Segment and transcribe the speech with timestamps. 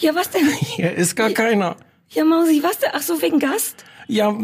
[0.00, 0.46] Ja, was denn?
[0.76, 1.76] hier ist gar keiner.
[2.10, 2.90] Ja, Mausi, was denn?
[2.92, 3.84] Ach so, wegen Gast?
[4.08, 4.36] Ja,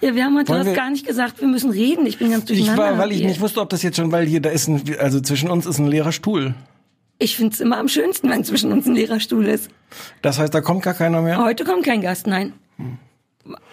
[0.00, 1.40] Ja, wir haben heute Wollen wir- gar nicht gesagt.
[1.40, 2.06] Wir müssen reden.
[2.06, 2.82] Ich bin ganz ich durcheinander.
[2.82, 3.28] war, weil ich hier.
[3.28, 5.78] nicht wusste, ob das jetzt schon, weil hier, da ist ein, also zwischen uns ist
[5.78, 6.54] ein leerer Stuhl.
[7.18, 9.70] Ich find's immer am schönsten, wenn zwischen uns ein leerer Stuhl ist.
[10.22, 11.38] Das heißt, da kommt gar keiner mehr?
[11.42, 12.52] Heute kommt kein Gast, nein.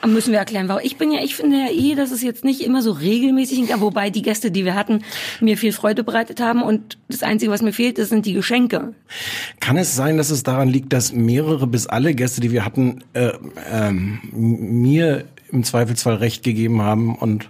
[0.06, 0.82] Müssen wir erklären, warum.
[0.84, 4.10] Ich bin ja, ich finde ja eh, dass es jetzt nicht immer so regelmäßig, wobei
[4.10, 5.04] die Gäste, die wir hatten,
[5.40, 8.94] mir viel Freude bereitet haben und das Einzige, was mir fehlt, das sind die Geschenke.
[9.60, 13.04] Kann es sein, dass es daran liegt, dass mehrere bis alle Gäste, die wir hatten,
[13.14, 13.32] äh,
[13.72, 17.50] ähm, mir im Zweifelsfall recht gegeben haben und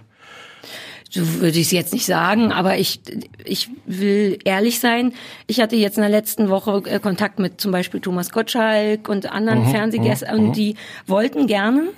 [1.10, 3.00] So würde ich es jetzt nicht sagen, aber ich,
[3.44, 5.12] ich will ehrlich sein.
[5.46, 9.30] Ich hatte jetzt in der letzten Woche äh, Kontakt mit zum Beispiel Thomas Gottschalk und
[9.30, 11.88] anderen Fernsehgästen und die wollten gerne,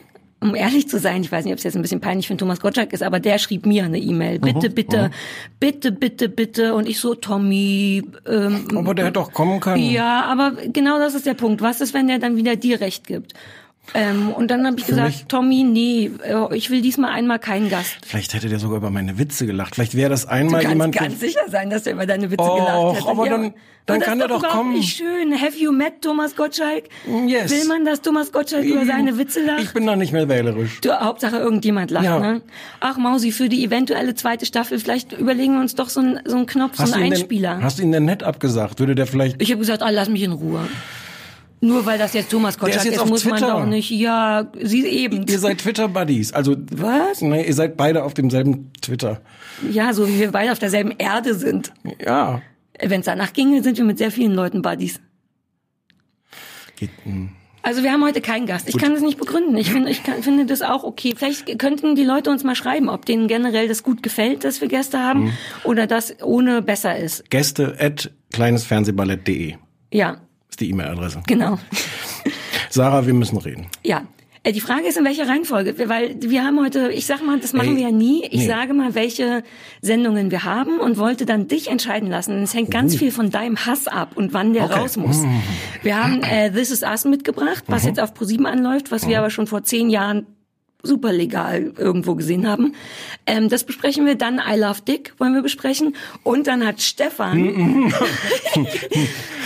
[0.44, 2.60] um ehrlich zu sein, ich weiß nicht, ob es jetzt ein bisschen peinlich für Thomas
[2.60, 4.38] Gottschalk ist, aber der schrieb mir eine E-Mail.
[4.38, 5.10] Bitte, bitte,
[5.58, 6.74] bitte, bitte, bitte.
[6.74, 9.82] Und ich so, Tommy, ähm, aber der hätte doch kommen können.
[9.82, 11.62] ja, aber genau das ist der Punkt.
[11.62, 13.32] Was ist, wenn der dann wieder dir recht gibt?
[13.92, 17.68] Ähm, und dann habe ich gesagt, mich- Tommy, nee, äh, ich will diesmal einmal keinen
[17.68, 17.98] Gast.
[18.06, 19.74] Vielleicht hätte der sogar über meine Witze gelacht.
[19.74, 20.96] Vielleicht wäre das einmal Du kannst jemand.
[20.96, 23.08] ganz sicher sein, dass der über deine Witze Och, gelacht hätte.
[23.08, 23.54] aber dann-
[23.86, 24.72] dann das kann er doch kommen.
[24.72, 25.38] Nicht schön.
[25.38, 26.84] Have you met Thomas Gottschalk?
[27.26, 27.50] Yes.
[27.50, 29.60] Will man, dass Thomas Gottschalk über seine Witze lacht?
[29.62, 30.80] Ich bin da nicht mehr wählerisch.
[30.80, 32.18] Du, Hauptsache irgendjemand lacht, Ja.
[32.18, 32.40] ne?
[32.80, 36.36] Ach Mausi, für die eventuelle zweite Staffel, vielleicht überlegen wir uns doch so einen so
[36.36, 37.56] einen Knopf, so Hast du einen Einspieler.
[37.56, 38.80] denn, hast du ihn denn nett abgesagt?
[38.80, 40.60] Würde der vielleicht ich habe gesagt, ah, lass mich in Ruhe.
[41.64, 43.52] Nur weil das jetzt Thomas Der ist Gottschalk jetzt auf muss man Twitter.
[43.52, 43.90] doch nicht.
[43.90, 45.26] Ja, sie eben.
[45.26, 46.32] Ihr seid Twitter-Buddies.
[46.32, 47.20] Also, Was?
[47.22, 49.20] Nee, ihr seid beide auf demselben Twitter.
[49.70, 51.72] Ja, so wie wir beide auf derselben Erde sind.
[52.04, 52.42] Ja.
[52.82, 55.00] Wenn es danach ginge, sind wir mit sehr vielen Leuten Buddies.
[56.76, 57.30] Geht, hm.
[57.62, 58.68] Also wir haben heute keinen Gast.
[58.68, 59.56] Ich kann das nicht begründen.
[59.56, 61.14] Ich finde, ich kann, finde das auch okay.
[61.16, 64.68] Vielleicht könnten die Leute uns mal schreiben, ob denen generell das gut gefällt, dass wir
[64.68, 65.32] Gäste haben,
[65.64, 67.30] oder das ohne besser ist.
[67.30, 69.54] Gäste at kleinesfernsehballett.de
[69.94, 70.18] Ja,
[70.54, 71.20] ist die E-Mail-Adresse.
[71.26, 71.58] genau.
[72.70, 73.66] Sarah, wir müssen reden.
[73.84, 74.02] Ja.
[74.44, 77.52] Äh, Die Frage ist, in welcher Reihenfolge, weil wir haben heute, ich sag mal, das
[77.54, 78.24] machen Ey, wir ja nie.
[78.26, 78.46] Ich nee.
[78.46, 79.42] sage mal, welche
[79.80, 82.42] Sendungen wir haben und wollte dann dich entscheiden lassen.
[82.42, 84.64] Es hängt ganz viel von deinem Hass ab und wann der.
[84.64, 84.74] Okay.
[84.76, 84.80] Mhm.
[84.80, 85.24] raus muss.
[85.82, 89.30] Wir haben äh, This Is Us mitgebracht, was jetzt auf ProSieben anläuft, was wir aber
[89.30, 90.26] schon vor zehn Jahren
[90.84, 92.74] super legal irgendwo gesehen haben.
[93.26, 94.38] Ähm, das besprechen wir dann.
[94.38, 95.96] I Love Dick wollen wir besprechen.
[96.22, 97.92] Und dann hat Stefan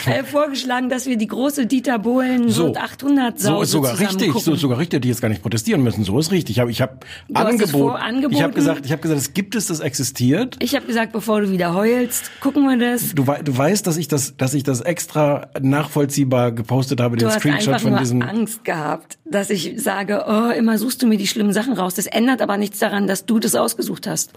[0.06, 2.74] äh, vorgeschlagen, dass wir die große Dieter Bohlen So.
[2.74, 4.32] 800 So Sau ist sogar richtig.
[4.34, 6.04] So ist sogar richtig, die jetzt gar nicht protestieren müssen.
[6.04, 6.56] So ist richtig.
[6.56, 8.26] Ich habe ich hab angeboten.
[8.30, 10.56] Ich habe gesagt, ich habe gesagt, es gibt es, das existiert.
[10.60, 13.14] Ich habe gesagt, bevor du wieder heulst, gucken wir das.
[13.14, 17.28] Du, du weißt, dass ich das, dass ich das extra nachvollziehbar gepostet habe, Du den
[17.28, 18.22] hast Screenshot von diesem.
[18.22, 21.94] Angst gehabt, dass ich sage, oh, immer suchst du mir die schlimmen Sachen raus.
[21.94, 24.32] Das ändert aber nichts daran, dass du das ausgesucht hast.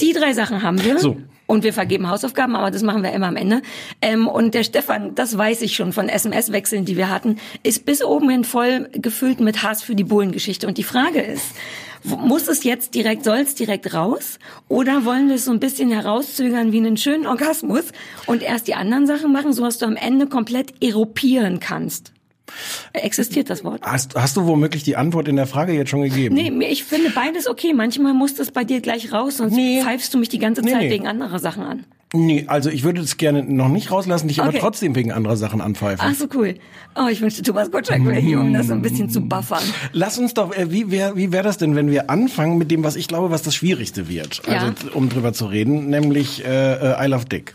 [0.00, 0.98] Die drei Sachen haben wir.
[0.98, 1.16] So.
[1.46, 3.62] Und wir vergeben Hausaufgaben, aber das machen wir immer am Ende.
[4.02, 8.04] Ähm, und der Stefan, das weiß ich schon von SMS-Wechseln, die wir hatten, ist bis
[8.04, 10.66] oben hin voll gefüllt mit Hass für die Bullengeschichte.
[10.66, 11.54] Und die Frage ist,
[12.04, 14.38] muss es jetzt direkt, soll es direkt raus?
[14.68, 17.84] Oder wollen wir es so ein bisschen herauszögern wie einen schönen Orgasmus
[18.26, 22.12] und erst die anderen Sachen machen, so dass du am Ende komplett eropieren kannst?
[22.92, 23.82] Existiert das Wort?
[23.82, 26.34] Hast, hast du womöglich die Antwort in der Frage jetzt schon gegeben?
[26.34, 27.72] Nee, ich finde beides okay.
[27.74, 29.82] Manchmal muss das bei dir gleich raus, sonst Nee.
[29.82, 30.90] pfeifst du mich die ganze Nee, Zeit nee.
[30.90, 31.84] wegen anderer Sachen an.
[32.14, 34.58] Nee, also ich würde das gerne noch nicht rauslassen, dich aber Okay.
[34.60, 36.06] trotzdem wegen anderer Sachen anpfeifen.
[36.10, 36.54] Ach so, cool.
[36.96, 39.62] Oh, ich wünschte, Thomas Gottschalk wäre hier, um das so ein bisschen zu buffern.
[39.92, 42.82] Lass uns doch, äh, wie wäre wie wär das denn, wenn wir anfangen mit dem,
[42.82, 44.54] was ich glaube, was das Schwierigste wird, Ja.
[44.54, 47.54] also um drüber zu reden, nämlich äh, äh, I Love Dick.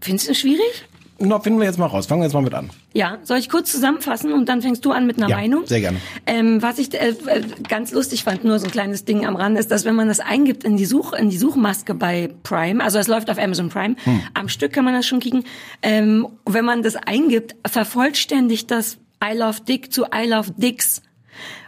[0.00, 0.86] Findest du schwierig?
[1.18, 2.04] Na, finden wir jetzt mal raus.
[2.06, 2.68] Fangen wir jetzt mal mit an.
[2.92, 5.66] Ja, soll ich kurz zusammenfassen und dann fängst du an mit einer Ja, Meinung?
[5.66, 5.98] sehr gerne.
[6.26, 9.58] Ähm, was ich äh, äh, ganz lustig fand, nur so ein kleines Ding am Rand,
[9.58, 12.98] ist, dass wenn man das eingibt in die Such in die Suchmaske bei Prime, also
[12.98, 14.20] es läuft auf Amazon Prime, Hm.
[14.34, 15.44] am Stück kann man das schon kriegen.
[15.82, 21.00] Ähm, wenn man das eingibt, vervollständigt das I Love Dick zu I Love Dicks.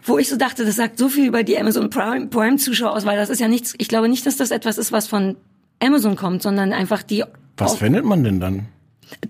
[0.04, 3.06] Wo ich so dachte, das sagt so viel über die Amazon Prime, Prime Zuschauer aus,
[3.06, 5.36] weil das ist ja nichts, ich glaube nicht, dass das etwas ist, was von
[5.82, 7.24] Amazon kommt, sondern einfach die
[7.56, 8.66] Was findet man denn dann?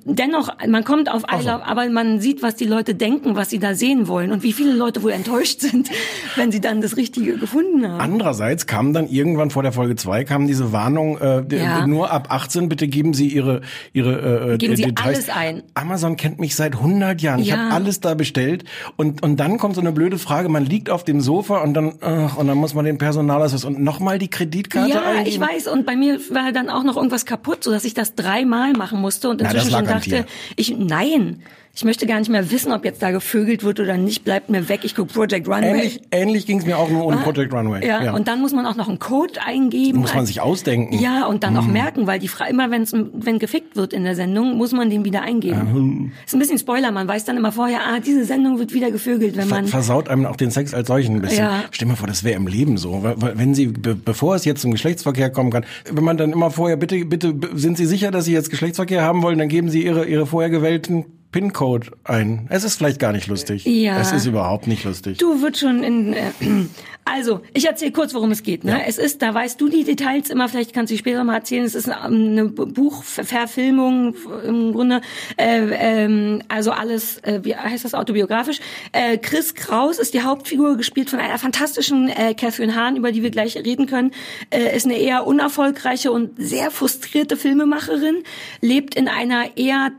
[0.04, 1.48] Dennoch, man kommt auf I so.
[1.50, 4.52] Love, aber man sieht, was die Leute denken, was sie da sehen wollen und wie
[4.52, 5.90] viele Leute wohl enttäuscht sind,
[6.36, 8.00] wenn sie dann das Richtige gefunden haben.
[8.00, 11.86] Andererseits kam dann irgendwann vor der Folge 2 kam diese Warnung, äh, Ja.
[11.86, 13.60] nur ab 18 bitte geben Sie Ihre
[13.92, 15.06] ihre äh, Geben Sie Details.
[15.06, 15.62] alles ein.
[15.74, 17.40] Amazon kennt mich seit 100 Jahren.
[17.40, 17.56] Ich Ja.
[17.58, 18.64] habe alles da bestellt
[18.96, 21.94] und und dann kommt so eine blöde Frage, man liegt auf dem Sofa und dann
[22.00, 25.26] ach, und dann muss man den Personalausweis und nochmal die Kreditkarte Ja, eingeben.
[25.28, 25.68] ich weiß.
[25.68, 29.00] Und bei mir war dann auch noch irgendwas kaputt, so dass ich das dreimal machen
[29.00, 30.26] musste und inzwischen schon dachte,
[30.56, 31.42] ich nein,
[31.74, 34.24] ich möchte gar nicht mehr wissen, ob jetzt da gevögelt wird oder nicht.
[34.24, 34.80] Bleibt mir weg.
[34.82, 35.68] Ich gucke Project Runway.
[35.70, 37.86] Ähnlich, ähnlich ging es mir auch nur ohne Ah, Project Runway.
[37.86, 40.00] Ja, und dann muss man auch noch einen Code eingeben.
[40.00, 40.98] Muss man sich ausdenken.
[40.98, 41.72] Ja, und dann auch Mhm.
[41.72, 45.04] merken, weil die Frage immer, wenn's, wenn gefickt wird in der Sendung, muss man den
[45.04, 46.12] wieder eingeben.
[46.26, 49.36] Ist ein bisschen Spoiler, man weiß dann immer vorher, ah, diese Sendung wird wieder gevögelt,
[49.36, 49.66] wenn man.
[49.66, 51.44] versaut einem auch den Sex als solchen ein bisschen.
[51.44, 51.64] Ja.
[51.70, 53.02] Stell mal vor, das wäre im Leben so.
[53.04, 56.76] Wenn Sie, be bevor es jetzt zum Geschlechtsverkehr kommen kann, wenn man dann immer vorher,
[56.76, 60.06] bitte, bitte, sind Sie sicher, dass Sie jetzt Geschlechtsverkehr haben wollen, dann geben Sie Ihre,
[60.06, 62.46] Ihre vorher gewählten PIN-Code ein.
[62.48, 63.64] Es ist vielleicht gar nicht lustig.
[63.66, 64.00] Ja.
[64.00, 65.18] Es ist überhaupt nicht lustig.
[65.18, 66.14] Du wird schon in.
[66.14, 66.30] Äh,
[67.04, 68.64] also, ich erzähle kurz, worum es geht.
[68.64, 68.86] Ne?
[68.86, 71.64] Es ist, da weißt du die Details immer, vielleicht kannst du die später mal erzählen.
[71.64, 71.94] Es ist ähm,
[72.30, 74.14] eine Buchverfilmung
[74.46, 75.02] im Grunde.
[75.36, 78.60] Äh, ähm, also alles, äh, wie heißt das, autobiografisch.
[78.92, 83.22] Äh, Chris Kraus ist die Hauptfigur, gespielt von einer fantastischen äh, Catherine Hahn, über die
[83.22, 84.12] wir gleich reden können.
[84.48, 88.22] Äh, ist eine eher unerfolgreiche und sehr frustrierte Filmemacherin,
[88.62, 89.92] lebt in einer eher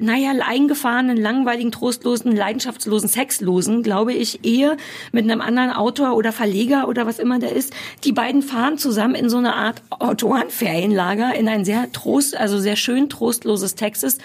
[0.00, 4.76] naja, eingefahrenen, langweiligen, trostlosen, leidenschaftslosen, sexlosen, glaube ich, Ehe
[5.12, 7.72] mit einem anderen Autor oder Verleger oder was immer der ist.
[8.02, 12.74] Die beiden fahren zusammen in so eine Art Autorenferienlager in ein sehr trost, also sehr
[12.74, 14.18] schön trostloses Texas,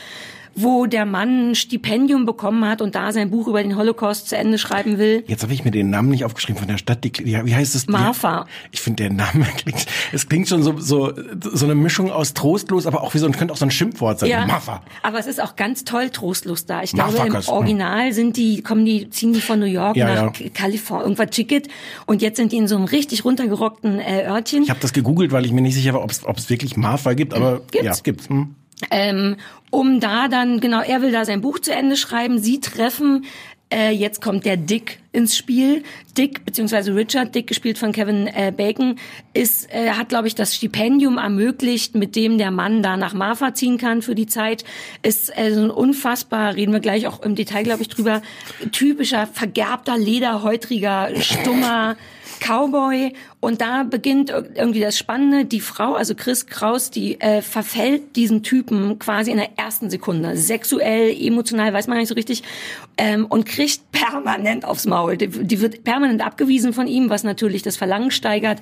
[0.55, 4.37] wo der Mann ein Stipendium bekommen hat und da sein Buch über den Holocaust zu
[4.37, 5.23] Ende schreiben will.
[5.27, 7.03] Jetzt habe ich mir den Namen nicht aufgeschrieben von der Stadt.
[7.03, 7.87] Die, wie heißt es?
[7.87, 8.45] Marfa.
[8.71, 11.13] Ich finde der Name klingt, es klingt schon so, so,
[11.53, 14.19] so eine Mischung aus trostlos, aber auch wie so, ein- könnte auch so ein Schimpfwort
[14.19, 14.47] sein.
[14.47, 14.81] Marfa.
[15.03, 16.83] aber es ist auch ganz toll trostlos da.
[16.83, 17.47] Ich glaube, im hm.
[17.47, 20.49] Original sind die, kommen die, ziehen die von New York Ja, nach ja.
[20.49, 21.67] Kalifornien, irgendwas Chicket.
[22.05, 24.63] Und jetzt sind die in so einem richtig runtergerockten äh, Örtchen.
[24.63, 26.77] Ich habe das gegoogelt, weil ich mir nicht sicher war, ob es ob es wirklich
[26.77, 27.85] Marfa gibt, aber Gibt's.
[27.85, 28.29] ja, gibt's.
[28.29, 28.55] Hm.
[28.89, 29.37] Ähm,
[29.69, 32.39] um da dann, genau, er will da sein Buch zu Ende schreiben.
[32.39, 33.25] Sie treffen,
[33.71, 35.83] äh, jetzt kommt der Dick ins Spiel.
[36.17, 38.95] Dick, beziehungsweise Richard Dick, gespielt von Kevin äh, Bacon,
[39.33, 43.53] ist, äh, hat, glaube ich, das Stipendium ermöglicht, mit dem der Mann da nach Marfa
[43.53, 44.63] ziehen kann für die Zeit.
[45.03, 48.21] Ist äh, so ein unfassbar, reden wir gleich auch im Detail, glaube ich, drüber,
[48.71, 51.95] typischer, vergerbter, lederhäutriger, stummer
[52.39, 55.45] Cowboy und da beginnt ir- irgendwie das Spannende.
[55.45, 60.35] Die Frau, also Chris Kraus, die äh, verfällt diesem Typen quasi in der ersten Sekunde.
[60.37, 62.41] Sexuell, emotional, weiß man nicht so richtig.
[62.97, 65.00] Ähm, und kriegt permanent aufs Maul.
[65.09, 68.59] Die, die wird permanent abgewiesen von ihm, was natürlich das Verlangen steigert.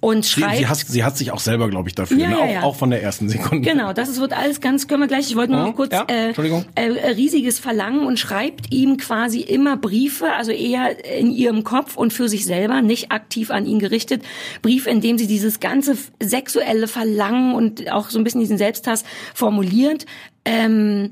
[0.00, 0.56] Und Sie, schreibt...
[0.56, 2.16] sie, hasst, sie hat sich auch selber, glaube ich, dafür.
[2.18, 2.34] Ja, ne?
[2.36, 2.62] ja, auch, ja.
[2.62, 3.68] auch von der ersten Sekunde.
[3.68, 5.94] Genau, das ist, wird alles ganz, können wir gleich, ich wollte nur Mhm, noch kurz,
[5.94, 6.64] äh, Entschuldigung.
[6.74, 12.12] äh, riesiges Verlangen und schreibt ihm quasi immer Briefe, also eher in ihrem Kopf und
[12.12, 14.22] für sich selber, nicht aktiv an ihn gerichtet.
[14.62, 19.04] Briefe, in dem sie dieses ganze sexuelle Verlangen und auch so ein bisschen diesen Selbsthass
[19.34, 20.06] formuliert.
[20.44, 21.10] Ähm,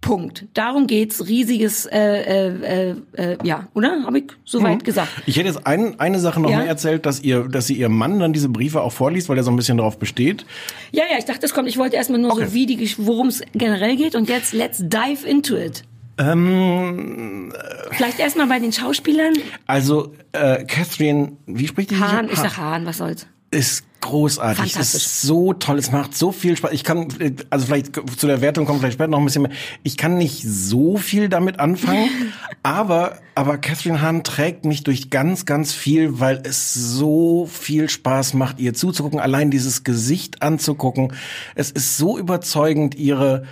[0.00, 0.46] Punkt.
[0.54, 1.26] Darum geht's.
[1.28, 4.02] Riesiges, äh, äh, äh, ja, oder?
[4.04, 5.10] Habe ich soweit gesagt.
[5.26, 6.58] Ich hätte jetzt ein, eine Sache noch Ja.
[6.58, 9.42] mehr erzählt, dass ihr, dass sie ihrem Mann dann diese Briefe auch vorliest, weil er
[9.44, 10.46] so ein bisschen darauf besteht.
[10.90, 11.68] Ja, ja, ich dachte, es kommt.
[11.68, 12.46] Ich wollte erstmal nur Okay.
[12.46, 14.14] so, wie die, worum es generell geht.
[14.14, 15.82] Und jetzt, let's dive into it.
[16.18, 17.52] Ähm,
[17.92, 19.34] Vielleicht erstmal bei den Schauspielern.
[19.66, 21.96] also äh, Catherine, wie spricht die?
[21.98, 23.26] Hahn, ich sag Hahn, was soll's.
[23.50, 24.76] Ist großartig.
[24.76, 25.78] Ist so toll.
[25.78, 26.72] Es macht so viel Spaß.
[26.72, 27.08] Ich kann,
[27.50, 29.52] also vielleicht zu der Wertung kommt vielleicht später noch ein bisschen mehr.
[29.82, 32.08] Ich kann nicht so viel damit anfangen,
[32.62, 38.34] aber, aber Catherine Hahn trägt mich durch ganz, ganz viel, weil es so viel Spaß
[38.34, 39.20] macht, ihr zuzugucken.
[39.20, 41.12] Allein dieses Gesicht anzugucken.
[41.54, 43.44] Es ist so überzeugend, ihre,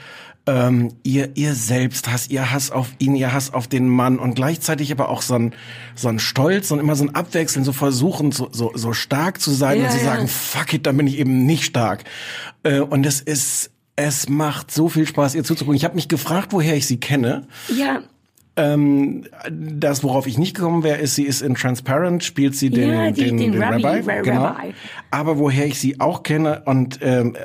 [0.48, 4.90] ähm, ihr, ihr Selbsthass, ihr Hass auf ihn, ihr Hass auf den Mann und gleichzeitig
[4.90, 5.52] aber auch so ein,
[5.94, 9.50] so ein Stolz und immer so ein Abwechseln, so versuchen, so, so, so stark zu
[9.50, 10.04] sein Ja, und zu ja.
[10.04, 12.04] sagen, fuck it, dann bin ich eben nicht stark.
[12.62, 15.76] Äh, und es ist, es macht so viel Spaß, ihr zuzugucken.
[15.76, 17.46] Ich habe mich gefragt, woher ich sie kenne.
[17.76, 18.00] Ja,
[18.56, 22.90] Ähm, das, worauf ich nicht gekommen wäre, ist, sie ist in Transparent, spielt sie den,
[22.90, 24.10] Ja, die- den, den den Rabbi, Rabbi.
[24.10, 24.56] Ra- genau.
[25.12, 27.36] Aber woher ich sie auch kenne und ähm,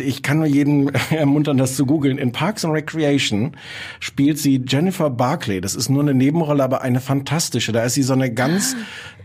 [0.00, 2.18] ich kann nur jeden ermuntern, das zu googeln.
[2.18, 3.52] In Parks and Recreation
[4.00, 5.60] spielt sie Jennifer Barclay.
[5.60, 7.72] Das ist nur eine Nebenrolle, aber eine fantastische.
[7.72, 8.76] Da ist sie so eine ganz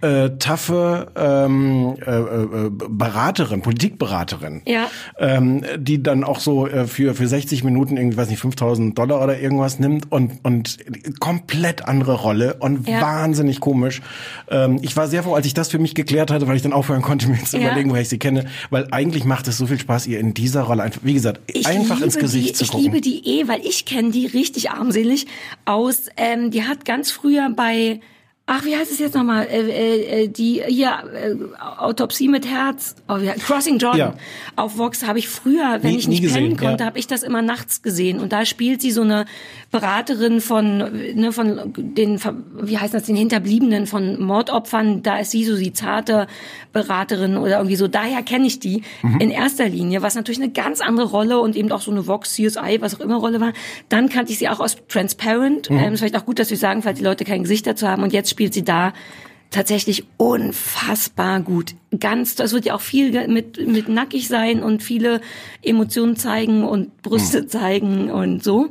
[0.02, 4.90] äh, taffe ähm, äh, äh, Beraterin, Politikberaterin, Ja.
[5.20, 9.24] ähm, die dann auch so äh, für für 60 Minuten irgendwie, weiß nicht, 5000 Dollar
[9.24, 10.78] oder irgendwas nimmt und und
[11.20, 13.02] komplett andere Rolle und Ja.
[13.02, 14.02] wahnsinnig komisch.
[14.50, 16.74] Ähm, ich war sehr froh, als ich das für mich geklärt hatte, weil ich dann
[16.74, 17.64] aufhören konnte, mir zu Ja.
[17.68, 20.62] überlegen, woher ich sie kenne, weil eigentlich macht es so viel Spaß, ihr in dieser
[20.64, 22.86] Rolle einfach, wie gesagt, Ich einfach ins Gesicht die, zu ich gucken.
[22.86, 25.28] liebe die eh, weil ich kenne die richtig armselig
[25.66, 26.08] aus.
[26.18, 28.00] Ähm, die hat ganz früher bei
[28.48, 29.46] Ach, wie heißt es jetzt nochmal?
[29.50, 31.36] Äh, äh, äh, die hier äh,
[31.78, 34.14] Autopsie mit Herz, oh, ja, Crossing Jordan Ja.
[34.58, 36.88] auf Vox habe ich früher, wenn Nie- ich nicht gesehen, pennen konnte, ja.
[36.88, 39.26] habe ich das immer nachts gesehen und da spielt sie so eine
[39.72, 42.20] Beraterin von ne, von den
[42.62, 45.02] wie heißt das den Hinterbliebenen von Mordopfern.
[45.02, 46.28] Da ist sie so die zarte
[46.74, 47.88] Beraterin oder irgendwie so.
[47.88, 49.22] Daher kenne ich die Mhm.
[49.22, 52.34] in erster Linie, was natürlich eine ganz andere Rolle und eben auch so eine Vox
[52.34, 53.54] CSI, was auch immer Rolle war.
[53.88, 55.70] Dann kannte ich sie auch aus Transparent.
[55.70, 55.78] Mhm.
[55.78, 58.04] Ähm, ist vielleicht auch gut, dass wir sagen, falls die Leute kein Gesicht dazu haben.
[58.04, 58.94] Und jetzt spielt sie da
[59.52, 61.76] tatsächlich unfassbar gut.
[62.00, 65.22] Ganz, es wird ja auch viel mit, mit nackig sein und viele
[65.62, 68.70] Emotionen zeigen und Brüste zeigen und so.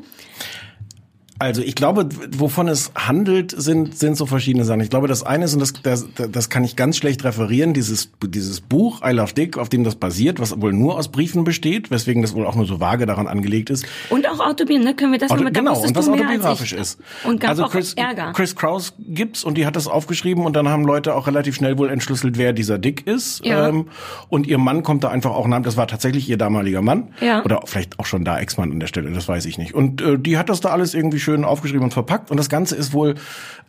[1.40, 2.06] Also ich glaube,
[2.36, 4.82] wovon es handelt, sind, sind so verschiedene Sachen.
[4.82, 8.10] Ich glaube, das eine ist, und das, das, das kann ich ganz schlecht referieren, dieses,
[8.22, 11.90] dieses Buch I Love Dick, auf dem das basiert, was wohl nur aus Briefen besteht,
[11.90, 13.86] weswegen das wohl auch nur so vage daran angelegt ist.
[14.10, 14.94] Und auch Autobiografisch, ne?
[14.94, 17.00] Können wir das Auto, nochmal, genau, und was autobiografisch ist.
[17.24, 18.32] Und also auch Chris, Ärger.
[18.34, 21.78] Chris Kraus gibt's und die hat das aufgeschrieben und dann haben Leute auch relativ schnell
[21.78, 23.46] wohl entschlüsselt, wer dieser Dick ist.
[23.46, 23.66] Ja.
[23.68, 23.86] Ähm,
[24.28, 27.14] und ihr Mann kommt da einfach auch nach, das war tatsächlich ihr damaliger Mann.
[27.22, 27.42] Ja.
[27.46, 29.72] Oder vielleicht auch schon da Ex-Mann an der Stelle, das weiß ich nicht.
[29.72, 32.30] Und äh, die hat das da alles irgendwie schön aufgeschrieben und verpackt.
[32.30, 33.14] Und das Ganze ist wohl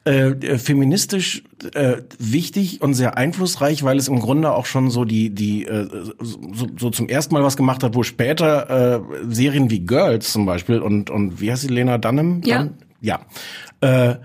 [0.05, 5.05] äh, äh, feministisch äh, wichtig und sehr einflussreich, weil es im Grunde auch schon so
[5.05, 5.87] die die äh,
[6.19, 10.45] so, so zum ersten Mal was gemacht hat, wo später äh, Serien wie Girls zum
[10.45, 12.41] Beispiel und und wie heißt sie Lena Dunham?
[12.43, 12.59] Ja.
[12.59, 12.73] Dunn?
[13.01, 13.19] ja,
[13.81, 14.15] äh,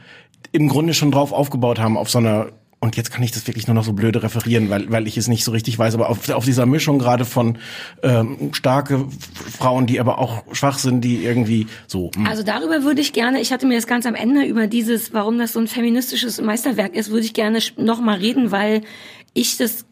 [0.53, 3.67] im Grunde schon drauf aufgebaut haben auf so einer und jetzt kann ich das wirklich
[3.67, 6.29] nur noch so blöde referieren, weil, weil ich es nicht so richtig weiß, aber auf,
[6.29, 7.59] auf dieser Mischung gerade von
[8.03, 9.07] ähm, starke
[9.59, 12.11] Frauen, die aber auch schwach sind, die irgendwie so.
[12.15, 12.27] hm.
[12.27, 15.39] Also darüber würde ich gerne, ich hatte mir das ganz am Ende über dieses, warum
[15.39, 18.83] das so ein feministisches Meisterwerk ist, würde ich gerne nochmal reden, weil
[19.33, 19.87] ich das,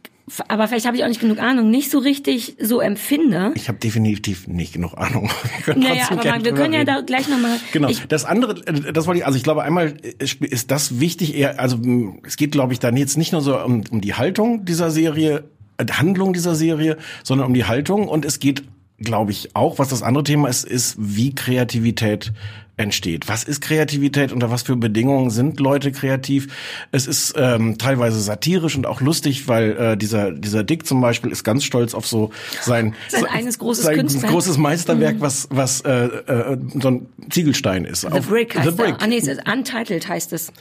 [0.48, 3.52] aber vielleicht habe ich auch nicht genug Ahnung, nicht so richtig so empfinde.
[3.56, 5.30] Ich habe definitiv nicht genug Ahnung.
[5.56, 7.58] Wir können Naja, aber gerne wir können ja da gleich nochmal.
[7.72, 7.88] Genau.
[7.88, 11.36] Ich, das andere, äh, das wollte ich, also ich glaube einmal ist ist das wichtig
[11.36, 11.78] eher, also
[12.24, 15.44] es geht glaube ich dann jetzt nicht nur so um, um die Haltung dieser Serie,
[15.76, 18.64] äh, Handlung dieser Serie, sondern um die Haltung und es geht
[18.98, 22.32] glaube ich auch, was das andere Thema ist, ist wie Kreativität
[22.76, 23.28] entsteht.
[23.28, 24.32] Was ist Kreativität?
[24.32, 26.48] Unter was für Bedingungen sind Leute kreativ?
[26.90, 31.30] Es ist ähm, teilweise satirisch und auch lustig, weil äh, dieser dieser Dick zum Beispiel
[31.30, 32.30] ist ganz stolz auf so
[32.62, 38.00] sein Sein eines großes sein großes Meisterwerk, was was äh, äh, so ein Ziegelstein ist.
[38.02, 38.96] The Auf- Brick heißt The Brick.
[39.00, 40.52] Ah nee, es ist Untitled heißt es.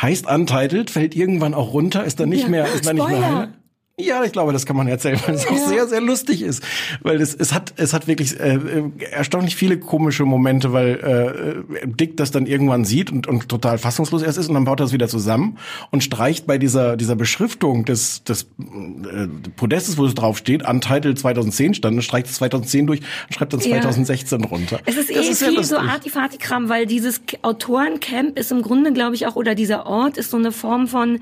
[0.00, 2.48] Heißt Untitled, fällt irgendwann auch runter, ist dann nicht Ja.
[2.48, 3.48] mehr, ist dann nicht mehr.
[3.96, 6.64] Ja, ich glaube, das kann man erzählen, weil es auch sehr, sehr lustig ist.
[7.02, 11.86] Weil es, es hat, es hat wirklich äh, äh, erstaunlich viele komische Momente, weil äh,
[11.86, 14.86] Dick das dann irgendwann sieht und, und total fassungslos erst ist und dann baut er
[14.86, 15.58] es wieder zusammen
[15.92, 21.16] und streicht bei dieser, dieser Beschriftung des, des äh, Podestes, wo es drauf steht, Untitled
[21.16, 23.80] 2010 stand, streicht es 2010 durch und schreibt dann Ja.
[23.80, 24.80] 2016 runter.
[24.86, 25.76] Es ist eh Das sehr viel so.
[25.76, 30.36] Artifati-Kram, weil dieses Autorencamp ist im Grunde, glaube ich, auch, oder dieser Ort ist so
[30.36, 31.20] eine Form von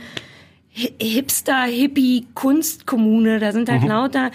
[0.74, 3.38] Hi- Hipster, Hippie, Kunstkommune.
[3.38, 3.72] Da sind Mhm.
[3.72, 4.30] halt lauter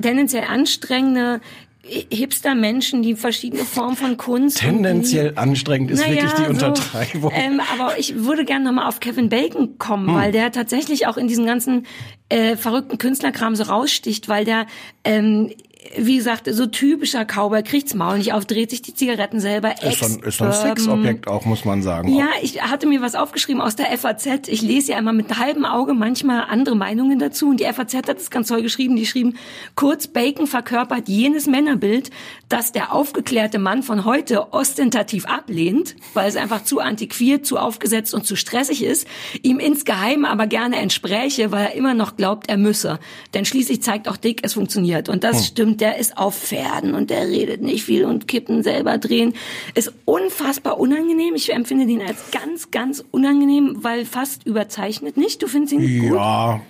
[0.00, 1.40] tendenziell anstrengende
[1.84, 4.58] Hi- Hipster-Menschen, die verschiedene Formen von Kunst.
[4.58, 7.32] Tendenziell anstrengend ist Naja, wirklich die so, Untertreibung.
[7.34, 10.14] ähm, aber ich würde gerne nochmal auf Kevin Bacon kommen, Hm.
[10.14, 11.86] weil der tatsächlich auch in diesem ganzen
[12.28, 14.66] äh, verrückten Künstlerkram so raussticht, weil der
[15.04, 15.50] ähm,
[15.96, 19.74] wie gesagt, so typischer Cowboy kriegt's Maul nicht auf, dreht sich die Zigaretten selber.
[19.82, 20.52] ist so ein, ist so ein.
[20.52, 22.08] Sexobjekt auch, muss man sagen.
[22.14, 24.48] Ja, ich hatte mir was aufgeschrieben aus der FAZ.
[24.48, 27.50] Ich lese ja immer mit halbem Auge manchmal andere Meinungen dazu.
[27.50, 28.96] Und die FAZ hat es ganz toll geschrieben.
[28.96, 29.36] Die schrieben,
[29.74, 32.10] kurz Bacon verkörpert jenes Männerbild,
[32.48, 38.14] das der aufgeklärte Mann von heute ostentativ ablehnt, weil es einfach zu antiquiert, zu aufgesetzt
[38.14, 39.06] und zu stressig ist,
[39.42, 42.98] ihm insgeheim aber gerne entspräche, weil er immer noch glaubt, er müsse.
[43.34, 45.08] Denn schließlich zeigt auch Dick, es funktioniert.
[45.08, 48.98] Und das stimmt, der ist auf Pferden und der redet nicht viel und Kippen selber
[48.98, 49.34] drehen.
[49.74, 51.34] Ist unfassbar unangenehm.
[51.34, 55.42] Ich empfinde den als ganz, ganz unangenehm, weil fast überzeichnet nicht.
[55.42, 56.16] Du findest ihn gut?
[56.16, 56.60] Ja,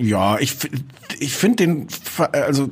[0.00, 0.56] ja, ich,
[1.18, 1.86] ich finde den,
[2.32, 2.70] also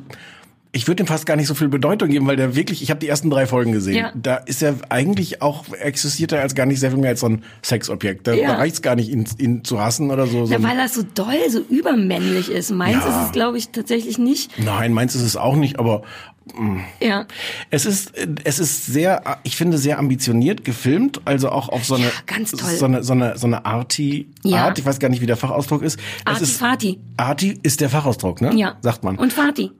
[0.74, 3.00] ich würde dem fast gar nicht so viel Bedeutung geben, weil der wirklich, ich habe
[3.00, 3.94] die ersten drei Folgen gesehen.
[3.96, 4.12] Ja.
[4.14, 7.26] Da ist er eigentlich auch, existiert er als gar nicht sehr viel mehr als so
[7.28, 8.26] ein Sexobjekt.
[8.26, 8.48] Da, Ja.
[8.48, 10.44] da reicht's gar nicht, ihn, ihn zu hassen oder so.
[10.46, 12.70] so ein- weil er so doll, so übermännlich ist.
[12.72, 13.20] Meins Ja.
[13.22, 14.58] ist es, glaube ich, tatsächlich nicht.
[14.58, 16.02] Nein, meins ist es auch nicht, aber
[17.00, 17.26] Ja.
[17.70, 18.12] Es ist,
[18.44, 22.50] es ist sehr, ich finde, sehr ambitioniert gefilmt, also auch auf so eine, Ja, ganz
[22.50, 22.70] toll.
[22.76, 24.64] so eine, so eine, so eine Arty, Ja.
[24.66, 25.98] Art, ich weiß gar nicht, wie der Fachausdruck ist.
[26.30, 26.98] Es ist, Artifati.
[27.16, 28.52] Arty ist der Fachausdruck, ne?
[28.56, 28.76] Ja.
[28.82, 29.16] Sagt man.
[29.16, 29.70] Und Fati.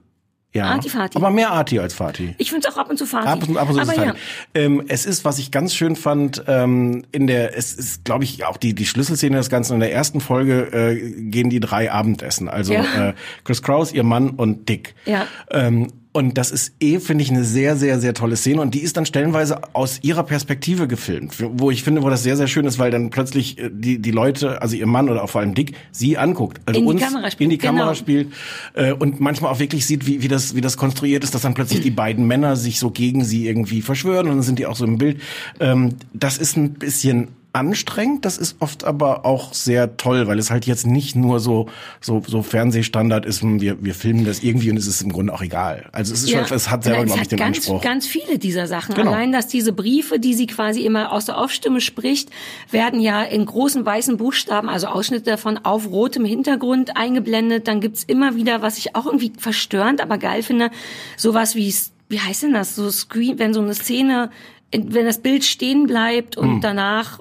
[0.55, 0.65] Ja.
[0.65, 1.17] Artifati.
[1.17, 2.33] Aber mehr Arty als Fati.
[2.37, 3.27] Ich finde es auch ab und zu Fati.
[3.27, 4.13] Ab und, ab und zu ist Aber es ja.
[4.13, 4.21] fein.
[4.55, 8.45] ähm, Es ist, was ich ganz schön fand, ähm, in der, es ist, glaube ich,
[8.45, 9.75] auch die, die Schlüsselszene des Ganzen.
[9.75, 12.49] In der ersten Folge äh, gehen die drei Abendessen.
[12.49, 13.09] Also Ja.
[13.09, 14.95] äh, Chris Kraus, ihr Mann und Dick.
[15.05, 15.27] Ja.
[15.51, 18.61] Ähm, und das ist eh, finde ich, eine sehr, sehr, sehr tolle Szene.
[18.61, 21.35] Und die ist dann stellenweise aus ihrer Perspektive gefilmt.
[21.39, 24.11] Wo ich finde, wo das sehr, sehr schön ist, weil dann plötzlich äh, die, die
[24.11, 26.61] Leute, also ihr Mann oder auch vor allem Dick, sie anguckt.
[26.65, 27.95] Also In die uns Kamera spielt, in die Kamera genau.
[27.95, 28.31] spielt
[28.75, 31.53] äh, und manchmal auch wirklich sieht, wie, wie, das, wie das konstruiert ist, dass dann
[31.53, 34.77] plötzlich die beiden Männer sich so gegen sie irgendwie verschwören und dann sind die auch
[34.77, 35.19] so im Bild.
[35.59, 40.51] Ähm, das ist ein bisschen anstrengend, das ist oft aber auch sehr toll, weil es
[40.51, 41.67] halt jetzt nicht nur so
[42.01, 45.33] so so Fernsehstandard ist, hm, wir wir filmen das irgendwie und es ist im Grunde
[45.33, 45.89] auch egal.
[45.91, 47.81] Also es ist schon, es hat selber glaube ich den ganz, Anspruch.
[47.81, 48.95] ganz viele dieser Sachen.
[48.95, 49.11] Genau.
[49.11, 52.29] Allein, dass diese Briefe, die sie quasi immer aus der Aufstimme spricht,
[52.71, 57.67] werden ja in großen weißen Buchstaben, also Ausschnitte davon auf rotem Hintergrund eingeblendet.
[57.67, 60.71] Dann gibt's immer wieder, was ich auch irgendwie verstörend, aber geil finde,
[61.17, 61.73] sowas wie,
[62.09, 64.29] wie heißt denn das, so Screen, wenn so eine Szene,
[64.71, 67.19] wenn das Bild stehen bleibt und danach,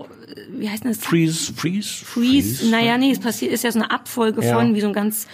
[0.51, 0.99] wie heißt das?
[0.99, 4.55] Freeze, freeze, Freeze, naja, nee, es passiert, ist ja so eine Abfolge Ja.
[4.55, 5.27] von, wie so ein ganz,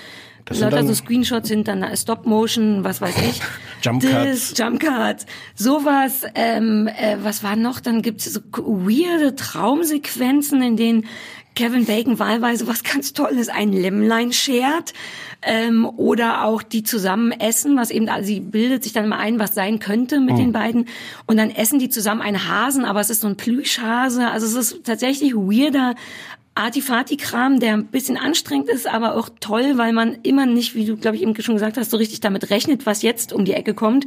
[0.44, 3.40] Das lauter so Screenshots sind dann Stop Motion, was weiß ich.
[3.82, 4.54] Jump Cuts.
[4.56, 5.26] Jump Cuts.
[5.54, 7.80] Sowas, ähm, äh, was war noch?
[7.80, 11.06] Dann gibt es so weirde Traumsequenzen, in denen
[11.56, 14.92] Kevin Bacon wahlweise was ganz Tolles, ein Lämmlein schert.
[15.42, 19.38] Ähm, oder auch die zusammen essen, was eben, also sie bildet sich dann mal ein,
[19.38, 20.86] was sein könnte mit den beiden.
[21.26, 24.28] Und dann essen die zusammen einen Hasen, aber es ist so ein Plüschhase.
[24.28, 25.94] Also es ist tatsächlich weirder
[26.54, 30.96] Artifati-Kram, der ein bisschen anstrengend ist, aber auch toll, weil man immer nicht, wie du,
[30.96, 33.72] glaube ich, eben schon gesagt hast, so richtig damit rechnet, was jetzt um die Ecke
[33.74, 34.04] kommt.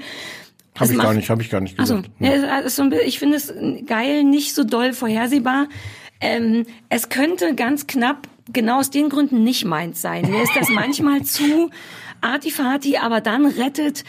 [0.76, 2.12] Habe ich gar macht- nicht, habe ich gar nicht Also, gesagt.
[2.20, 3.54] ja, es ist so ein ich finde es
[3.86, 5.68] geil, nicht so doll vorhersehbar.
[6.24, 10.32] Ähm, es könnte ganz knapp genau aus den Gründen nicht meins sein.
[10.32, 11.70] Mir ist das manchmal zu
[12.22, 14.06] artifati, aber dann rettet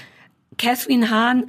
[0.56, 1.47] Catherine Hahn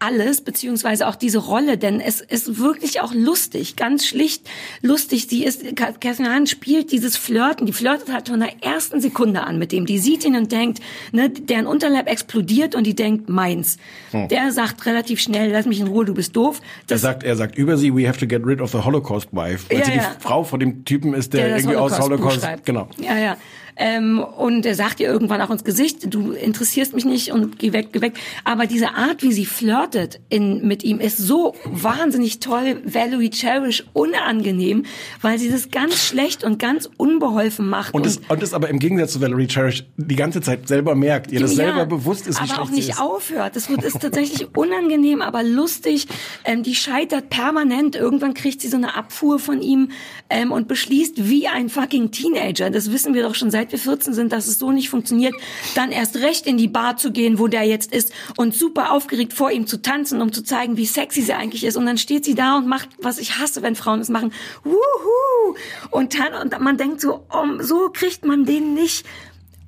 [0.00, 4.48] alles, beziehungsweise auch diese Rolle, denn es ist wirklich auch lustig, ganz schlicht
[4.82, 5.28] lustig.
[5.28, 9.58] Sie ist, Catherine Hahn spielt dieses Flirten, die flirtet halt von der ersten Sekunde an
[9.58, 9.86] mit dem.
[9.86, 10.80] Die sieht ihn und denkt,
[11.12, 13.76] ne, deren Unterleib explodiert und die denkt, meins.
[14.12, 16.60] Der sagt relativ schnell, lass mich in Ruhe, du bist doof.
[16.60, 19.28] Er Das, sagt, er sagt über sie, we have to get rid of the Holocaust
[19.32, 19.66] wife.
[19.70, 20.14] Weil Ja, sie ja.
[20.18, 22.88] die Frau von dem Typen ist, der, der irgendwie aus Holocaust-Buch Holocaust, genau.
[22.98, 23.36] Ja, ja.
[23.76, 27.72] Ähm, und er sagt ihr irgendwann auch ins Gesicht, du interessierst mich nicht und geh
[27.72, 28.14] weg, geh weg.
[28.44, 33.84] Aber diese Art, wie sie flirtet in, mit ihm, ist so wahnsinnig toll, Valerie Cherish
[33.92, 34.84] unangenehm,
[35.22, 37.94] weil sie das ganz schlecht und ganz unbeholfen macht.
[37.94, 41.32] Und es, und es aber im Gegensatz zu Valerie Cherish die ganze Zeit selber merkt,
[41.32, 43.56] ihr das Ja, selber bewusst ist, wie aber auch nicht aufhört.
[43.56, 46.06] Das wird ist tatsächlich unangenehm, aber lustig.
[46.44, 47.96] Ähm, die scheitert permanent.
[47.96, 49.90] Irgendwann kriegt sie so eine Abfuhr von ihm
[50.28, 52.70] ähm, und beschließt wie ein fucking Teenager.
[52.70, 55.34] Das wissen wir doch schon seit wir 14 sind, dass es so nicht funktioniert.
[55.74, 59.32] Dann erst recht in die Bar zu gehen, wo der jetzt ist und super aufgeregt
[59.32, 61.76] vor ihm zu tanzen, um zu zeigen, wie sexy sie eigentlich ist.
[61.76, 64.32] Und dann steht sie da und macht, was ich hasse, wenn Frauen das machen.
[64.64, 65.56] Wuhu!
[65.90, 69.06] Und, dann, und man denkt so, oh, so kriegt man den nicht.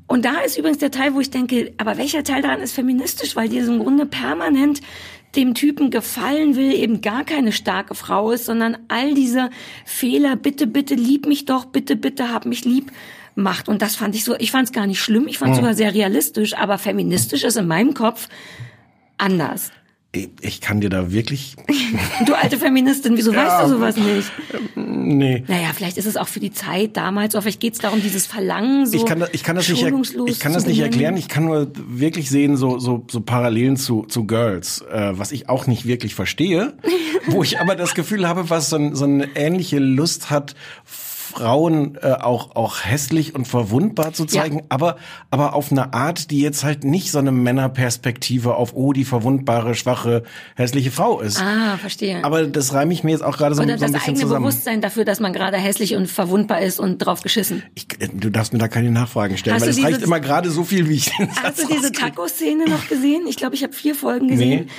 [0.07, 3.35] Und da ist übrigens der Teil, wo ich denke, aber welcher Teil daran ist feministisch,
[3.35, 4.83] weil die im Grunde permanent
[5.37, 9.51] dem Typen gefallen will, eben gar keine starke Frau ist, sondern all diese
[9.87, 12.93] Fehler, bitte, bitte lieb mich doch, bitte, bitte hab mich lieb
[13.35, 13.69] macht.
[13.69, 15.75] Und das fand ich so, ich fand es gar nicht schlimm, ich fand es sogar
[15.75, 18.29] sehr realistisch, aber feministisch ist in meinem Kopf
[19.19, 19.71] anders.
[20.43, 21.57] Ich- kann dir da wirklich,
[22.27, 24.31] Du alte Feministin, wieso weißt du sowas nicht?
[24.77, 25.43] nee.
[25.49, 28.27] Naja, vielleicht ist es auch für die Zeit damals, oder vielleicht geht es darum, dieses
[28.27, 29.83] Verlangen so Ich kann, das- ich kann das nicht,
[30.27, 31.17] ich kann das nicht erklären.
[31.17, 35.49] Ich kann nur wirklich sehen so so so Parallelen zu zu Girls, äh, was ich
[35.49, 36.75] auch nicht wirklich verstehe,
[37.27, 40.55] wo ich aber das Gefühl habe, was so, so eine ähnliche Lust hat.
[41.33, 44.65] Frauen äh, auch auch hässlich und verwundbar zu zeigen, Ja.
[44.69, 44.97] aber
[45.31, 49.75] aber auf eine Art, die jetzt halt nicht so eine Männerperspektive auf oh die verwundbare
[49.75, 50.23] schwache
[50.57, 51.41] hässliche Frau ist.
[51.41, 52.23] Ah, verstehe.
[52.25, 54.21] Aber das reime ich mir jetzt auch gerade so, Oder so ein das bisschen eigene
[54.27, 54.43] zusammen.
[54.45, 57.63] Bewusstsein dafür, dass man gerade hässlich und verwundbar ist und drauf geschissen.
[57.75, 60.51] Ich, äh, du darfst mir da keine Nachfragen stellen, Hast weil es reicht immer gerade
[60.51, 61.93] so viel, wie ich den Hast Satz du diese.
[61.93, 63.23] Taco-Szene noch gesehen?
[63.29, 64.67] Ich glaube, ich habe vier Folgen gesehen.
[64.67, 64.71] Nee.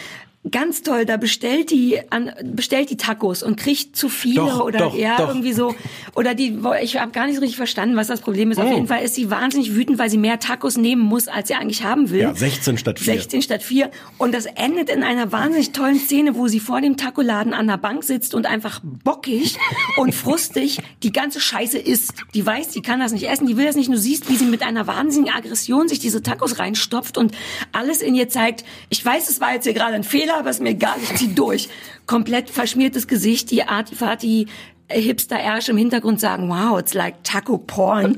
[0.52, 4.80] Ganz toll, da bestellt die an, bestellt die Tacos und kriegt zu viele Doch, oder
[4.80, 5.30] doch, ja doch.
[5.30, 5.74] irgendwie so
[6.16, 8.58] oder die ich habe gar nicht so richtig verstanden, was das Problem ist.
[8.60, 8.74] Auf Oh.
[8.74, 11.84] jeden Fall ist sie wahnsinnig wütend, weil sie mehr Tacos nehmen muss, als sie eigentlich
[11.84, 12.22] haben will.
[12.22, 13.14] Ja, 16 statt 4.
[13.14, 16.98] 16 statt 4 und das endet in einer wahnsinnig tollen Szene, wo sie vor dem
[16.98, 19.58] Tacoladen an der Bank sitzt und einfach bockig
[19.98, 22.16] und frustig die ganze Scheiße isst.
[22.34, 23.90] Die weiß, die kann das nicht essen, die will das nicht.
[23.90, 27.34] Du siehst, wie sie mit einer wahnsinnigen Aggression sich diese Tacos reinstopft und
[27.72, 30.62] alles in ihr zeigt, ich weiß, es war jetzt hier gerade ein Fehler, aber ist
[30.62, 31.70] mir egal, ich zieh durch.
[32.06, 34.48] Komplett verschmiertes Gesicht, die Artifati
[34.90, 38.16] Hipster-Ärsche im Hintergrund sagen, wow, it's like Taco Porn.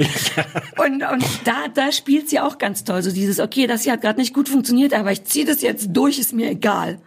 [0.78, 3.02] und, und da, da spielt sie auch ganz toll.
[3.02, 5.90] So dieses, okay, das hier hat gerade nicht gut funktioniert, aber ich ziehe das jetzt
[5.92, 7.00] durch, ist mir egal.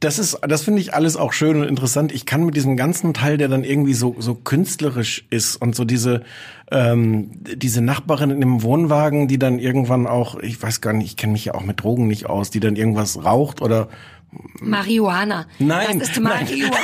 [0.00, 2.12] Das ist, das finde ich alles auch schön und interessant.
[2.12, 5.84] Ich kann mit diesem ganzen Teil, der dann irgendwie so so künstlerisch ist und so
[5.84, 6.22] diese
[6.70, 11.16] ähm, diese Nachbarin in dem Wohnwagen, die dann irgendwann auch, ich weiß gar nicht, ich
[11.16, 13.88] kenne mich ja auch mit Drogen nicht aus, die dann irgendwas raucht oder
[14.60, 15.46] Marihuana.
[15.58, 16.20] Nein, Das ist.
[16.20, 16.76] Marihuana.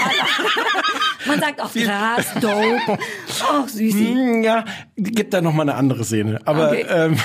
[1.26, 2.78] Man sagt auch Gras, Dope.
[2.88, 4.14] Oh, Süßi.
[4.14, 4.64] Hm, Ja,
[4.96, 6.40] gibt da noch mal eine andere Szene.
[6.44, 6.84] Aber Okay.
[6.88, 7.16] ähm,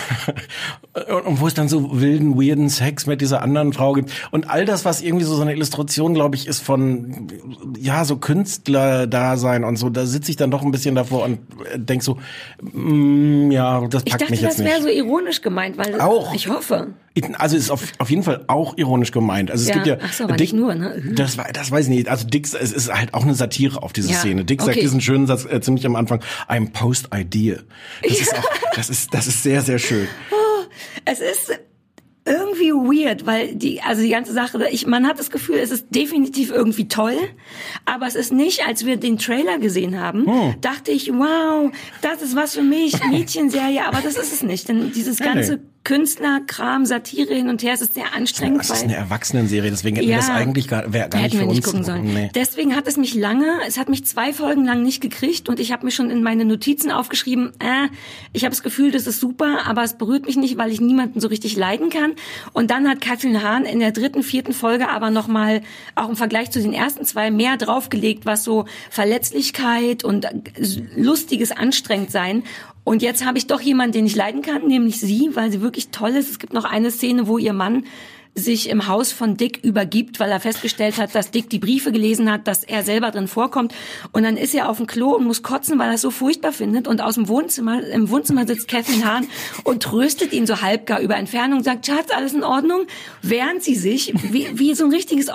[1.26, 4.66] und, wo es dann so wilden, weirden Sex mit dieser anderen Frau gibt und all
[4.66, 7.28] das, was irgendwie so so eine Illustration, glaube ich, ist von
[7.80, 9.90] ja so Künstler-Dasein und so.
[9.90, 11.40] Da sitze ich dann doch ein bisschen davor und
[11.74, 12.18] äh, denk so,
[12.62, 14.84] mm, ja, das Ich packt dachte, mich jetzt das wäre nicht.
[14.84, 16.34] so ironisch gemeint, weil Auch.
[16.34, 16.88] ich hoffe.
[17.38, 19.52] Also ist auf, auf jeden Fall auch ironisch gemeint.
[19.52, 21.02] Also es Ja, gibt ja ach so, nicht nur, ne?
[21.16, 22.08] Das, war- das weiß ich nicht.
[22.10, 24.46] Also Dick, es ist halt auch eine Satire auf diese Ja, Szene.
[24.46, 24.82] Dick sagt okay.
[24.82, 26.22] diesen schönen Satz äh, ziemlich am Anfang.
[26.48, 27.58] I'm post idea.
[28.04, 30.08] Das ist auch, das ist, das ist sehr, sehr schön.
[31.06, 31.52] Es ist
[32.26, 35.88] irgendwie weird, weil die, also die ganze Sache, ich, man hat das Gefühl, es ist
[35.90, 37.16] definitiv irgendwie toll,
[37.86, 40.62] aber es ist nicht, als wir den Trailer gesehen haben, Hm.
[40.62, 44.92] dachte ich, wow, das ist was für mich, Mädchenserie, aber das ist es nicht, denn
[44.92, 45.60] dieses ganze.
[45.90, 48.60] Künstlerkram, Satire hin und her, es ist sehr anstrengend.
[48.60, 51.56] Das ist eine Erwachsenenserie, deswegen hätten wir das eigentlich gar, wär, gar nicht für uns
[51.56, 52.14] nicht gucken sollen.
[52.14, 52.30] Nee.
[52.36, 55.72] Deswegen hat es mich lange, es hat mich zwei Folgen lang nicht gekriegt und ich
[55.72, 57.88] habe mir schon in meine Notizen aufgeschrieben, äh,
[58.34, 61.22] ich habe das Gefühl, das ist super, aber es berührt mich nicht, weil ich niemanden
[61.22, 62.14] so richtig leiden kann.
[62.54, 65.62] Und dann hat Katrin Hahn in der dritten, vierten Folge aber nochmal,
[65.96, 70.34] auch im Vergleich zu den ersten zwei, mehr draufgelegt, was so Verletzlichkeit und äh,
[70.96, 72.44] lustiges anstrengend sein.
[72.90, 75.90] Und jetzt habe ich doch jemanden, den ich leiden kann, nämlich sie, weil sie wirklich
[75.90, 76.32] toll ist.
[76.32, 77.84] Es gibt noch eine Szene, wo ihr Mann
[78.34, 82.32] sich im Haus von Dick übergibt, weil er festgestellt hat, dass Dick die Briefe gelesen
[82.32, 83.76] hat, dass er selber drin vorkommt.
[84.12, 86.52] Und dann ist er auf dem Klo und muss kotzen, weil er es so furchtbar
[86.52, 86.88] findet.
[86.88, 89.28] Und aus dem Wohnzimmer, im Wohnzimmer sitzt Catherine Hahn
[89.66, 92.88] und tröstet ihn so halbgar über Entfernung, sagt, Schatz, alles in Ordnung?
[93.22, 95.30] Während sie sich, wie, wie so ein richtiges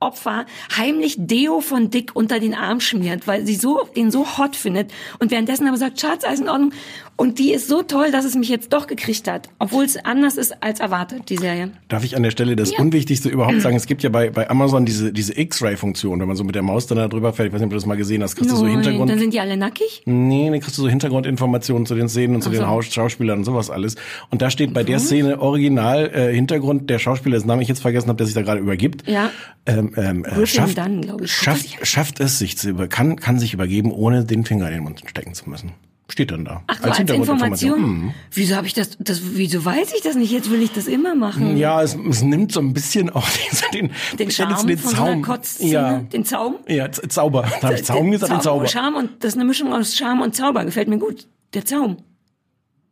[0.00, 4.56] Obsessionsopfer, heimlich Deo von Dick unter den Arm schmiert, weil sie so, den so hot
[4.56, 4.92] findet.
[5.18, 6.72] Und währenddessen aber sagt, Schatz, alles in Ordnung?
[7.16, 9.50] Und die ist so toll, dass es mich jetzt doch gekriegt hat.
[9.58, 11.70] Obwohl es anders ist als erwartet, die Serie.
[11.88, 12.78] Darf ich an der Stelle das Ja.
[12.78, 13.76] Unwichtigste überhaupt sagen?
[13.76, 16.86] Es gibt ja bei, bei Amazon diese, diese X-Ray-Funktion, wenn man so mit der Maus
[16.86, 17.48] dann da drüber fährt.
[17.48, 18.36] Ich weiß nicht, ob du das mal gesehen hast.
[18.36, 19.10] Kriegst du so Hintergrund.
[19.10, 20.00] Dann sind die alle nackig?
[20.06, 22.66] Nee, dann kriegst du so Hintergrundinformationen zu den Szenen und zu den so.
[22.68, 23.96] Haus Schauspielern und sowas alles.
[24.30, 27.82] Und da steht bei der Szene original äh, Hintergrund der Schauspieler, dessen Namen ich jetzt
[27.82, 29.06] vergessen habe, der sich da gerade übergibt.
[29.06, 29.30] Ja.
[29.66, 31.32] Ähm, ähm, äh, schafft, Dunn, ich.
[31.32, 34.82] schafft, schafft es sich zu über, kann, kann sich übergeben, ohne den Finger in den
[34.84, 35.72] Mund stecken zu müssen.
[36.08, 36.62] Steht dann da.
[36.66, 37.80] Ach so, als, Information?
[37.80, 38.14] Mhm.
[38.32, 40.32] Wieso habe ich das, das, wieso weiß ich das nicht?
[40.32, 41.56] Jetzt will ich das immer machen.
[41.56, 43.28] Ja, es, es nimmt so ein bisschen auch
[43.72, 45.22] den, den, Den ich Charme den von so Zaum.
[45.22, 45.98] Kotzszene, ja.
[45.98, 46.56] den Zaum.
[46.66, 47.42] Ja, Zauber.
[47.60, 48.66] Da habe ich Zaum gesagt und Zauber.
[48.66, 50.64] Charme und das ist eine Mischung aus Charme und Zauber.
[50.64, 51.28] Gefällt mir gut.
[51.54, 51.98] Der Zaum.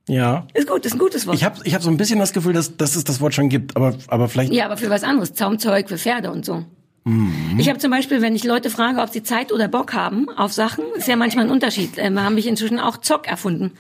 [0.09, 0.47] Ja.
[0.55, 1.37] Ist gut, ist ein gutes Wort.
[1.37, 3.49] Ich habe ich hab so ein bisschen das Gefühl, dass, dass es das Wort schon
[3.49, 5.35] gibt, aber, aber vielleicht ja, aber für was anderes.
[5.35, 6.65] Zaumzeug für Pferde und so.
[7.09, 7.59] Mhm.
[7.59, 10.53] Ich habe zum Beispiel, wenn ich Leute frage, ob sie Zeit oder Bock haben auf
[10.53, 11.93] Sachen, ist ja manchmal ein Unterschied.
[11.97, 13.73] Ähm, habe ich inzwischen auch Zock erfunden.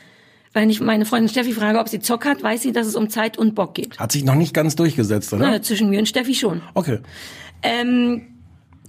[0.55, 3.11] Wenn ich meine Freundin Steffi frage, ob sie Zock hat, weiß sie, dass es um
[3.11, 3.99] Zeit und Bock geht.
[3.99, 5.51] hat sich noch nicht ganz durchgesetzt, oder?
[5.51, 6.63] Na, zwischen mir und Steffi schon.
[6.75, 7.01] Okay.
[7.63, 8.23] Ähm,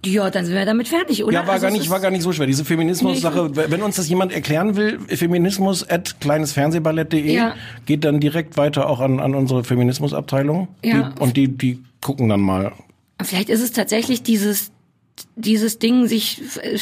[0.05, 1.33] ja, dann sind wir damit fertig, oder?
[1.33, 2.47] Ja, war Also gar nicht, war gar nicht so schwer.
[2.47, 7.55] Diese Feminismus-Sache, wenn uns das jemand erklären will, Feminismus at kleinesfernsehballett.de Ja.
[7.85, 10.69] geht dann direkt weiter auch an, an unsere Feminismusabteilung.
[10.83, 11.11] Ja.
[11.17, 12.71] Die, und die, die gucken dann mal.
[13.21, 14.71] Vielleicht ist es tatsächlich dieses
[15.35, 16.77] dieses Ding, sich äh,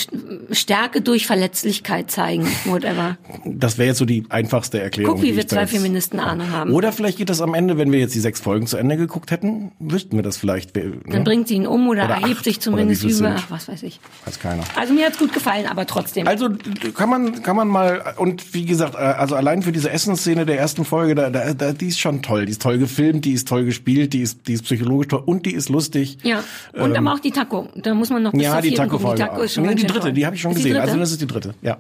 [0.53, 3.17] Stärke durch Verletzlichkeit zeigen, whatever.
[3.45, 5.15] Das wäre jetzt so die einfachste Erklärung.
[5.15, 6.71] Guck, wie wir zwei Feministen Ahnung haben.
[6.73, 9.31] Oder vielleicht geht das am Ende, wenn wir jetzt die sechs Folgen zu Ende geguckt
[9.31, 10.75] hätten, wüssten wir das vielleicht.
[10.75, 11.23] Wir- Dann ne?
[11.23, 13.99] bringt sie ihn um oder, Oder erhebt acht, sich zumindest über, ach, was weiß ich.
[14.25, 14.63] Weiß keiner.
[14.75, 16.27] Also mir hat's gut gefallen, aber trotzdem.
[16.27, 16.49] Also
[16.93, 20.57] kann man kann man mal und wie gesagt, äh, also allein für diese Essensszene der
[20.59, 23.47] ersten Folge, da, da, da die ist schon toll, die ist toll gefilmt, die ist
[23.47, 26.17] toll gespielt, die ist die ist psychologisch toll und die ist lustig.
[26.23, 27.67] ja, und aber auch die Taco.
[27.75, 28.73] Da muss man noch Ähm, Ja, die.
[28.73, 29.23] Taco-Folge.
[29.23, 30.13] Die Taco ist schon Nee, die dritte, toll.
[30.13, 30.77] die habe ich schon Ist gesehen.
[30.77, 31.77] Also das ist die dritte, ja.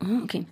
[0.00, 0.44] Ah, Okay.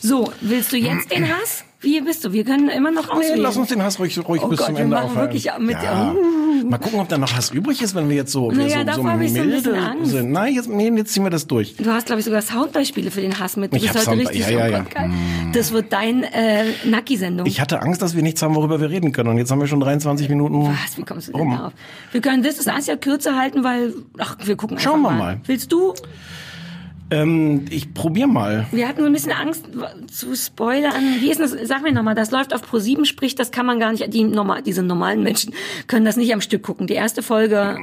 [0.00, 1.64] So, willst du jetzt den Hass?
[1.80, 2.32] Wie bist du?
[2.32, 3.40] Wir können immer noch Nee, auswählen.
[3.40, 5.34] lass uns den Hass ruhig, ruhig Oh bis Gott, zum wir Ende machen aufhalten.
[5.34, 6.12] wirklich mit- ja.
[6.12, 6.68] Uh.
[6.68, 9.02] Mal gucken, ob da noch Hass übrig ist, wenn wir jetzt so, wir Naja, so,
[9.02, 10.10] so so milde Angst.
[10.10, 10.32] sind.
[10.32, 11.76] Nein, jetzt, nee, jetzt ziehen wir das durch.
[11.76, 13.72] Du hast, glaube ich, sogar Soundbeispiele für den Hass mit.
[13.72, 14.80] Du Ich bist heute Soundbe- richtig ja, ja, ja.
[14.82, 15.10] Geil.
[15.52, 17.46] Das wird dein äh, Nacki-Sendung.
[17.46, 19.28] Ich hatte Angst, dass wir nichts haben, worüber wir reden können.
[19.28, 20.66] Und jetzt haben wir schon 23 Minuten.
[20.68, 20.96] Was?
[20.96, 21.50] Wie kommst du denn rum.
[21.56, 21.72] darauf?
[22.10, 25.18] Wir können das ist Asia kürzer halten, weil ach, wir gucken einfach Schauen wir mal.
[25.18, 25.40] mal.
[25.44, 25.92] Willst du?
[27.10, 28.66] Ähm, ich probier mal.
[28.72, 29.64] Wir hatten so ein bisschen Angst
[30.10, 31.16] zu spoilern.
[31.20, 31.52] Wie ist das?
[31.64, 34.24] Sag mir nochmal, das läuft auf Pro 7, sprich, das kann man gar nicht, die
[34.24, 35.54] normal, diese normalen Menschen
[35.86, 36.86] können das nicht am Stück gucken.
[36.88, 37.78] Die erste Folge,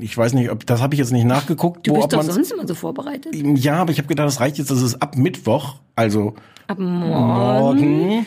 [0.00, 1.86] Ich weiß nicht, ob das habe ich jetzt nicht nachgeguckt.
[1.86, 3.34] du wo, bist doch sonst immer so vorbereitet.
[3.34, 6.34] Ja, aber ich habe gedacht, das reicht jetzt, das ist ab Mittwoch, also
[6.66, 7.90] Ab morgen.
[7.90, 8.26] morgen,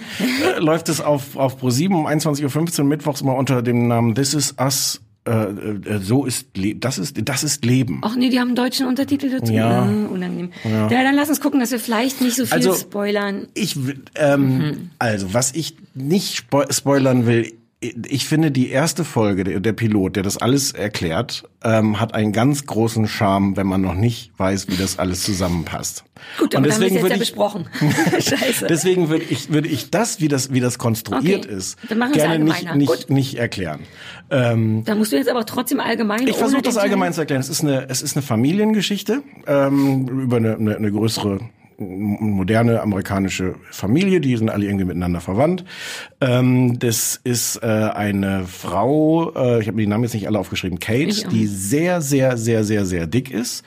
[0.56, 4.34] äh, läuft es auf, auf Pro7 um 21.15 Uhr mittwochs mal unter dem Namen This
[4.34, 5.02] is Us.
[5.30, 8.00] Äh, äh, so ist Le das ist das ist Leben.
[8.04, 9.54] Ach nee, die haben deutschen Untertitel dazu.
[9.54, 9.86] Ja.
[9.86, 10.50] Äh, unangenehm.
[10.64, 10.88] Ja.
[10.90, 13.48] dann lass uns gucken, dass wir vielleicht nicht so viel Also- spoilern.
[13.54, 13.78] Ich
[14.16, 14.90] ähm, Mhm.
[14.98, 20.18] also was ich nicht spo spoilern will, ich finde die erste Folge, der, der Pilot,
[20.18, 24.68] der das alles erklärt, ähm, hat einen ganz großen Charme, wenn man noch nicht weiß,
[24.68, 26.04] wie das alles zusammenpasst.
[26.38, 27.70] Gut, Und aber dann haben wir jetzt würde ja ich- besprochen.
[28.20, 28.68] Scheiße.
[28.68, 32.76] Deswegen würde ich, würde ich das, wie das, wie das konstruiert Okay, ist, gerne nicht,
[32.76, 33.10] nicht, Gut.
[33.10, 33.80] nicht erklären.
[34.30, 36.28] Ähm, da musst du jetzt aber trotzdem allgemein.
[36.28, 37.40] ich versuche das allgemein zu erklären.
[37.40, 41.40] Es ist eine, es ist eine Familiengeschichte ähm, über eine, eine, eine größere
[41.80, 45.64] moderne amerikanische Familie, die sind alle irgendwie miteinander verwandt.
[46.22, 50.80] Ähm, das ist äh, eine Frau, äh, ich habe die Namen jetzt nicht alle aufgeschrieben,
[50.80, 53.64] Kate, die sehr, sehr, sehr, sehr, sehr dick ist.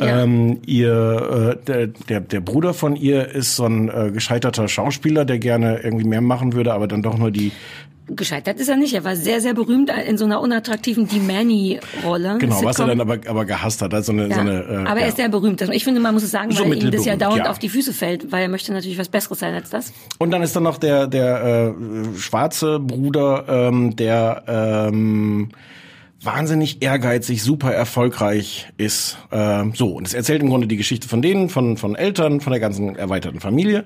[0.00, 0.22] Ja.
[0.22, 5.24] Ähm, ihr, äh, der, der, der Bruder von ihr ist so ein äh, gescheiterter Schauspieler,
[5.24, 7.52] der gerne irgendwie mehr machen würde, aber dann doch nur die
[8.06, 8.92] Gescheitert ist er nicht.
[8.92, 12.36] Er war sehr, sehr berühmt in so einer unattraktiven D-Manny-Rolle.
[12.38, 13.94] Genau, was er dann aber, aber gehasst hat.
[13.94, 14.34] Also eine, Ja.
[14.34, 15.06] so eine, äh, aber er ja.
[15.06, 15.62] ist sehr berühmt.
[15.62, 17.50] Also Ich finde, man muss es sagen, So weil ihm das ja dauernd ja.
[17.50, 19.92] auf die Füße fällt, weil er möchte natürlich was Besseres sein als das.
[20.18, 25.48] Und dann ist da noch der, der äh, schwarze Bruder, ähm, der ähm,
[26.22, 29.18] wahnsinnig ehrgeizig, super erfolgreich ist.
[29.30, 32.50] Ähm, so, und es erzählt im Grunde die Geschichte von denen, von, von Eltern, von
[32.52, 33.84] der ganzen erweiterten Familie.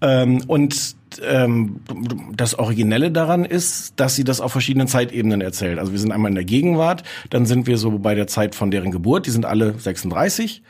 [0.00, 1.80] Ähm, und ähm,
[2.36, 5.78] das Originelle daran ist, dass sie das auf verschiedenen Zeitebenen erzählt.
[5.78, 8.70] Also wir sind einmal in der Gegenwart, dann sind wir so bei der Zeit von
[8.70, 10.62] deren Geburt, die sind alle 36.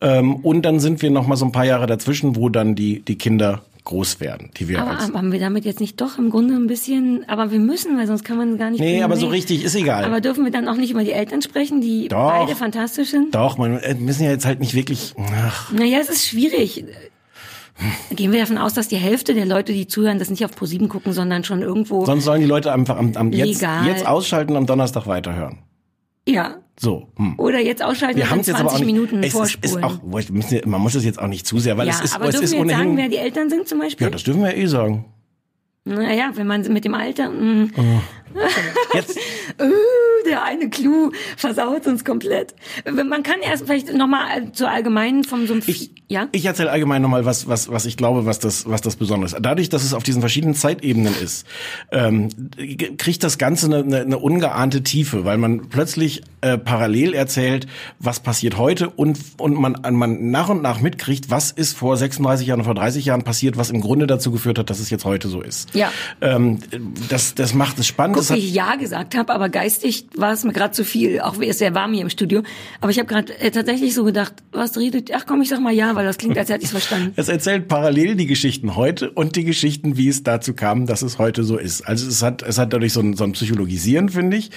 [0.00, 3.00] Ähm, und dann sind wir noch mal so ein paar Jahre dazwischen, wo dann die,
[3.00, 6.54] die Kinder groß werden, die wir Aber haben wir damit jetzt nicht doch im Grunde
[6.54, 8.80] ein bisschen, aber wir müssen, weil sonst kann man gar nicht.
[8.80, 10.04] Nee, aber so richtig ist egal.
[10.04, 12.30] Aber dürfen wir dann auch nicht über die Eltern sprechen, die Doch.
[12.30, 13.34] beide fantastisch sind?
[13.34, 15.14] Doch, man, wir müssen ja jetzt halt nicht wirklich.
[15.18, 16.84] Ach, Naja, es ist schwierig.
[18.10, 20.88] Gehen wir davon aus, dass die Hälfte der Leute, die zuhören, das nicht auf ProSieben
[20.88, 22.04] gucken, sondern schon irgendwo.
[22.04, 25.58] sonst sollen die Leute einfach am, am jetzt, jetzt ausschalten, am Donnerstag weiterhören.
[26.28, 26.56] ja.
[26.76, 27.06] So.
[27.18, 27.34] Hm.
[27.38, 28.86] Oder jetzt ausschalten Wir und haben jetzt aber 20 auch nicht.
[28.94, 29.78] Minuten es ist, vorspulen.
[29.78, 32.00] ist auch, müssen, ja- man muss es jetzt auch nicht zu sehr, weil ja, es
[32.00, 32.78] ist, aber es dürfen ist wir jetzt ohnehin.
[32.84, 34.04] sagen, wer die Eltern sind zum Beispiel?
[34.08, 35.04] ja, das dürfen wir eh sagen.
[35.84, 37.68] naja, wenn man mit dem Alter, mh,
[38.94, 39.16] Jetzt,
[39.60, 39.70] uh,
[40.26, 42.54] der eine Clou versaut uns komplett.
[42.90, 46.28] Man kann erst vielleicht nochmal zur allgemeinen vom so einem, Ich, ja?
[46.32, 49.36] ich erzähle allgemein nochmal, was, was, was ich glaube, was das, was das Besondere ist.
[49.40, 51.46] Dadurch, dass es auf diesen verschiedenen Zeitebenen ist,
[51.92, 52.28] ähm,
[52.98, 57.66] kriegt das Ganze eine, eine, eine ungeahnte Tiefe, weil man plötzlich äh, parallel erzählt,
[57.98, 62.46] was passiert heute und, und man, man nach und nach mitkriegt, was ist vor 36
[62.46, 65.28] Jahren vor 30 Jahren passiert, was im Grunde dazu geführt hat, dass es jetzt heute
[65.28, 65.74] so ist.
[65.74, 65.90] Ja.
[66.20, 66.58] Ähm,
[67.08, 68.16] das, das macht es spannend.
[68.16, 70.84] Guck, Das wie hat, ich Ja gesagt habe, aber geistig war es mir gerade zu
[70.84, 71.20] viel.
[71.20, 72.42] Auch wie es sehr warm hier im Studio.
[72.80, 75.10] Aber ich habe gerade äh, tatsächlich so gedacht, was redet?
[75.14, 77.12] Ach komm, ich sag mal Ja, weil das klingt, als hätte ich es verstanden.
[77.24, 81.18] Es erzählt parallel die Geschichten heute und die Geschichten, wie es dazu kam, dass es
[81.18, 81.82] heute so ist.
[81.82, 84.50] Also es hat, es hat dadurch so ein, so ein Psychologisieren, finde ich.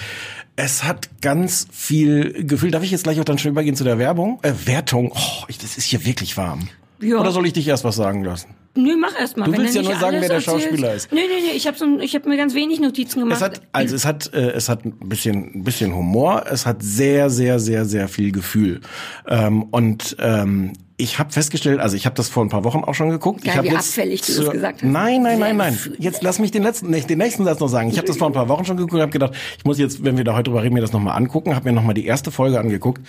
[0.56, 2.70] Es hat ganz viel Gefühl.
[2.70, 4.40] Darf ich jetzt gleich auch dann schon übergehen zu der Werbung?
[4.42, 5.12] Äh, Wertung.
[5.14, 6.68] Oh, ich, das ist hier wirklich warm.
[7.00, 7.20] Ja.
[7.20, 8.48] Oder soll ich dich erst was sagen lassen?
[8.78, 9.46] Nö, mach erst mal.
[9.46, 10.46] Du wenn willst ja nur sagen, wer der erzählst.
[10.46, 11.12] Schauspieler ist.
[11.12, 13.38] Nee, nee, nee, ich habe so ich habe mir ganz wenig Notizen gemacht.
[13.38, 16.44] Es hat, also es hat, äh, es hat ein bisschen, ein bisschen Humor.
[16.48, 18.80] Es hat sehr, sehr, sehr, sehr viel Gefühl.
[19.26, 22.92] Ähm, und ähm, ich habe festgestellt, also ich habe das vor ein paar Wochen auch
[22.92, 23.44] schon geguckt.
[23.44, 24.88] Geil, ich hab wie jetzt abfällig du das gesagt hast.
[24.88, 25.78] Nein, nein, nein, nein.
[25.98, 27.88] Jetzt lass mich den letzten, nicht den nächsten Satz noch sagen.
[27.88, 30.02] Ich habe das vor ein paar Wochen schon geguckt und habe gedacht, ich muss jetzt,
[30.04, 31.54] wenn wir da heute drüber reden, mir das nochmal angucken.
[31.54, 33.00] Habe mir nochmal die erste Folge angeguckt.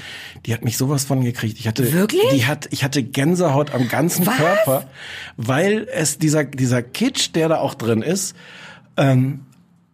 [0.46, 1.58] Die hat mich sowas von gekriegt.
[1.60, 2.22] Ich hatte Wirklich?
[2.32, 4.38] Die hat, ich hatte Gänsehaut am ganzen Was?
[4.38, 4.84] Körper,
[5.36, 8.36] weil es dieser dieser Kitsch, der da auch drin ist.
[8.98, 9.46] Ähm,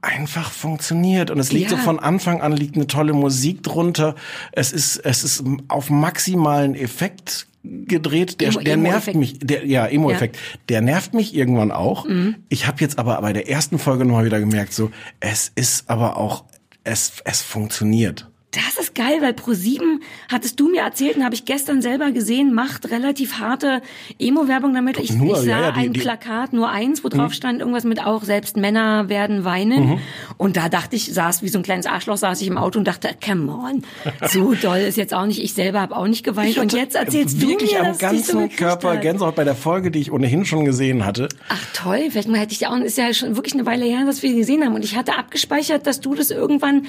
[0.01, 1.77] einfach funktioniert und es liegt Ja.
[1.77, 4.15] so von Anfang an liegt eine tolle Musik drunter.
[4.51, 7.47] Es ist es ist auf maximalen Effekt
[7.87, 8.39] gedreht.
[8.41, 9.39] Der, Emo- der nervt mich.
[9.39, 10.37] Der, ja, Emo-Effekt.
[10.69, 12.05] Der nervt mich irgendwann auch.
[12.07, 12.35] Mhm.
[12.49, 16.17] Ich habe jetzt aber bei der ersten Folge nochmal wieder gemerkt, so es ist aber
[16.17, 16.45] auch
[16.83, 18.29] es es funktioniert.
[18.55, 19.99] Das ist geil, weil Pro7
[20.31, 23.81] hattest du mir erzählt und habe ich gestern selber gesehen, macht relativ harte
[24.17, 24.97] Emo-Werbung damit.
[24.97, 27.59] Ich, Nur, ich sah ja, ja, die- ein die- Plakat, nur eins, wo drauf stand
[27.59, 29.99] irgendwas mit auch selbst Männer werden weinen.
[30.37, 32.85] Und da dachte ich, saß wie so ein kleines Arschloch, saß ich im Auto und
[32.87, 33.83] dachte, come on,
[34.29, 35.43] so doll ist jetzt auch nicht.
[35.43, 36.57] Ich selber habe auch nicht geweint.
[36.57, 38.95] Und jetzt erzählst du mir, am dass dich so ganzen gekriegt Körper.
[38.97, 41.27] Gänsehaut bei der Folge, die ich ohnehin schon gesehen hatte.
[41.49, 44.05] Ach toll, vielleicht mal hätte ich ja auch, ist ja schon wirklich eine Weile her,
[44.05, 44.75] dass wir gesehen haben.
[44.75, 46.85] Und ich hatte abgespeichert, dass du das irgendwann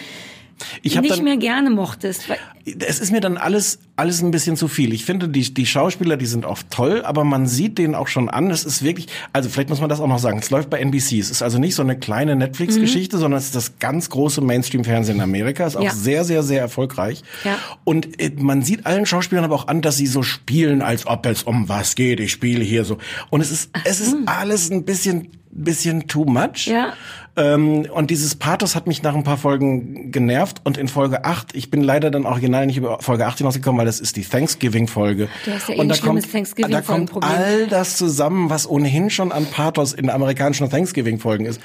[0.82, 2.24] Ich hab nicht dann, mehr gerne mochtest.
[2.64, 4.92] Es ist mir dann alles alles ein bisschen zu viel.
[4.92, 8.28] Ich finde die die Schauspieler, die sind oft toll, aber man sieht denen auch schon
[8.28, 10.38] an, es ist wirklich, also vielleicht muss man das auch noch sagen.
[10.38, 11.18] Es läuft bei NBC.
[11.18, 14.40] Es ist also nicht so eine kleine Netflix Geschichte, sondern es ist das ganz große
[14.40, 15.92] Mainstream Fernsehen in Amerika, ist auch Ja.
[15.92, 17.22] sehr sehr sehr erfolgreich.
[17.44, 17.56] Ja.
[17.84, 21.24] Und äh, man sieht allen Schauspielern aber auch an, dass sie so spielen, als ob
[21.26, 22.20] es um was geht.
[22.20, 22.98] Ich spiele hier so
[23.30, 25.28] und es ist es ist alles ein bisschen
[25.58, 26.66] bisschen too much.
[26.66, 26.92] Ja.
[27.34, 30.60] Ähm, und dieses Pathos hat mich nach ein paar Folgen genervt.
[30.64, 33.85] Und in Folge 8, ich bin leider dann original nicht über Folge 8 hinausgekommen, weil
[33.86, 35.28] das ist die Thanksgiving-Folge.
[35.44, 39.08] Du hast ja eh und da kommt, Thanksgiving da kommt all das zusammen, was ohnehin
[39.10, 41.60] schon an Pathos in amerikanischen Thanksgiving-Folgen ist,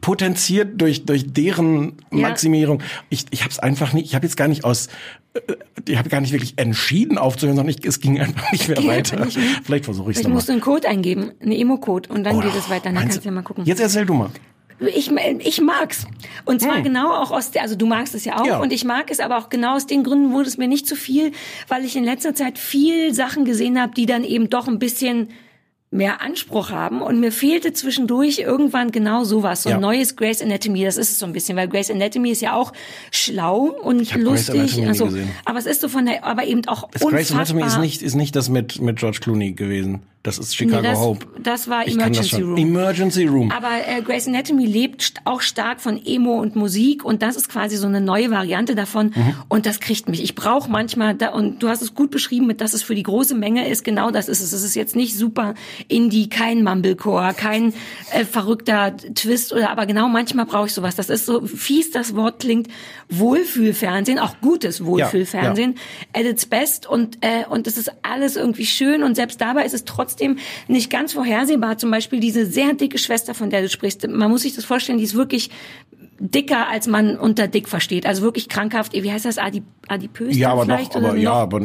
[0.00, 2.28] potenziert durch, durch deren Ja.
[2.28, 2.82] Maximierung.
[3.08, 4.88] Ich, ich habe es einfach nicht, ich habe jetzt gar nicht aus,
[5.34, 5.40] äh,
[5.88, 8.88] ich habe gar nicht wirklich entschieden aufzuhören, sondern ich, es ging einfach nicht mehr Ging
[8.88, 9.24] weiter.
[9.24, 9.46] nicht mehr.
[9.64, 10.34] Vielleicht versuche ich es nochmal.
[10.36, 12.84] musst du einen Code eingeben, einen Emo-Code, und dann Oh, geht es weiter.
[12.92, 13.64] Dann kannst du ja mal gucken.
[13.64, 14.30] Jetzt erzähl du mal.
[14.80, 16.06] Ich, ich mag's.
[16.44, 18.60] Und zwar genau auch aus der, also du magst es ja auch, Ja.
[18.60, 20.94] und ich mag es aber auch genau aus den Gründen wurde es mir nicht zu
[20.94, 21.32] viel,
[21.66, 25.30] weil ich in letzter Zeit viel Sachen gesehen habe, die dann eben doch ein bisschen
[25.90, 29.76] mehr Anspruch haben und mir fehlte zwischendurch irgendwann genau sowas, so Ja.
[29.76, 32.52] ein neues Grey's Anatomy, das ist es so ein bisschen, weil Grey's Anatomy ist ja
[32.52, 32.74] auch
[33.10, 35.08] schlau und lustig, also,
[35.46, 37.38] aber es ist so von der, aber eben auch Grey's unfassbar.
[37.40, 40.02] Anatomy ist nicht, ist nicht das mit, mit George Clooney gewesen.
[40.24, 41.26] Das ist Chicago Nee, das, Hope.
[41.42, 42.42] das war Ich das Emergency schon.
[42.42, 42.56] Room.
[42.56, 43.52] Emergency Room.
[43.52, 47.76] Aber äh, Grey's Anatomy lebt auch stark von Emo und Musik und das ist quasi
[47.76, 49.34] so eine neue Variante davon Mhm.
[49.48, 50.22] und das kriegt mich.
[50.22, 53.04] Ich brauche manchmal da und du hast es gut beschrieben, mit dass es für die
[53.04, 53.84] große Menge ist.
[53.84, 54.52] Genau das ist es.
[54.52, 55.54] Es ist jetzt nicht super
[55.86, 57.72] Indie, kein Mumblecore, kein
[58.12, 60.96] äh, verrückter Twist oder aber genau manchmal brauche ich sowas.
[60.96, 62.66] Das ist so fies das Wort klingt
[63.08, 65.76] Wohlfühlfernsehen, auch gutes Wohlfühlfernsehen
[66.12, 69.74] at its best und äh, und es ist alles irgendwie schön und selbst dabei ist
[69.74, 70.07] es trotzdem
[70.66, 71.78] nicht ganz vorhersehbar.
[71.78, 74.06] Zum Beispiel diese sehr dicke Schwester, von der du sprichst.
[74.08, 75.50] Man muss sich das vorstellen, die ist wirklich
[76.20, 78.06] dicker, als man unter dick versteht.
[78.06, 78.92] Also wirklich krankhaft.
[78.92, 79.38] Wie heißt das?
[79.38, 81.36] Adip adipös ja, aber vielleicht noch, aber ja, noch?
[81.36, 81.60] aber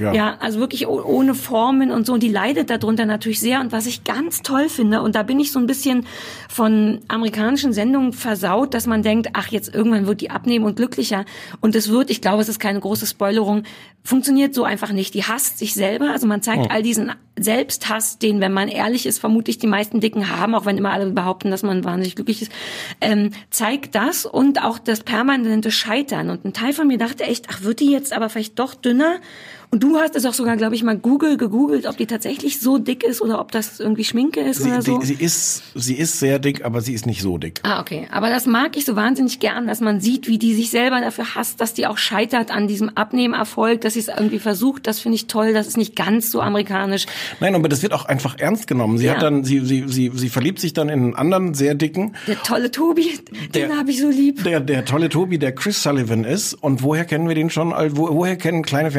[0.00, 0.12] ja.
[0.14, 2.14] Ja, also wirklich oh- ohne Formen und so.
[2.14, 3.60] Und die leidet darunter natürlich sehr.
[3.60, 6.06] Und was ich ganz toll finde, und da bin ich so ein bisschen
[6.48, 11.24] von amerikanischen Sendungen versaut, dass man denkt, ach, jetzt irgendwann wird die abnehmen und glücklicher.
[11.60, 13.64] Und es wird, ich glaube, es ist keine große Spoilerung,
[14.02, 15.12] funktioniert so einfach nicht.
[15.14, 16.10] Die hasst sich selber.
[16.10, 20.30] Also man zeigt all diesen Selbsthass, den, wenn man ehrlich ist, vermutlich die meisten Dicken
[20.34, 22.52] haben, auch wenn immer alle behaupten, dass man wahnsinnig glücklich ist,
[23.00, 26.30] ähm, zeigt das und auch das permanente Scheitern.
[26.30, 29.20] Und ein Teil von mir dachte echt, ach, wird die jetzt aber vielleicht doch dünner?
[29.70, 32.78] Und du hast es auch sogar, glaube ich, mal Google gegoogelt, ob die tatsächlich so
[32.78, 34.98] dick ist oder ob das irgendwie Schminke ist Sie, oder so.
[34.98, 37.60] die, sie ist, sie ist sehr dick, aber sie ist nicht so dick.
[37.64, 38.08] Ah, okay.
[38.10, 41.34] Aber das mag ich so wahnsinnig gern, dass man sieht, wie die sich selber dafür
[41.34, 44.86] hasst, dass die auch scheitert an diesem Abnehmerfolg, dass sie es irgendwie versucht.
[44.86, 45.52] Das finde ich toll.
[45.52, 47.04] Das ist nicht ganz so amerikanisch.
[47.40, 48.96] Nein, aber das wird auch einfach ernst genommen.
[48.96, 49.16] Sie Ja.
[49.16, 52.42] hat dann, sie, sie, sie, sie verliebt sich dann in einen anderen sehr dicken, Der
[52.42, 53.18] tolle Tobi,
[53.54, 54.44] den Der- habe ich so lieb.
[54.44, 56.54] der, der tolle Tobi, der Chris Sullivan ist.
[56.54, 57.74] Und woher kennen wir den schon?
[57.74, 58.90] Also, Wo, woher kennen kleine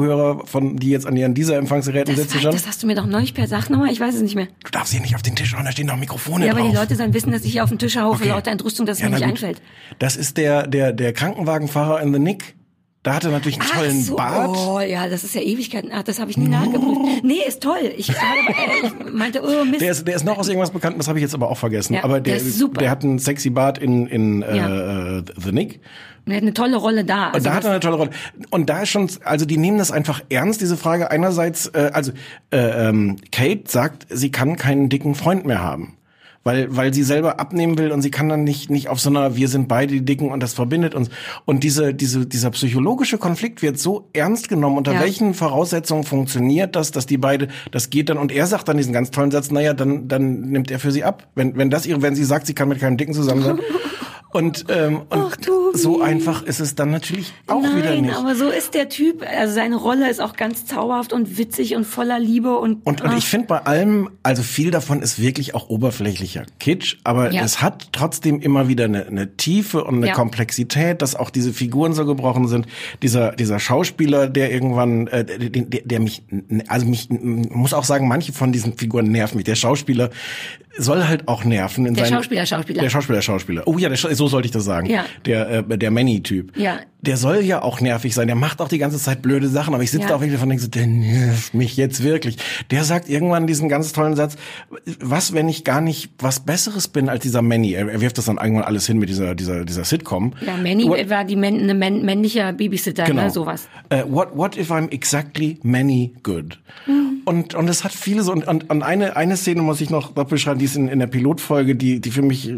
[0.00, 2.52] Fernsehballett-Zuhörer, von, die jetzt an, an dieser Empfangsgeräten Das, sitzen schon?
[2.52, 4.48] das hast du mir doch neulich per Sag nochmal, ich weiß es nicht mehr.
[4.64, 6.70] Du darfst hier nicht auf den Tisch hauen, da stehen noch Mikrofone Ja, aber drauf.
[6.70, 8.28] die Leute sollen wissen, dass ich hier auf den Tisch haue, Okay.
[8.28, 9.30] lauter Entrüstung, dass es Ja, mir nicht gut.
[9.32, 9.62] einfällt.
[9.98, 12.54] Das ist der, der, der Krankenwagenfahrer in The Nick.
[13.02, 14.50] Da hat er natürlich einen tollen so, Bart.
[14.54, 15.90] Oh, ja, das ist ja Ewigkeiten.
[15.92, 17.24] Ach, das habe ich nie nachgeprüft.
[17.24, 17.92] Nee, ist toll.
[17.96, 19.80] Ich, habe, äh, ich meinte, oh Mist.
[19.80, 21.94] Der ist, der ist noch aus irgendwas bekannt, das habe ich jetzt aber auch vergessen.
[21.94, 22.78] Ja, aber der, der ist super.
[22.80, 25.18] der hat einen sexy Bart in, in Ja.
[25.18, 25.80] äh, The Nick.
[26.26, 27.28] er hat eine tolle Rolle da.
[27.28, 28.10] Und Also da hat er eine tolle Rolle.
[28.50, 31.10] Und da ist schon, also die nehmen das einfach ernst, diese Frage.
[31.10, 32.12] Einerseits, äh, also
[32.52, 35.96] äh, ähm, Kate sagt, sie kann keinen dicken Freund mehr haben.
[36.42, 39.36] Weil, weil sie selber abnehmen will und sie kann dann nicht, nicht auf so einer,
[39.36, 41.10] wir sind beide die Dicken und das verbindet uns.
[41.44, 44.78] Und diese, diese, dieser psychologische Konflikt wird so ernst genommen.
[44.78, 45.00] Unter Ja.
[45.00, 48.94] welchen Voraussetzungen funktioniert das, dass die beide, das geht dann, und er sagt dann diesen
[48.94, 51.26] ganz tollen Satz, naja, dann, dann nimmt er für sie ab.
[51.34, 53.58] Wenn, wenn das ihre, wenn sie sagt, sie kann mit keinem Dicken zusammen sein.
[54.32, 55.36] Und, ähm, und Ach,
[55.72, 58.14] so einfach ist es dann natürlich auch Nein, wieder nicht.
[58.16, 59.24] aber so ist der Typ.
[59.26, 63.16] Also seine Rolle ist auch ganz zauberhaft und witzig und voller Liebe und Und, und
[63.18, 67.42] ich finde bei allem, also viel davon ist wirklich auch oberflächlicher Kitsch, aber Ja.
[67.42, 70.14] es hat trotzdem immer wieder eine, eine Tiefe und eine Ja.
[70.14, 72.66] Komplexität, dass auch diese Figuren so gebrochen sind.
[73.02, 76.22] Dieser, dieser Schauspieler, der irgendwann, äh, der, der, der mich,
[76.68, 79.44] also mich, muss auch sagen, manche von diesen Figuren nerven mich.
[79.44, 80.10] Der Schauspieler,
[80.78, 82.82] soll halt auch nerven in Der seinen Schauspieler, Schauspieler.
[82.82, 83.62] Der Schauspieler, Schauspieler.
[83.66, 84.86] Oh ja, der, so sollte ich das sagen.
[84.88, 85.04] Ja.
[85.26, 86.56] Der äh, der Manny-Typ.
[86.56, 86.78] Ja.
[87.02, 88.26] Der soll ja auch nervig sein.
[88.26, 90.08] Der macht auch die ganze Zeit blöde Sachen, aber ich sitze Ja.
[90.10, 92.36] da auch wirklich davon und denke so, der nervt mich jetzt wirklich.
[92.70, 94.36] Der sagt irgendwann diesen ganz tollen Satz,
[95.00, 97.72] was, wenn ich gar nicht was Besseres bin als dieser Manny?
[97.72, 100.34] Er, er wirft das dann irgendwann alles hin mit dieser, dieser, dieser Sitcom.
[100.46, 103.22] Ja, Manny What- war die männ, eine männ, männlicher Babysitter, Genau.
[103.24, 103.66] ne, sowas.
[103.88, 106.60] Äh, what, what if I'm exactly many good?
[107.24, 110.12] Und, und es hat viele so, und, und, und eine, eine Szene muss ich noch
[110.12, 112.52] beschreiben, die ist in, in der Pilotfolge, die, die für mich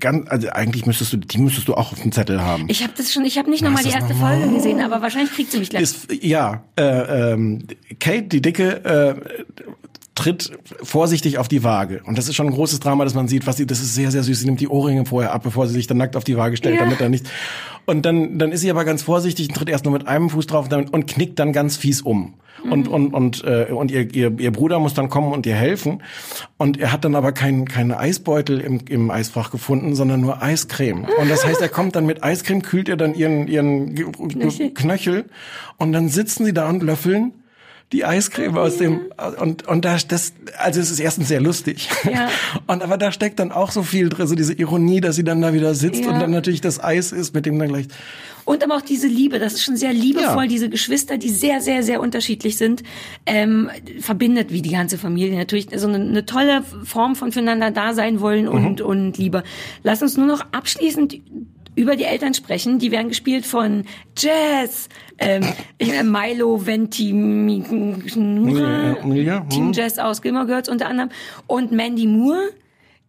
[0.00, 2.64] ganz, also eigentlich müsstest du, die müsstest du auch auf dem Zettel haben.
[2.68, 4.20] Ich habe das schon, ich habe nicht nochmal die erste noch?
[4.20, 5.82] Folge gesehen, aber wahrscheinlich kriegt sie mich gleich.
[5.82, 7.64] ist, ja, äh, ähm,
[8.00, 9.14] Kate, die Dicke, äh,
[10.14, 10.52] tritt
[10.82, 12.00] vorsichtig auf die Waage.
[12.04, 14.10] Und das ist schon ein großes Drama, dass man sieht, was sie, das ist sehr,
[14.12, 14.40] sehr süß.
[14.40, 16.76] Sie nimmt die Ohrringe vorher ab, bevor sie sich dann nackt auf die Waage stellt,
[16.76, 16.82] Ja.
[16.84, 17.26] damit er nicht.
[17.84, 20.46] Und dann, dann ist sie aber ganz vorsichtig und tritt erst nur mit einem Fuß
[20.46, 22.34] drauf und dann- und knickt dann ganz fies um.
[22.70, 26.02] Und, und, und, äh, und ihr, ihr, ihr Bruder muss dann kommen und ihr helfen.
[26.56, 31.06] Und er hat dann aber keinen keine Eisbeutel im, im Eisfach gefunden, sondern nur Eiscreme.
[31.18, 35.26] Und das heißt, er kommt dann mit Eiscreme, kühlt ihr dann ihren, ihren Ge- Knöchel.
[35.76, 37.32] Und dann sitzen sie da und löffeln
[37.92, 39.02] die Eiscreme aus dem
[39.40, 42.28] und und da das also es ist erstens sehr lustig Ja.
[42.66, 45.40] und aber da steckt dann auch so viel drin so diese Ironie dass sie dann
[45.42, 46.10] da wieder sitzt Ja.
[46.10, 47.86] und dann natürlich das Eis ist mit dem dann gleich
[48.44, 50.48] Und aber auch diese Liebe, das ist schon sehr liebevoll, Ja.
[50.48, 52.82] diese Geschwister, die sehr, sehr, sehr unterschiedlich sind,
[53.26, 53.70] ähm,
[54.00, 58.20] verbindet wie die ganze Familie natürlich so eine, eine tolle Form von füreinander da sein
[58.20, 58.86] wollen und, Mhm.
[58.86, 59.42] und Liebe.
[59.82, 61.20] Lass uns nur noch abschließend
[61.76, 62.78] über die Eltern sprechen.
[62.78, 63.84] Die werden gespielt von
[64.16, 64.88] Jazz,
[65.18, 65.42] ähm,
[65.78, 68.94] ich meine Milo Ventimiglia,
[69.50, 69.72] Team hm.
[69.72, 71.10] Jazz aus Gilmore Girls unter anderem
[71.46, 72.50] und Mandy Moore,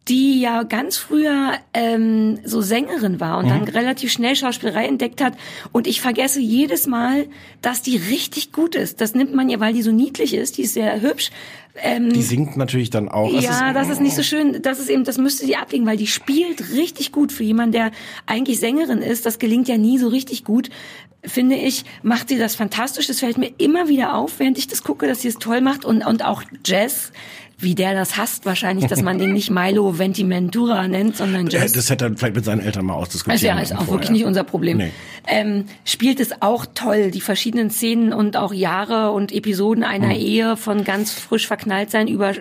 [0.07, 5.33] die ja ganz früher ähm, so Sängerin war und dann relativ schnell Schauspielerei entdeckt hat.
[5.71, 7.25] Und ich vergesse jedes Mal,
[7.61, 9.01] dass die richtig gut ist.
[9.01, 10.57] Das nimmt man ihr, weil die so niedlich ist.
[10.57, 11.31] Die ist sehr hübsch.
[11.81, 14.61] Ähm, die singt natürlich dann auch Es ja, das ist nicht so schön.
[14.61, 17.91] Das ist eben, das müsste sie ablegen, weil die spielt richtig gut für jemanden, der
[18.27, 19.25] eigentlich Sängerin ist.
[19.25, 20.69] Das gelingt ja nie so richtig gut.
[21.23, 23.07] Finde ich, macht sie das fantastisch.
[23.07, 25.83] Das fällt mir immer wieder auf, während ich das gucke, dass sie es toll macht
[25.83, 27.11] und, und auch Jazz.
[27.57, 31.71] Wie der das hasst wahrscheinlich, dass man den nicht Milo Ventimentura nennt, sondern Jazz.
[31.71, 33.93] das hätte er vielleicht mit seinen Eltern mal ausdiskutieren Also ja, ist auch vorher.
[33.93, 34.77] wirklich nicht unser Problem.
[34.77, 34.91] Nee.
[35.27, 40.19] Ähm, spielt es auch toll, die verschiedenen Szenen und auch Jahre und Episoden einer Hm.
[40.19, 42.33] Ehe von ganz frisch verknallt sein über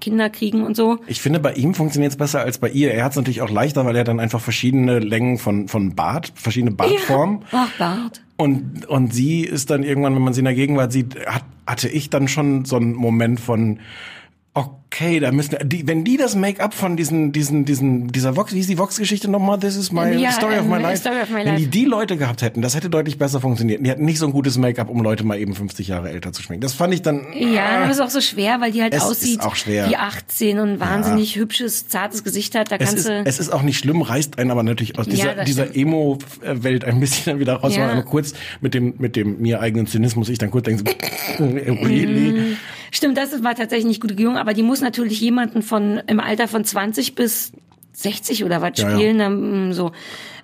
[0.00, 0.98] Kinder kriegen und so.
[1.08, 2.92] Ich finde, bei ihm funktioniert es besser als bei ihr.
[2.94, 6.32] Er hat es natürlich auch leichter, weil er dann einfach verschiedene Längen von, von Bart,
[6.36, 7.40] verschiedene Bartformen.
[7.52, 8.22] Ach, Bart.
[8.36, 11.88] Und, und sie ist dann irgendwann, wenn man sie in der Gegenwart sieht, hat, hatte
[11.88, 13.80] ich dann schon so einen Moment von,
[14.54, 18.52] okay, da müssen wir, die, wenn die das Make-up von diesen, diesen, diesen, dieser Vox,
[18.54, 19.60] wie ist die Vox-Geschichte nochmal?
[19.60, 20.96] This is my Ja, story of my ähm, life.
[20.96, 21.56] Story of my wenn life.
[21.60, 23.84] die die Leute gehabt hätten, das hätte deutlich besser funktioniert.
[23.86, 26.42] Die hatten nicht so ein gutes Make-up, um Leute mal eben 50 Jahre älter zu
[26.42, 26.62] schminken.
[26.62, 29.04] Das fand ich dann, Ja, aber es ist auch so schwer, weil die halt Es
[29.04, 29.88] ist aussieht auch schwer.
[29.88, 32.72] wie 18 und wahnsinnig hübsches, zartes Gesicht hat.
[32.72, 33.22] Da es kannst ist, du.
[33.24, 35.76] es ist auch nicht schlimm, reißt einen aber natürlich aus Ja, dieser, das dieser.
[35.76, 37.76] Emo-Welt ein bisschen dann wieder raus.
[37.76, 37.86] Ja.
[37.86, 37.92] Ja.
[37.92, 40.84] Aber kurz mit dem, mit dem mir eigenen Zynismus, ich dann kurz denke,
[41.38, 42.56] so, really?
[42.90, 46.48] Stimmt, das war tatsächlich nicht gut gelungen, aber die muss natürlich jemanden von im Alter
[46.48, 47.52] von 20 bis
[47.92, 48.96] 60 oder was Ja, ja.
[48.96, 49.92] spielen, dann, mm, so.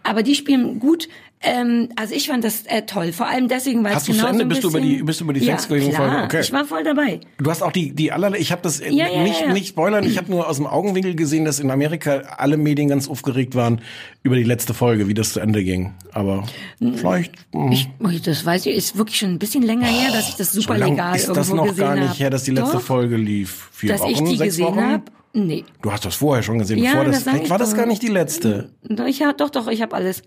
[0.03, 1.09] Aber die spielen gut.
[1.47, 4.31] Ähm, also ich fand das äh, toll, vor allem deswegen, weil Hast du genau zu
[4.31, 4.45] Ende?
[4.45, 6.41] so Bist du über die- bist du über die ja, klar, Okay.
[6.41, 7.21] ich war voll dabei.
[7.39, 9.53] Du hast auch die, die allerlei, ich habe das äh, Ja, ja, nicht, ja, ja.
[9.53, 13.09] nicht spoilern, ich habe nur aus dem Augenwinkel gesehen, dass in Amerika alle Medien ganz
[13.09, 13.81] aufgeregt waren
[14.23, 15.93] über die letzte Folge, wie das zu Ende ging.
[16.13, 16.45] Aber
[16.81, 17.73] vielleicht, mh.
[17.73, 20.53] Ich, ui, das weiß ich, ist wirklich schon ein bisschen länger her, dass ich das
[20.53, 22.19] so super lang legal ist das noch gar nicht hab.
[22.21, 23.69] her, dass die letzte Doch, Folge lief.
[23.73, 24.81] Vier Dass Wochen, ich die sechs gesehen Wochen?
[24.83, 25.03] habe.
[25.35, 25.65] Nee.
[25.83, 27.87] Du hast das vorher schon gesehen, Ja, bevor das, das vielleicht ich war das gar
[27.87, 28.71] nicht die letzte.
[29.09, 30.23] Ich hab, doch, doch, ich habe alles.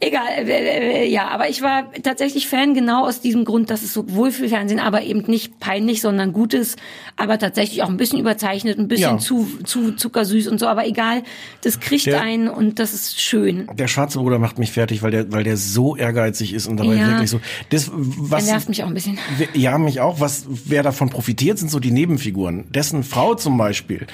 [0.00, 3.92] Egal, äh, äh, ja, aber ich war tatsächlich Fan genau aus diesem Grund, dass es
[3.92, 6.76] so Wohlfühlfernsehen, aber eben nicht peinlich, sondern gutes,
[7.16, 9.18] aber tatsächlich auch ein bisschen überzeichnet, ein bisschen Ja.
[9.18, 11.22] zu, zu zuckersüß und so, aber egal,
[11.62, 13.68] das kriegt Der- einen und das ist schön.
[13.78, 16.96] Der schwarze Bruder macht mich fertig, weil der, weil der so ehrgeizig ist und dabei
[16.96, 17.06] Ja.
[17.08, 17.40] wirklich so.
[17.70, 19.18] Das, was, nervt mich auch ein bisschen.
[19.54, 20.18] Ja, mich auch.
[20.20, 22.64] Was, wer davon profitiert, sind so die Nebenfiguren.
[22.70, 24.06] Dessen Frau zum Beispiel,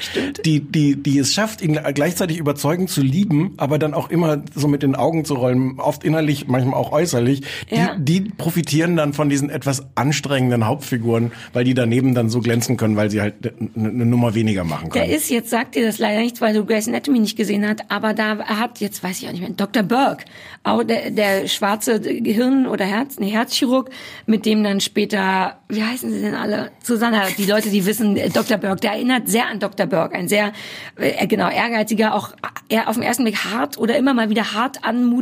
[0.45, 4.68] die, die, die es schafft, ihn gleichzeitig überzeugend zu lieben, aber dann auch immer so
[4.68, 7.43] mit den Augen zu rollen, oft innerlich, manchmal auch äußerlich.
[7.70, 7.95] Die, Ja.
[7.97, 12.97] die profitieren dann von diesen etwas anstrengenden Hauptfiguren, weil die daneben dann so glänzen können,
[12.97, 13.35] weil sie halt
[13.76, 15.14] eine, Nummer weniger machen Der können.
[15.14, 18.12] ist, jetzt sagt dir das leider nicht, weil du Grey's Anatomy nicht gesehen hast, aber
[18.12, 19.85] da hat, jetzt weiß ich auch nicht mehr, Dr.
[19.85, 20.24] Burke,
[20.64, 23.91] auch der, der schwarze Gehirn- oder Herz, nee, Herzchirurg,
[24.26, 26.72] mit dem dann später, wie heißen sie denn alle?
[26.83, 28.59] Susanna, die Leute, die wissen, äh, Dr.
[28.59, 29.87] Burke, der erinnert sehr an Dr.
[29.87, 30.53] Burke, ein sehr,
[30.97, 32.31] äh, genau, ehrgeiziger, auch
[32.68, 35.20] eher auf den ersten Blick hart oder immer mal wieder hart anmutender,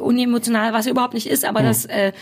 [0.00, 2.12] unemotional, was er überhaupt nicht ist, aber das, äh,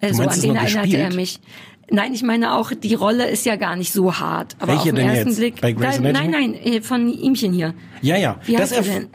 [0.00, 0.26] äh, so Hm.
[0.26, 1.14] meinst, an den erinnerte er gespielt?
[1.16, 1.40] mich.
[1.88, 4.56] Nein, ich meine auch, die Rolle ist ja gar nicht so hart.
[4.58, 5.38] Aber Welche auf den denn ersten jetzt?
[5.38, 5.60] Blick.
[5.60, 7.74] Bei Grey's Da- nein, nein, äh, von ihmchen hier.
[8.02, 8.36] Ja, ja.
[8.44, 9.08] Wie heißt erf- er denn?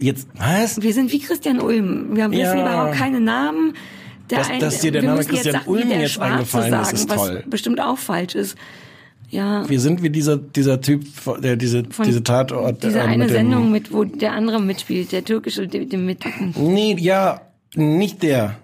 [0.00, 0.82] Jetzt, was?
[0.82, 2.16] Wir sind wie Christian Ulm.
[2.16, 2.62] Wir haben wissen Ja.
[2.62, 3.74] überhaupt keine Namen.
[4.28, 6.66] Der Dass- dass dir der Name jetzt Christian Sachen wie Ulm der jetzt Schwarze eingefallen
[6.74, 7.44] ist, sagen, ist was toll.
[7.46, 8.56] bestimmt auch falsch ist.
[9.30, 9.68] Ja.
[9.68, 11.04] Wir sind wie dieser, dieser Typ,
[11.40, 12.82] der diese, Von diese Tatort.
[12.82, 16.24] Diese äh, eine mit Sendung mit, wo der andere mitspielt, der türkische, der mit.
[16.56, 17.40] Nee, ja,
[17.74, 18.56] nicht der.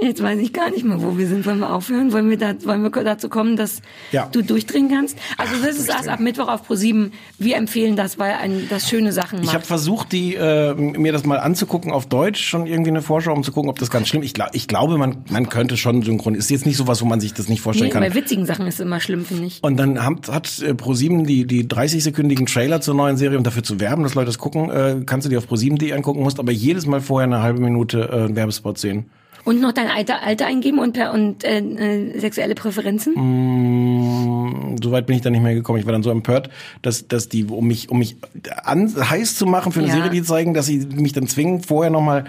[0.00, 1.44] Jetzt weiß ich gar nicht mehr, wo wir sind.
[1.44, 2.12] Wollen wir aufhören?
[2.12, 3.82] Wollen wir, da, wollen wir dazu kommen, dass
[4.12, 4.28] Ja.
[4.30, 5.18] du durchdringen kannst?
[5.36, 7.10] Also das ist erst ab Mittwoch auf Pro7.
[7.38, 9.54] Wir empfehlen das, weil ein, das schöne Sachen Ich macht.
[9.56, 13.42] habe versucht, die äh, mir das mal anzugucken auf Deutsch, schon irgendwie eine Vorschau, um
[13.42, 14.22] zu gucken, ob das ganz schlimm.
[14.22, 16.36] Ich, glaub, ich glaube, man man könnte schon synchron.
[16.36, 18.02] Ist jetzt nicht sowas, wo man sich das nicht vorstellen nee, kann.
[18.02, 19.58] bei witzigen Sachen ist es immer schlimm, finde ich.
[19.62, 23.64] Und dann hat, hat äh, ProSieben die, die 30-sekündigen Trailer zur neuen Serie, um dafür
[23.64, 26.52] zu werben, dass Leute das gucken, äh, kannst du dir auf ProSieben.de angucken, musst aber
[26.52, 29.06] jedes Mal vorher eine halbe Minute äh, einen Werbespot sehen.
[29.48, 33.14] Und noch dein Alter, Alter eingeben und, und äh, äh, sexuelle Präferenzen?
[33.14, 35.78] Mm, Soweit bin ich dann nicht mehr gekommen.
[35.78, 36.50] Ich war dann so empört,
[36.82, 38.16] dass, dass die, um mich, um mich
[38.62, 39.94] an, heiß zu machen für eine Ja.
[39.94, 42.24] Serie, die zeigen, dass sie mich dann zwingen, vorher nochmal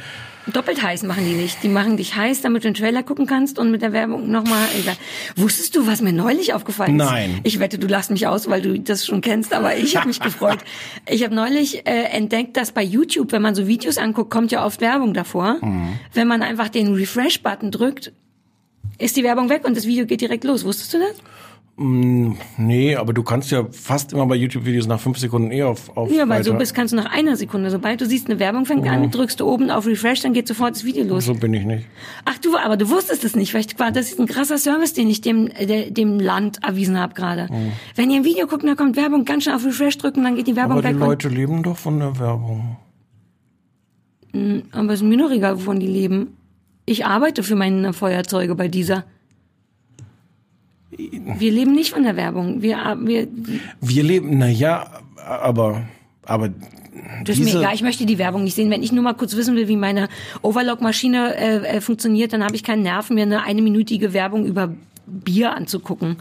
[0.47, 1.61] Doppelt heiß machen die nicht.
[1.63, 4.67] Die machen dich heiß, damit du den Trailer gucken kannst und mit der Werbung nochmal.
[5.35, 7.05] Wusstest du, was mir neulich aufgefallen ist?
[7.05, 7.39] Nein.
[7.43, 10.19] Ich wette, du lachst mich aus, weil du das schon kennst, aber ich habe mich
[10.19, 10.59] gefreut.
[11.07, 14.65] Ich habe neulich äh, entdeckt, dass bei YouTube, wenn man so Videos anguckt, kommt ja
[14.65, 15.57] oft Werbung davor.
[15.61, 15.99] Mhm.
[16.13, 18.13] Wenn man einfach den Refresh-Button drückt,
[18.97, 20.65] ist die Werbung weg und das Video geht direkt los.
[20.65, 21.15] Wusstest du das?
[21.81, 26.11] Nee, aber du kannst ja fast immer bei YouTube-Videos nach fünf Sekunden eh auf, auf
[26.11, 27.71] Ja, weil so bist kannst du nach einer Sekunde.
[27.71, 30.75] Sobald du siehst, eine Werbung fängt an, drückst du oben auf Refresh, dann geht sofort
[30.75, 31.23] das Video los.
[31.23, 31.85] So bin ich nicht.
[32.25, 33.51] Ach du, aber du wusstest es nicht.
[33.51, 37.13] Vielleicht war das ist ein krasser Service, den ich dem, der, dem Land erwiesen habe
[37.13, 37.47] gerade.
[37.49, 37.71] Mhm.
[37.95, 40.47] Wenn ihr ein Video guckt, da kommt Werbung, ganz schnell auf Refresh drücken, dann geht
[40.47, 40.99] die Werbung Aber die weg.
[40.99, 42.75] Leute leben doch von der Werbung.
[44.33, 46.35] Und, aber es ist mir noch egal, wovon die leben.
[46.85, 49.05] Ich arbeite für meine Feuerzeuge bei dieser.
[51.37, 52.61] Wir leben nicht von der Werbung.
[52.61, 53.27] Wir, wir,
[53.79, 54.85] Wir leben, na ja,
[55.15, 55.83] aber,
[56.23, 56.49] aber
[57.23, 57.73] das ist mir egal.
[57.73, 58.69] Ich möchte die Werbung nicht sehen.
[58.69, 60.09] Wenn ich nur mal kurz wissen will, wie meine
[60.41, 64.73] Overlock-Maschine äh, äh, funktioniert, dann habe ich keinen Nerv, mir eine einminütige Werbung über
[65.05, 66.17] Bier anzugucken.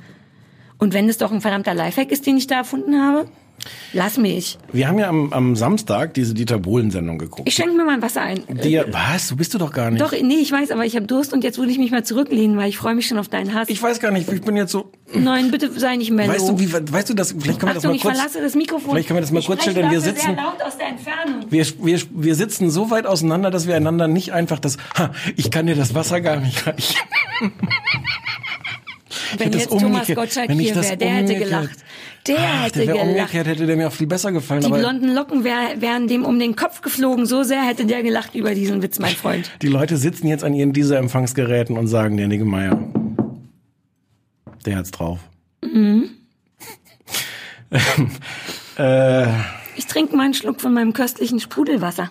[0.79, 3.26] Und wenn es doch ein verdammter Lifehack ist, den ich da erfunden habe,
[3.92, 4.59] lass mich.
[4.72, 7.48] wir haben ja am, am Samstag diese Dieter Bohlen-Sendung geguckt.
[7.48, 8.42] Ich schenke mir mal ein Wasser ein.
[8.48, 9.28] Die, was?
[9.28, 10.00] Du bist du doch gar nicht.
[10.02, 12.56] Doch, nee, ich weiß, aber ich habe Durst und jetzt würde ich mich mal zurücklehnen,
[12.56, 13.68] weil ich freue mich schon auf deinen Hass.
[13.68, 14.92] Ich weiß gar nicht, ich bin jetzt so.
[15.14, 16.32] Nein, bitte sei nicht mellow.
[16.32, 17.34] Weißt du, wie, weißt du das?
[17.38, 18.16] Vielleicht können wir das Achtung, mal ich kurz.
[18.16, 18.90] verlasse das Mikrofon.
[18.90, 21.46] Vielleicht können wir das mal ich kurz denn wir sitzen- sehr laut aus der Entfernung.
[21.50, 25.50] Wir, wir, wir sitzen so weit auseinander, dass wir einander nicht einfach das, ha, ich
[25.50, 26.96] kann dir das Wasser gar nicht reichen.
[29.36, 31.76] Wenn hätte jetzt das Thomas Gottschalk wenn ich hier das wäre, der hätte gelacht.
[32.29, 34.61] Der Ach, hätte der umgekehrt, hätte der mir auch viel besser gefallen.
[34.61, 37.26] Die blonden Locken wär, wären dem um den Kopf geflogen.
[37.26, 39.51] So sehr hätte der gelacht über diesen Witz, mein Freund.
[39.62, 42.79] die Leute sitzen jetzt an ihren dieser Empfangsgeräten und sagen, der Niggemeier,
[44.66, 45.20] der hat's drauf.
[45.62, 46.11] Mhm.
[48.79, 49.26] äh,
[49.76, 52.11] Ich trinke mal einen Schluck von meinem köstlichen Sprudelwasser.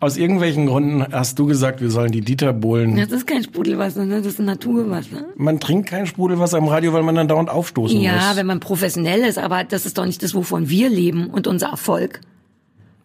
[0.00, 2.96] Aus irgendwelchen Gründen hast du gesagt, wir sollen die Dieter Bohlen.
[2.96, 4.18] Das ist kein Sprudelwasser, ne?
[4.18, 5.24] das ist Naturwasser.
[5.36, 8.36] Man trinkt kein Sprudelwasser im Radio, weil man dann dauernd aufstoßen Ja, muss.
[8.36, 11.68] wenn man professionell ist, aber das ist doch nicht das, wovon wir leben und unser
[11.68, 12.20] Erfolg.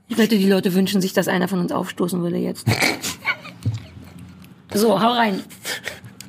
[0.08, 2.66] Ich wette, die Leute wünschen sich, dass einer von uns aufstoßen würde jetzt.
[4.74, 5.40] So, hau rein.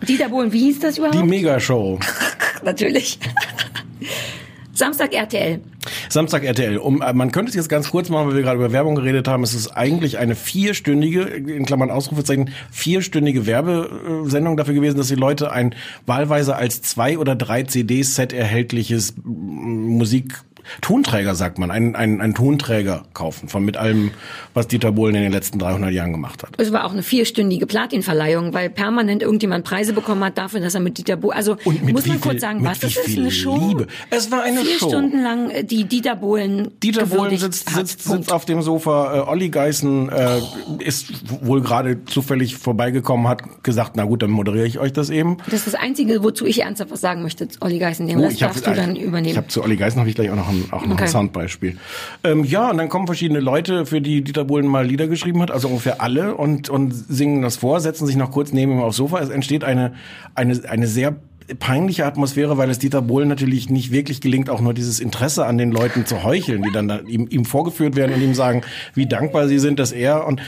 [0.07, 1.17] Dieter Bohlen, wie hieß das überhaupt?
[1.17, 1.99] Die Megashow.
[2.65, 3.19] Natürlich.
[4.77, 5.61] Samstag RTL.
[6.11, 6.77] Samstag RTL.
[6.77, 9.27] Um, äh, man könnte es jetzt ganz kurz machen, weil wir gerade über Werbung geredet
[9.27, 9.43] haben.
[9.43, 15.51] Es ist eigentlich eine vierstündige, in Klammern Ausrufezeichen, vierstündige Werbesendung dafür gewesen, dass die Leute
[15.51, 15.75] ein
[16.05, 20.45] wahlweise als zwei oder drei CD-Set erhältliches Musik
[20.81, 24.11] Tonträger, sagt man, einen, einen, einen Tonträger kaufen, von mit allem,
[24.55, 26.51] was Dieter Bohlen in den letzten 300 Jahren gemacht hat.
[26.59, 30.81] Es war auch eine vierstündige Platinverleihung, weil permanent irgendjemand Preise bekommen hat dafür, dass er
[30.81, 33.57] mit Dieter Bohlen, also muss man viel- kurz sagen, was das ist, eine Show?
[33.69, 33.87] Liebe.
[34.11, 34.89] Es war eine Vier Show.
[34.89, 39.17] Stunden lang äh, die Dieter Bohlen Dieter Bohlen sitzt, sitzt, sitzt auf dem Sofa.
[39.25, 40.39] Äh, Olli Geißen äh,
[40.79, 41.13] ist
[41.47, 45.37] wohl gerade zufällig vorbeigekommen, hat gesagt, na gut, dann moderiere ich euch das eben.
[45.47, 48.07] Das ist das Einzige, wozu ich ernsthaft was sagen möchte, Olli Geißen.
[48.17, 49.37] Oh, hab- darfst du dann Ich übernehmen.
[49.37, 51.05] habe zu Olli Geißen habe ich gleich auch noch ein, auch noch Okay.
[51.05, 51.77] ein Soundbeispiel.
[52.25, 55.51] Ähm, ja, und dann kommen verschiedene Leute, für die Dieter Bohlen mal Lieder geschrieben hat,
[55.51, 58.97] also ungefähr alle, und, und singen das vor, setzen sich noch kurz neben ihm aufs
[58.97, 59.21] Sofa.
[59.21, 59.95] Es entsteht eine,
[60.35, 61.17] eine, eine sehr
[61.59, 65.59] peinliche Atmosphäre, weil es Dieter Bohlen natürlich nicht wirklich gelingt, auch nur dieses Interesse an
[65.59, 68.63] den Leuten zu heucheln, die dann da ihm, ihm vorgeführt werden und ihm sagen,
[68.95, 70.41] wie dankbar sie sind, dass er und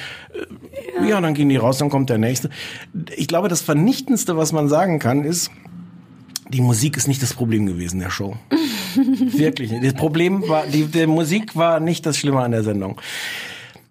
[1.02, 2.50] äh, ja, dann gehen die raus, dann kommt der nächste.
[3.16, 5.50] Ich glaube, das Vernichtendste, was man sagen kann, ist,
[6.48, 8.36] die Musik ist nicht das Problem gewesen der Show.
[9.06, 9.70] Wirklich.
[9.70, 9.84] nicht.
[9.84, 13.00] Das Problem war, die, die Musik war nicht das Schlimme an der Sendung.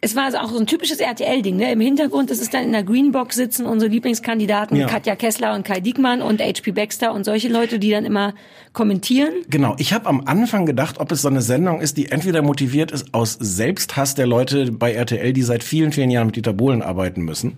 [0.01, 1.55] es war also auch so ein typisches RTL-Ding.
[1.57, 1.71] Ne?
[1.71, 4.87] Im Hintergrund ist es dann in der Greenbox sitzen unsere Lieblingskandidaten Ja.
[4.87, 8.33] Katja Kessler und Kai Diekmann und HP Baxter und solche Leute, die dann immer
[8.73, 9.33] kommentieren.
[9.49, 12.91] Genau, ich habe am Anfang gedacht, ob es so eine Sendung ist, die entweder motiviert
[12.91, 16.83] ist aus Selbsthass der Leute bei RTL, die seit vielen, vielen Jahren mit Dieter Bohlen
[16.83, 17.57] arbeiten müssen.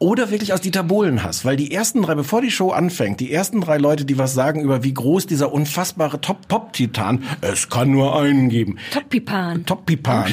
[0.00, 3.60] Oder wirklich aus Dieter Bohlen-Hass, weil die ersten drei, bevor die Show anfängt, die ersten
[3.60, 8.48] drei Leute, die was sagen über wie groß dieser unfassbare Top-Pop-Titan, es kann nur einen
[8.48, 8.78] geben.
[8.92, 9.66] Top-Pipan.
[9.66, 10.32] Top-Pipan.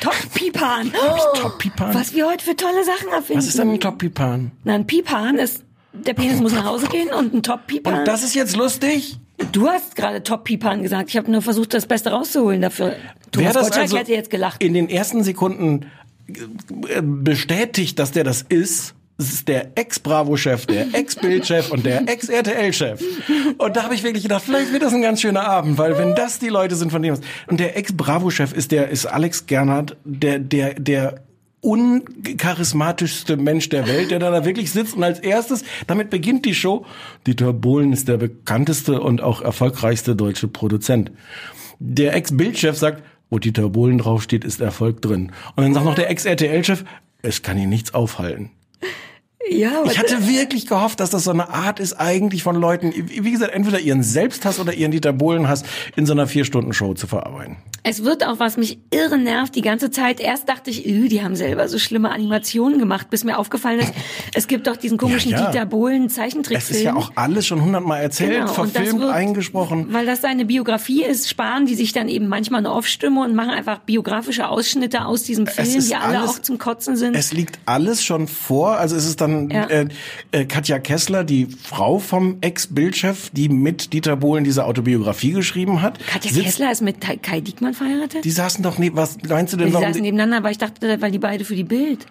[0.00, 0.92] Top-Pipan.
[1.40, 1.94] Top-Pipan?
[1.94, 3.38] Was wir heute für tolle Sachen erfinden.
[3.38, 4.50] Was ist denn ein Top-Pipan?
[4.64, 8.00] Na, ein Pipan ist, der Penis muss nach Hause gehen und ein Top-Pipan.
[8.00, 9.18] Und das ist jetzt lustig?
[9.52, 11.10] Du hast gerade Top-Pipan gesagt.
[11.10, 12.96] Ich habe nur versucht, das Beste rauszuholen dafür.
[13.30, 14.62] Thomas Wer das also hätte jetzt gelacht.
[14.62, 15.86] in den ersten Sekunden
[17.02, 23.02] bestätigt, dass der das ist, es ist der Ex-Bravo-Chef, der Ex-Bild-Chef und der Ex-RTL-Chef.
[23.56, 26.14] Und da habe ich wirklich gedacht, vielleicht wird das ein ganz schöner Abend, weil wenn
[26.14, 29.96] das die Leute sind, von dem es- und der Ex-Bravo-Chef ist der ist Alex Gernhardt,
[30.04, 31.22] der der der
[31.62, 36.84] uncharismatischste Mensch der Welt, der da wirklich sitzt und als erstes, damit beginnt die Show,
[37.26, 41.10] Dieter Bohlen ist der bekannteste und auch erfolgreichste deutsche Produzent.
[41.80, 45.32] Der Ex-Bildchef sagt, wo Dieter Bohlen draufsteht, ist Erfolg drin.
[45.56, 46.84] Und dann sagt noch der Ex-RTL-Chef,
[47.22, 48.50] es kann ihn nichts aufhalten.
[49.50, 53.30] Ja, Ich hatte wirklich gehofft, dass das so eine Art ist eigentlich von Leuten, wie
[53.30, 55.62] gesagt, entweder ihren Selbsthass oder ihren Dieter Bohlen-Hass
[55.94, 57.56] in so einer Vier-Stunden-Show zu verarbeiten.
[57.84, 60.18] Es wird auch, was mich irre nervt, die ganze Zeit.
[60.18, 63.92] Erst dachte ich, "Ü, die haben selber so schlimme Animationen gemacht, bis mir aufgefallen ist,
[64.34, 65.46] es gibt doch diesen komischen Ja, ja.
[65.52, 66.06] Dieter Bohlen
[66.50, 69.86] Es ist ja auch alles schon hundertmal erzählt, Genau, verfilmt, wird- eingesprochen.
[69.92, 73.50] Weil das seine Biografie ist, sparen die sich dann eben manchmal eine Off-Stimme und machen
[73.50, 77.14] einfach biografische Ausschnitte aus diesem Film, die alle alles- auch zum Kotzen sind.
[77.14, 78.78] Es liegt alles schon vor.
[78.78, 79.66] Also es ist dann Ja.
[79.66, 79.88] äh,
[80.32, 85.98] äh, Katja Kessler, die Frau vom Ex-Bildchef, die mit Dieter Bohlen diese Autobiografie geschrieben hat.
[86.06, 88.24] Katja sitzt- Kessler ist mit Kai- Diekmann verheiratet?
[88.24, 88.90] Die saßen doch nie.
[88.94, 89.68] Was meinst du denn?
[89.68, 92.06] die Warum saßen nebeneinander, aber ich dachte, weil die beide für die Bild.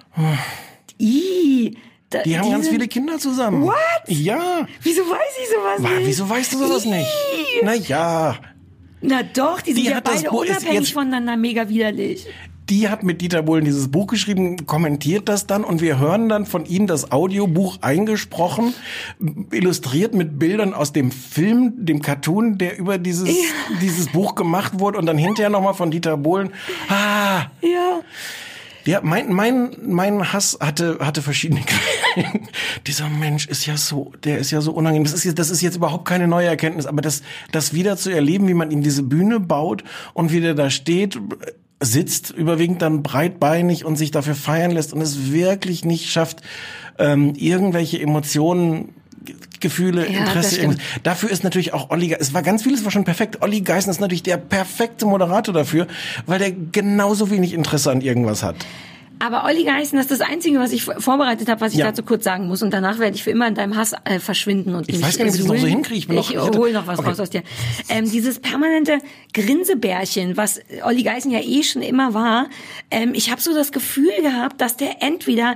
[0.99, 1.78] Ih,
[2.09, 3.63] da, die haben ganz viele Kinder zusammen.
[3.63, 3.76] What?
[4.07, 4.67] Ja.
[4.82, 6.07] Wieso weiß ich sowas Wa- nicht?
[6.07, 7.07] Wieso weißt du sowas nicht?
[7.07, 7.61] Ih.
[7.63, 8.36] Na ja.
[9.01, 12.26] Na doch, die sind Die ja beide unabhängig voneinander mega widerlich.
[12.70, 16.45] Die hat mit Dieter Bohlen dieses Buch geschrieben, kommentiert das dann und wir hören dann
[16.47, 18.74] von ihm das Audiobuch eingesprochen,
[19.51, 23.30] illustriert mit Bildern aus dem Film, dem Cartoon, der über dieses,
[23.82, 26.51] dieses Buch gemacht wurde und dann hinterher nochmal von Dieter Bohlen.
[26.89, 28.01] Ah, Ja.
[28.86, 31.61] ja, mein, mein, mein Hass hatte, hatte verschiedene
[32.16, 32.47] Quellen.
[32.88, 35.03] Dieser Mensch ist ja so, der ist ja so unangenehm.
[35.03, 38.09] Das ist jetzt, das ist jetzt überhaupt keine neue Erkenntnis, aber das, das wieder zu
[38.09, 41.20] erleben, wie man ihm diese Bühne baut und wie der da steht,
[41.82, 46.41] sitzt, überwiegend dann breitbeinig und sich dafür feiern lässt und es wirklich nicht schafft,
[46.97, 48.93] ähm, irgendwelche Emotionen,
[49.26, 50.78] Ge- Gefühle, Ja, Interesse.
[51.03, 53.41] Dafür ist natürlich auch Olli, Ge- es war ganz vieles war schon perfekt.
[53.41, 55.88] Olli Geißen ist natürlich der perfekte Moderator dafür,
[56.28, 58.55] weil der genauso wenig Interesse an irgendwas hat.
[59.20, 61.86] Aber Olli Geißen, das ist das Einzige, was ich vor- vorbereitet habe, was ich Ja.
[61.86, 62.61] dazu kurz sagen muss.
[62.61, 65.26] Und danach werde ich für immer in deinem Hass äh, verschwinden und Ich weiß gar
[65.26, 65.97] nicht, wie ich das noch so hinkriege.
[65.99, 67.09] Ich bin Ich noch- ich hole noch was Okay.
[67.09, 67.43] raus aus dir.
[67.89, 68.99] Ähm, dieses permanente
[69.34, 72.47] Grinsebärchen, was Olli Geißen ja eh schon immer war.
[72.91, 75.55] Ähm, ich habe so das Gefühl gehabt, dass der entweder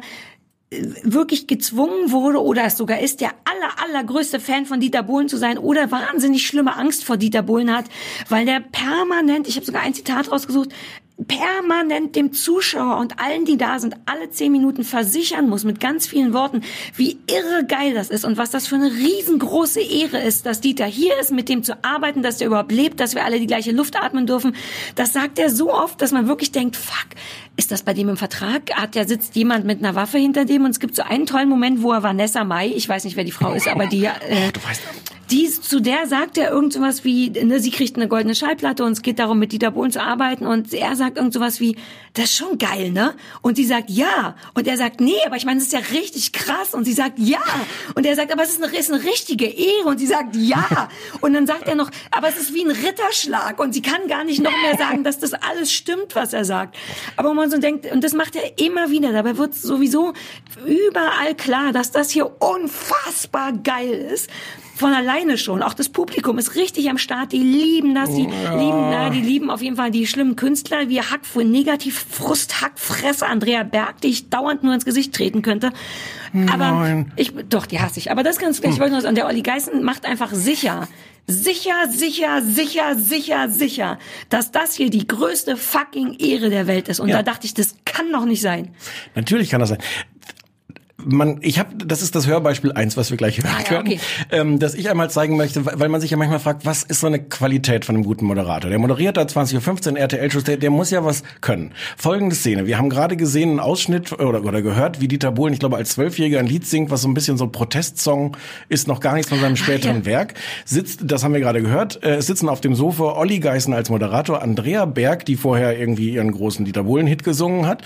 [0.71, 5.27] äh, wirklich gezwungen wurde oder es sogar ist, der aller, allergrößte Fan von Dieter Bohlen
[5.27, 7.85] zu sein oder wahnsinnig schlimme Angst vor Dieter Bohlen hat,
[8.29, 10.69] weil der permanent, ich habe sogar ein Zitat rausgesucht,
[11.27, 16.07] permanent dem Zuschauer und allen, die da sind, alle zehn Minuten versichern muss mit ganz
[16.07, 16.61] vielen Worten,
[16.95, 20.85] wie irre geil das ist und was das für eine riesengroße Ehre ist, dass Dieter
[20.85, 23.71] hier ist, mit dem zu arbeiten, dass der überhaupt lebt, dass wir alle die gleiche
[23.71, 24.55] Luft atmen dürfen.
[24.95, 27.07] Das sagt er so oft, dass man wirklich denkt, fuck,
[27.57, 28.71] ist das bei dem im Vertrag?
[28.73, 31.49] Hat der sitzt jemand mit einer Waffe hinter dem und es gibt so einen tollen
[31.49, 34.51] Moment, wo er Vanessa Mai, ich weiß nicht, wer die Frau ist, aber die, äh,
[34.53, 34.81] Du weißt,
[35.31, 38.93] die, zu der sagt er irgend sowas wie, ne, sie kriegt eine goldene Schallplatte und
[38.93, 41.75] es geht darum, mit Dieter Bohlen zu arbeiten und er sagt irgend sowas wie,
[42.13, 43.15] das ist schon geil, ne?
[43.41, 44.35] Und sie sagt, ja.
[44.53, 46.73] Und er sagt, nee, aber ich meine, das ist ja richtig krass.
[46.73, 47.43] Und sie sagt, ja.
[47.95, 49.87] Und er sagt, aber es ist eine, ist eine richtige Ehre.
[49.87, 50.89] Und sie sagt, ja.
[51.21, 53.59] Und dann sagt er noch, aber es ist wie ein Ritterschlag.
[53.59, 56.75] Und sie kann gar nicht noch mehr sagen, dass das alles stimmt, was er sagt.
[57.15, 59.11] Aber man so denkt, und das macht er immer wieder.
[59.11, 60.13] Dabei wird sowieso
[60.65, 64.29] überall klar, dass das hier unfassbar geil ist.
[64.79, 65.61] Von alleine schon.
[65.61, 67.33] Auch das Publikum ist richtig am Start.
[67.33, 68.11] Die lieben das.
[68.15, 68.31] Die lieben,
[68.89, 73.63] na, die lieben auf jeden Fall die schlimmen Künstler wie Hack, Negativ, Frust, Hackfresse, Andrea
[73.63, 75.73] Berg, die ich dauernd nur ins Gesicht treten könnte.
[76.49, 77.11] Aber Nein.
[77.17, 78.09] ich, doch, die hasse ich.
[78.09, 80.87] Aber das ganz gleich, ich wollte nur sagen, der Olli Geißen macht einfach sicher.
[81.27, 83.99] Sicher, sicher, sicher, sicher, sicher,
[84.29, 86.99] dass das hier die größte fucking Ehre der Welt ist.
[87.01, 87.17] Und Ja.
[87.17, 88.69] da dachte ich, das kann doch nicht sein.
[89.13, 89.77] Natürlich kann das sein.
[91.05, 93.87] Man, ich habe, das ist das Hörbeispiel eins, was wir gleich hören Ah, ja, können,
[93.87, 93.99] okay.
[94.31, 97.07] ähm, dass ich einmal zeigen möchte, weil man sich ja manchmal fragt, was ist so
[97.07, 98.69] eine Qualität von einem guten Moderator?
[98.69, 101.71] Der moderiert da 20.15 Uhr RTL-Shows, der, der muss ja was können.
[101.97, 105.59] Folgende Szene, wir haben gerade gesehen, einen Ausschnitt oder, oder gehört, wie Dieter Bohlen, ich
[105.59, 108.37] glaube als Zwölfjähriger ein Lied singt, was so ein bisschen so ein Protestsong
[108.67, 110.05] ist, noch gar nichts von seinem späteren ja.
[110.05, 110.33] Werk.
[110.65, 113.89] Sitzt, das haben wir gerade gehört, äh, es sitzen auf dem Sofa Olli Geißen als
[113.89, 117.83] Moderator, Andrea Berg, die vorher irgendwie ihren großen Dieter Bohlen-Hit gesungen hat,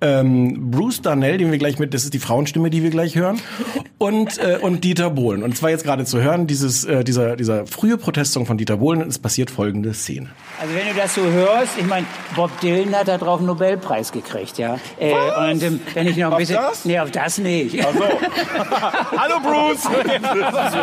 [0.00, 3.40] ähm, Bruce Darnell, den wir gleich mit, das ist die Frauenstimme, die wir gleich hören,
[3.98, 5.42] und, äh, und Dieter Bohlen.
[5.42, 9.00] Und zwar jetzt gerade zu hören, dieses, äh, dieser, dieser frühe Protestsong von Dieter Bohlen,
[9.02, 10.28] es passiert folgende Szene.
[10.60, 14.12] Also wenn du das so hörst, ich meine, Bob Dylan hat da drauf einen Nobelpreis
[14.12, 14.78] gekriegt, ja.
[14.98, 16.84] Äh, und ähm, wenn ich noch ein bisschen, das?
[16.84, 17.78] nee, auf das nicht.
[17.84, 18.04] Ach so.
[19.16, 19.84] Hallo Bruce.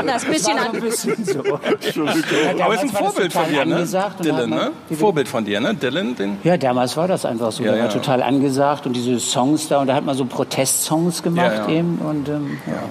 [0.06, 0.80] Das bisschen War an.
[0.80, 1.40] bisschen so.
[1.40, 3.86] Aber ist ein damals war das Vorbild von dir, ne?
[4.24, 4.72] Dylan, ne?
[4.92, 5.76] Vorbild von dir, ne?
[5.76, 6.38] Dylan, den.
[6.44, 7.64] Ja, damals war das einfach so.
[7.64, 7.94] Ja, der war ja.
[7.94, 12.10] total angesagt und diese Songs da und da hat man so Protestsongs gemacht Ja, ja.
[12.10, 12.84] und ähm, ja.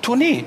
[0.00, 0.44] Tournee.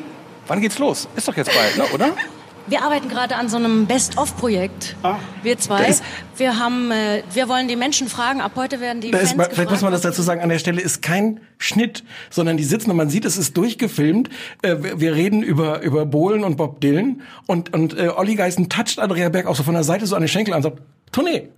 [0.48, 1.08] Wann geht's los?
[1.16, 1.84] Ist doch jetzt bald, ne?
[1.94, 2.14] Oder?
[2.68, 4.96] Wir arbeiten gerade an so einem Best-of-Projekt.
[5.44, 5.94] Wir zwei.
[6.36, 8.42] Wir haben, äh, wir wollen die Menschen fragen.
[8.42, 10.58] Ab heute werden die Fans ist, vielleicht gefragt, muss man das dazu sagen, an der
[10.58, 14.30] Stelle ist kein Schnitt, sondern die sitzen und man sieht, es ist durchgefilmt.
[14.64, 18.68] Äh, wir, wir reden über, über Bohlen und Bob Dylan und, und äh, Olli Geißen
[18.68, 20.82] toucht Andrea Berg auch so von der Seite so an den Schenkel an und sagt,
[21.12, 21.50] Tournee.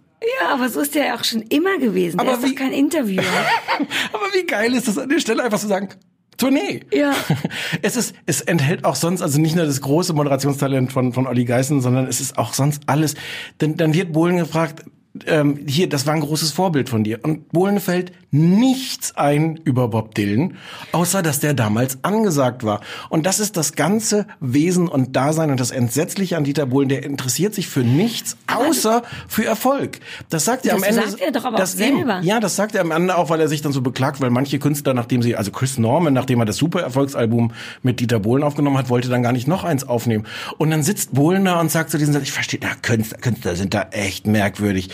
[0.41, 2.19] Ja, aber so ist der ja auch schon immer gewesen.
[2.19, 3.23] Aber der ist wie- doch kein Interviewer.
[4.13, 5.89] Aber wie geil ist das an der Stelle einfach zu sagen,
[6.37, 6.81] Tournee.
[6.91, 7.13] Ja.
[7.81, 11.45] Es ist, es enthält auch sonst, also nicht nur das große Moderationstalent von, von Olli
[11.45, 13.15] Geißen, sondern es ist auch sonst alles.
[13.61, 14.83] Denn dann wird Bohlen gefragt,
[15.27, 17.19] ähm, hier, das war ein großes Vorbild von dir.
[17.23, 20.57] Und Bohlen fällt nichts ein über Bob Dylan,
[20.91, 22.81] außer dass der damals angesagt war.
[23.09, 26.89] Und das ist das ganze Wesen und Dasein und das Entsetzliche an Dieter Bohlen.
[26.89, 29.99] Der interessiert sich für nichts, außer für Erfolg.
[30.29, 31.09] Das sagt er am Das Ende.
[31.09, 31.97] sagt er doch aber auch das eben.
[31.97, 32.19] selber.
[32.21, 34.59] Ja, das sagt er am Ende auch, weil er sich dann so beklagt, weil manche
[34.59, 37.51] Künstler, nachdem sie, also Chris Norman, nachdem er das super Erfolgsalbum
[37.81, 40.25] mit Dieter Bohlen aufgenommen hat, wollte dann gar nicht noch eins aufnehmen.
[40.57, 43.55] Und dann sitzt Bohlen da und sagt zu diesen Satz, ich verstehe, na, Künstler, Künstler
[43.55, 44.89] sind da echt merkwürdig.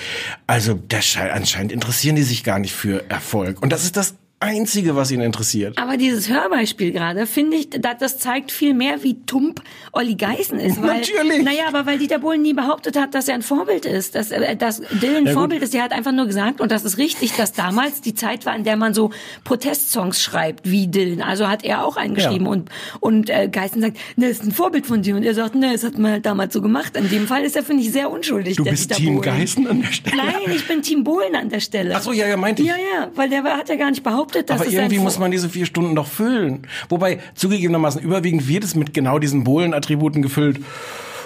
[0.48, 3.62] Also, das scheint, anscheinend interessieren die sich gar nicht für Erfolg.
[3.62, 5.78] Und das ist das Einzige, was ihn interessiert.
[5.78, 10.60] Aber dieses Hörbeispiel gerade, finde ich, da- das zeigt viel mehr, wie tump Olli Geißen
[10.60, 10.82] ist.
[10.82, 11.44] Weil, Natürlich.
[11.44, 14.56] Naja, aber weil Dieter Bohlen nie behauptet hat, dass er ein Vorbild ist, dass, äh,
[14.56, 15.40] dass Dylan ein Ja, gut.
[15.40, 15.74] Vorbild ist.
[15.74, 18.64] Er hat einfach nur gesagt, und das ist richtig, dass damals die Zeit war, in
[18.64, 19.12] der man so
[19.44, 21.22] Protestsongs schreibt, wie Dylan.
[21.22, 22.46] Also hat er auch eingeschrieben.
[22.46, 22.52] Ja.
[22.52, 22.70] Und,
[23.00, 25.16] und äh, Geißen sagt, ne, ist ein Vorbild von dir.
[25.16, 26.96] Und er sagt, ne, das hat man halt damals so gemacht.
[26.98, 28.56] In dem Fall ist er, finde ich, sehr unschuldig.
[28.58, 29.22] Du bist Dieter Team Bohlen.
[29.22, 30.18] Geißen an der Stelle?
[30.18, 31.94] Nein, ich bin Team Bohlen an der Stelle.
[31.96, 32.68] Ach so, ja, ja, meinte ich.
[32.68, 35.32] Ja, ja, weil der hat ja gar nicht behauptet, dass Aber es irgendwie muss man
[35.32, 36.68] diese vier Stunden doch füllen.
[36.90, 40.60] Wobei, zugegebenermaßen, überwiegend wird es mit genau diesen Bohlen-Attributen gefüllt.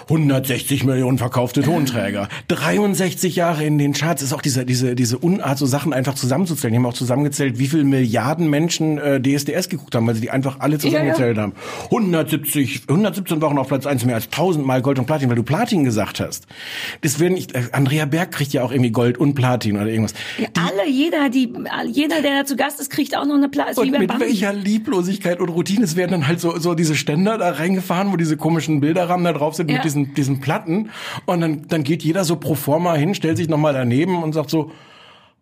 [0.09, 2.29] 160 Millionen verkaufte Tonträger.
[2.47, 4.21] 63 Jahre in den Charts.
[4.21, 6.71] Ist auch diese, diese, diese Unart, so Sachen einfach zusammenzuzählen.
[6.73, 10.31] Die haben auch zusammengezählt, wie viele Milliarden Menschen äh, DSDS geguckt haben, weil sie die
[10.31, 11.53] einfach alle zusammengezählt haben.
[11.85, 15.43] 170, 117 Wochen auf Platz 1, mehr als 1000 Mal Gold und Platin, weil du
[15.43, 16.47] Platin gesagt hast.
[17.01, 20.13] Das werden nicht, äh, Andrea Berg kriegt ja auch irgendwie Gold und Platin oder irgendwas.
[20.37, 21.53] Ja, alle, jeder, die,
[21.91, 23.77] jeder, der da zu Gast ist, kriegt auch noch eine Platz.
[23.77, 24.25] Und mit Bambi.
[24.25, 25.83] welcher Lieblosigkeit und Routine.
[25.83, 29.33] Es werden dann halt so, so diese Ständer da reingefahren, wo diese komischen Bilderrahmen da
[29.33, 29.77] drauf sind Ja.
[29.77, 30.89] mit diesen, diesen Platten.
[31.25, 34.49] Und dann, dann geht jeder so pro forma hin, stellt sich nochmal daneben und sagt
[34.49, 34.71] so,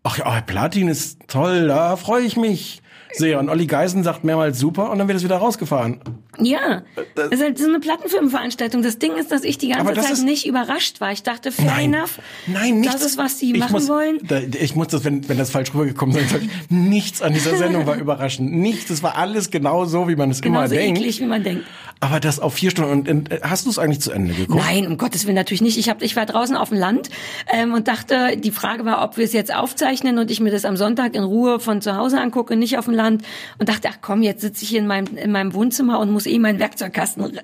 [0.03, 2.81] ach ja, Platin ist toll, da freue ich mich
[3.11, 3.39] sehr.
[3.39, 5.99] Und Olli Geisen sagt mehrmals super und dann wird es wieder rausgefahren.
[6.39, 6.83] Ja,
[7.15, 8.81] das ist halt so eine Plattenfilmveranstaltung.
[8.81, 11.11] Das Ding ist, dass ich die ganze Zeit nicht überrascht war.
[11.11, 12.19] Ich dachte, fair Nein, enough.
[12.47, 12.95] nein, nichts.
[12.95, 14.19] Das ist, was die ich machen muss, wollen.
[14.23, 17.85] Da, ich muss das, wenn, wenn das falsch rübergekommen sein sollte, nichts an dieser Sendung
[17.85, 18.51] war überraschend.
[18.53, 20.99] Nichts, es war alles genau so, wie man es immer Genauso denkt.
[20.99, 21.65] eklig, wie man denkt.
[22.01, 22.91] Aber das auf vier Stunden.
[22.91, 24.59] Und, und äh, hast du es eigentlich zu Ende geguckt?
[24.59, 25.77] Nein, um Gottes Willen natürlich nicht.
[25.77, 27.09] Ich, hab, ich war draußen auf dem Land
[27.51, 30.65] ähm, und dachte, die Frage war, ob wir es jetzt aufzeichnen und ich mir das
[30.65, 33.23] am Sonntag in Ruhe von zu Hause angucke, nicht auf dem Land.
[33.59, 36.24] Und dachte, ach komm, jetzt sitze ich hier in meinem, in meinem Wohnzimmer und muss
[36.27, 37.39] eh meinen Werkzeugkasten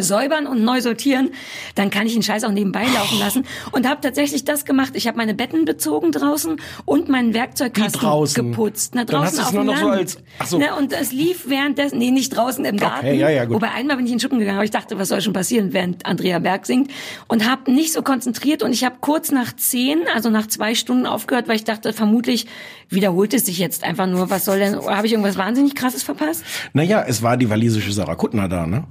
[0.00, 1.30] säubern und neu sortieren.
[1.74, 3.44] Dann kann ich den Scheiß auch nebenbei laufen lassen.
[3.72, 4.92] Und habe tatsächlich das gemacht.
[4.94, 8.00] Ich habe meine Betten bezogen draußen und meinen Werkzeugkasten
[8.34, 8.92] geputzt.
[8.94, 9.98] Na, draußen auf dem noch so Land.
[9.98, 10.58] als- ach so.
[10.58, 13.06] Na, und es lief währenddessen, nee, nicht draußen im Garten.
[13.14, 13.56] ja, ja, gut.
[13.56, 15.72] Wobei einmal bin ich in den Schuppen gegangen, aber ich dachte, was soll schon passieren,
[15.72, 16.90] während Andrea Berg singt.
[17.28, 21.06] Und habe nicht so konzentriert und ich habe kurz nach zehn, also nach zwei Stunden
[21.06, 22.46] aufgehört, weil ich dachte, vermutlich
[22.88, 24.30] wiederholt es sich jetzt einfach nur.
[24.30, 26.44] Was soll denn, habe ich irgendwas wahnsinnig krasses verpasst?
[26.72, 28.84] Naja, es war die walisische Sarah Kuttner da, ne?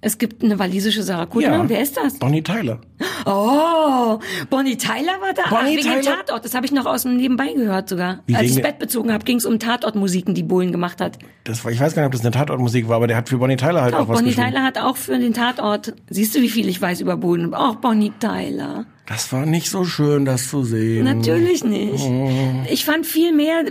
[0.00, 1.66] Es gibt eine walisische Sarah Kuttner.
[1.68, 2.18] Wer ist das?
[2.18, 2.78] Bonnie Tyler.
[3.26, 4.18] Oh,
[4.50, 5.44] Bonnie Tyler war da.
[5.48, 6.16] Bonnie Ach, wegen dem Tyler?
[6.16, 6.44] Tatort.
[6.44, 8.20] Das habe ich noch aus dem Nebenbei gehört sogar.
[8.26, 11.18] Wie Als ich das Bett bezogen habe, ging es um Tatortmusiken, die Bohlen gemacht hat.
[11.44, 13.38] Das war, ich weiß gar nicht, ob das eine Tatortmusik war, aber der hat für
[13.38, 14.50] Bonnie Tyler halt Auch auch was Bonnie geschrieben.
[14.50, 15.94] Tyler hat auch für den Tatort.
[16.10, 17.54] Siehst du, wie viel ich weiß über Bohlen?
[17.54, 18.84] Auch Bonnie Tyler.
[19.06, 21.04] Das war nicht so schön, das zu sehen.
[21.04, 22.02] Natürlich nicht.
[22.02, 22.30] Oh.
[22.70, 23.64] Ich fand viel mehr,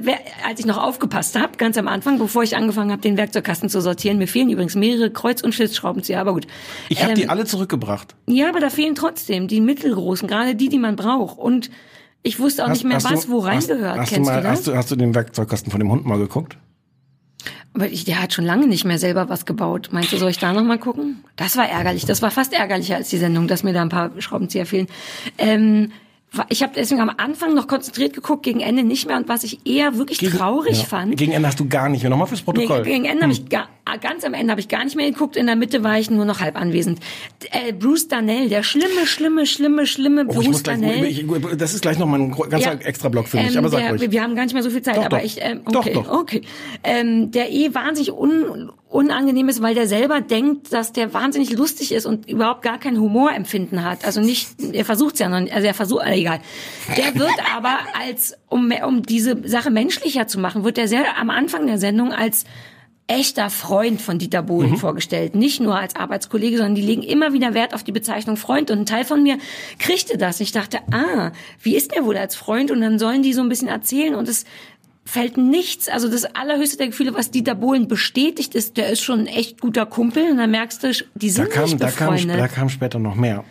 [0.48, 3.82] als ich noch aufgepasst habe, ganz am Anfang, bevor ich angefangen habe, den Werkzeugkasten zu
[3.82, 4.20] sortieren.
[4.20, 6.46] Mir fehlen übrigens mehrere Kreuz- und Schlitzschraubenzieher, aber gut.
[6.90, 8.16] Ich habe Ähm, die alle zurückgebracht.
[8.28, 11.40] Ja, aber da fehlen trotzdem die mittelgroßen, gerade die, die man braucht.
[11.40, 11.72] Und
[12.22, 13.98] ich wusste auch nicht mehr, was wo reingehört.
[13.98, 14.52] Hast, hast, Kennst du mal, du das?
[14.60, 16.58] hast, du, hast du den Werkzeugkasten von dem Hund mal geguckt?
[17.74, 19.90] Aber ich, der hat schon lange nicht mehr selber was gebaut.
[19.92, 21.24] Meinst du, soll ich da noch mal gucken?
[21.36, 22.06] Das war ärgerlich.
[22.06, 24.88] Das war fast ärgerlicher als die Sendung, dass mir da ein paar Schraubenzieher fehlen.
[25.40, 25.92] Ähm,
[26.50, 29.18] ich habe deswegen am Anfang noch konzentriert geguckt, gegen Ende nicht mehr.
[29.18, 30.84] Und was ich eher wirklich traurig ja.
[30.86, 32.10] fand, Gegen Ende hast du gar nicht mehr.
[32.10, 32.84] Nochmal fürs Nee, Protokoll.
[32.84, 33.68] gegen Ende habe ich gar,
[34.02, 35.36] ganz am Ende habe ich gar nicht mehr geguckt.
[35.36, 37.00] In der Mitte war ich nur noch halb anwesend.
[37.52, 41.26] Äh, Bruce Darnell, der schlimme, schlimme, schlimme, schlimme Oh, Bruce ich,
[41.58, 42.80] das ist gleich nochmal ein gro- ganzer Ja.
[42.80, 44.12] extra Block für mich, Ähm, aber sag der, ruhig.
[44.12, 45.26] Wir haben gar nicht mehr so viel Zeit, Doch, aber doch.
[45.26, 46.10] ich, ähm, Doch, okay, doch.
[46.12, 46.42] okay.
[46.84, 51.92] Ähm, der eh wahnsinnig un, unangenehm ist, weil der selber denkt, dass der wahnsinnig lustig
[51.92, 54.06] ist und überhaupt gar kein Humorempfinden hat.
[54.06, 56.40] Also nicht, er versucht's ja noch also er versucht, äh, egal.
[56.98, 61.30] Der wird aber als, um, um diese Sache menschlicher zu machen, wird er sehr am
[61.30, 62.46] Anfang der Sendung als
[63.08, 64.78] echter Freund von Dieter Bohlen Mhm.
[64.78, 65.36] vorgestellt.
[65.36, 68.72] Nicht nur als Arbeitskollege, sondern die legen immer wieder Wert auf die Bezeichnung Freund.
[68.72, 69.38] Und ein Teil von mir
[69.78, 70.40] kriegte das.
[70.40, 71.32] Ich dachte, ah,
[71.62, 72.72] wie ist der wohl als Freund?
[72.72, 74.46] Und dann sollen die so ein bisschen erzählen und es
[75.06, 75.90] fällt nichts.
[75.90, 79.60] Also das allerhöchste der Gefühle, was Dieter Bohlen bestätigt, ist, der ist schon ein echt
[79.60, 80.32] guter Kumpel.
[80.32, 82.40] Und dann merkst du, die Da sind kam, nicht da, kam, befreundet.
[82.40, 83.44] da kam später noch mehr.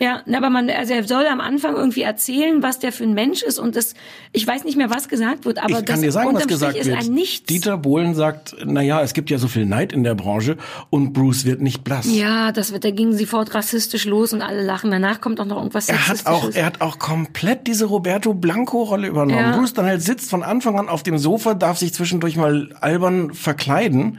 [0.00, 3.42] Ja, aber man, also er soll am Anfang irgendwie erzählen, was der für ein Mensch
[3.42, 3.94] ist und das,
[4.32, 6.58] ich weiß nicht mehr, was gesagt wird, aber ich kann das dir sagen, was unterm
[6.58, 6.98] Strich gesagt ist wird.
[6.98, 7.46] ein Nichts.
[7.46, 10.56] Dieter Bohlen sagt, na ja, es gibt ja so viel Neid in der Branche
[10.90, 12.06] und Bruce wird nicht blass.
[12.08, 14.90] Ja, das wird, da ging sofort rassistisch los und alle lachen.
[14.90, 18.82] Danach kommt auch noch irgendwas Er hat auch, er hat auch komplett diese Roberto Blanco
[18.82, 19.40] Rolle übernommen.
[19.40, 19.56] Ja.
[19.56, 23.34] Bruce dann halt sitzt von Anfang an auf dem Sofa, darf sich zwischendurch mal albern
[23.34, 24.18] verkleiden.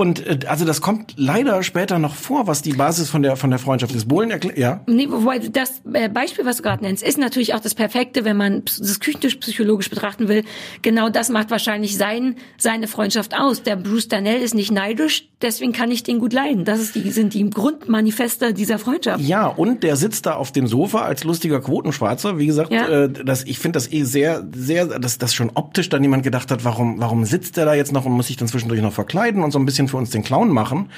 [0.00, 3.50] Und äh, also das kommt leider später noch vor, was die Basis von der von
[3.50, 4.56] der Freundschaft des Bohlen erklärt.
[4.56, 4.80] Ja.
[4.86, 8.38] Nee, wobei das äh, Beispiel, was du gerade nennst, ist natürlich auch das Perfekte, wenn
[8.38, 10.44] man das küchentisch psychologisch betrachten will.
[10.80, 13.62] Genau das macht wahrscheinlich sein, seine Freundschaft aus.
[13.62, 16.64] Der Bruce Darnell ist nicht neidisch, deswegen kann ich den gut leiden.
[16.64, 19.22] Das ist die, sind die Grundmanifeste dieser Freundschaft.
[19.22, 22.38] Ja, und der sitzt da auf dem Sofa als lustiger Quotenschwarzer.
[22.38, 22.88] Wie gesagt, Ja.
[22.88, 26.50] äh, das, ich finde das eh sehr, sehr, dass das schon optisch dann jemand gedacht
[26.50, 29.42] hat, warum, warum sitzt der da jetzt noch und muss sich dann zwischendurch noch verkleiden
[29.42, 30.90] und so ein bisschen für uns den Clown machen.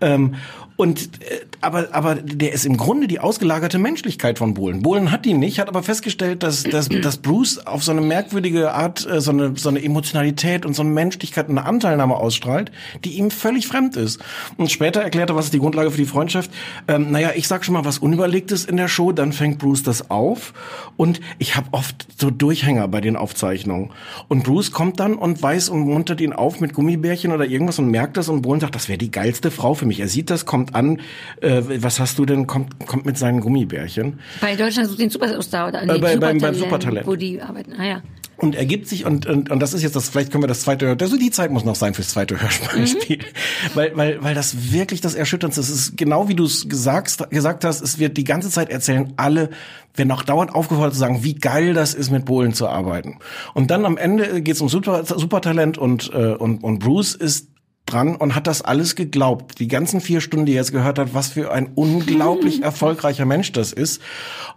[0.00, 0.34] Ähm,
[0.78, 4.82] und äh, aber aber der ist im Grunde die ausgelagerte Menschlichkeit von Bohlen.
[4.82, 8.72] Bohlen hat die nicht, hat aber festgestellt, dass dass, dass Bruce auf so eine merkwürdige
[8.72, 12.70] Art äh, so eine so eine Emotionalität und so eine Menschlichkeit und eine Anteilnahme ausstrahlt,
[13.04, 14.20] die ihm völlig fremd ist.
[14.56, 16.52] Und später erklärte, was ist die Grundlage für die Freundschaft?
[16.86, 20.12] Ähm, naja, ich sag schon mal was Unüberlegtes in der Show, dann fängt Bruce das
[20.12, 20.54] auf
[20.96, 23.90] und ich habe oft so Durchhänger bei den Aufzeichnungen.
[24.28, 27.90] Und Bruce kommt dann und weiß und muntert ihn auf mit Gummibärchen oder irgendwas und
[27.90, 29.98] merkt das und Bohlen sagt, das wäre die geilste Frau für mich.
[29.98, 31.00] Er sieht das, kommt an,
[31.40, 34.20] äh, was hast du denn, kommt, kommt mit seinen Gummibärchen.
[34.40, 37.06] Bei Deutschland sucht den Superstar oder nee, Äh, bei- beim- beim Supertalent, Supertalent.
[37.06, 37.72] wo die arbeiten.
[37.78, 38.02] Ah ja.
[38.40, 40.60] Und er gibt sich und, und und das ist jetzt das vielleicht können wir das
[40.60, 43.18] zweite also die Zeit muss noch sein fürs zweite Hörspiel,
[43.74, 45.70] weil weil weil das wirklich das erschütterndste ist.
[45.70, 49.50] Ist genau wie du es gesagt gesagt hast, es wird die ganze Zeit erzählen alle
[49.96, 53.18] werden auch dauernd aufgefordert zu sagen, wie geil das ist mit Bohlen zu arbeiten.
[53.54, 57.48] Und dann am Ende geht es um Super, Supertalent und äh, und und Bruce ist
[57.88, 59.58] dran und hat das alles geglaubt.
[59.58, 63.52] Die ganzen vier Stunden, die er jetzt gehört hat, was für ein unglaublich erfolgreicher Mensch
[63.52, 64.02] das ist.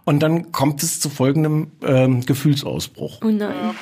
[0.04, 3.20] Und dann kommt es zu folgendem ähm, Gefühlsausbruch.
[3.24, 3.74] Oh nein.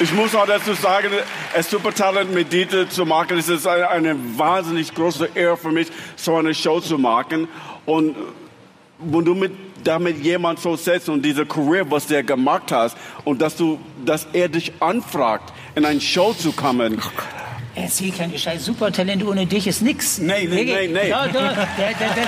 [0.00, 1.08] Ich muss auch dazu sagen,
[1.54, 5.88] es Supertalent mit Dieter zu machen, es ist eine, eine wahnsinnig große Ehre für mich,
[6.16, 7.48] so eine Show zu machen.
[7.86, 8.16] Und
[8.98, 9.52] wenn du mit,
[9.84, 14.26] damit jemand so setzt und diese Career, was der gemacht hast, und dass du, dass
[14.32, 17.00] er dich anfragt, in eine Show zu kommen,
[17.82, 18.64] Erzähl kein Scheiß.
[18.64, 20.18] Supertalent ohne dich ist nix.
[20.18, 21.10] Nee, nee, nee, nee.
[21.10, 22.26] Doch, doch, der, der, der.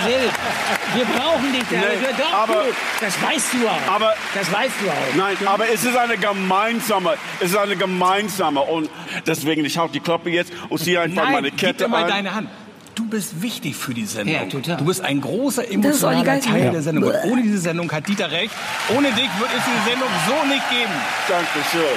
[0.95, 1.63] Wir brauchen dich.
[1.71, 1.87] Der, Nee,
[2.19, 2.61] doch, aber- du,
[3.01, 3.95] das weißt du auch.
[3.95, 5.17] aber- das weißt du auch.
[5.17, 8.89] Nein, aber es ist eine gemeinsame, es ist eine gemeinsame und
[9.27, 12.03] deswegen ich hau die Klappe jetzt und ziehe einfach Nein, meine gib Kette mir mal
[12.05, 12.09] an.
[12.11, 12.49] deine Hand.
[12.97, 14.35] Du bist wichtig für die Sendung.
[14.35, 14.77] Ja, total.
[14.77, 16.41] Du bist ein großer emotionaler.
[16.41, 16.71] Teil Ja.
[16.71, 17.05] der Sendung.
[17.05, 18.53] Und ohne diese Sendung hat Dieter recht.
[18.95, 20.93] Ohne dich wird es diese Sendung so nicht geben.
[21.29, 21.97] Dankeschön.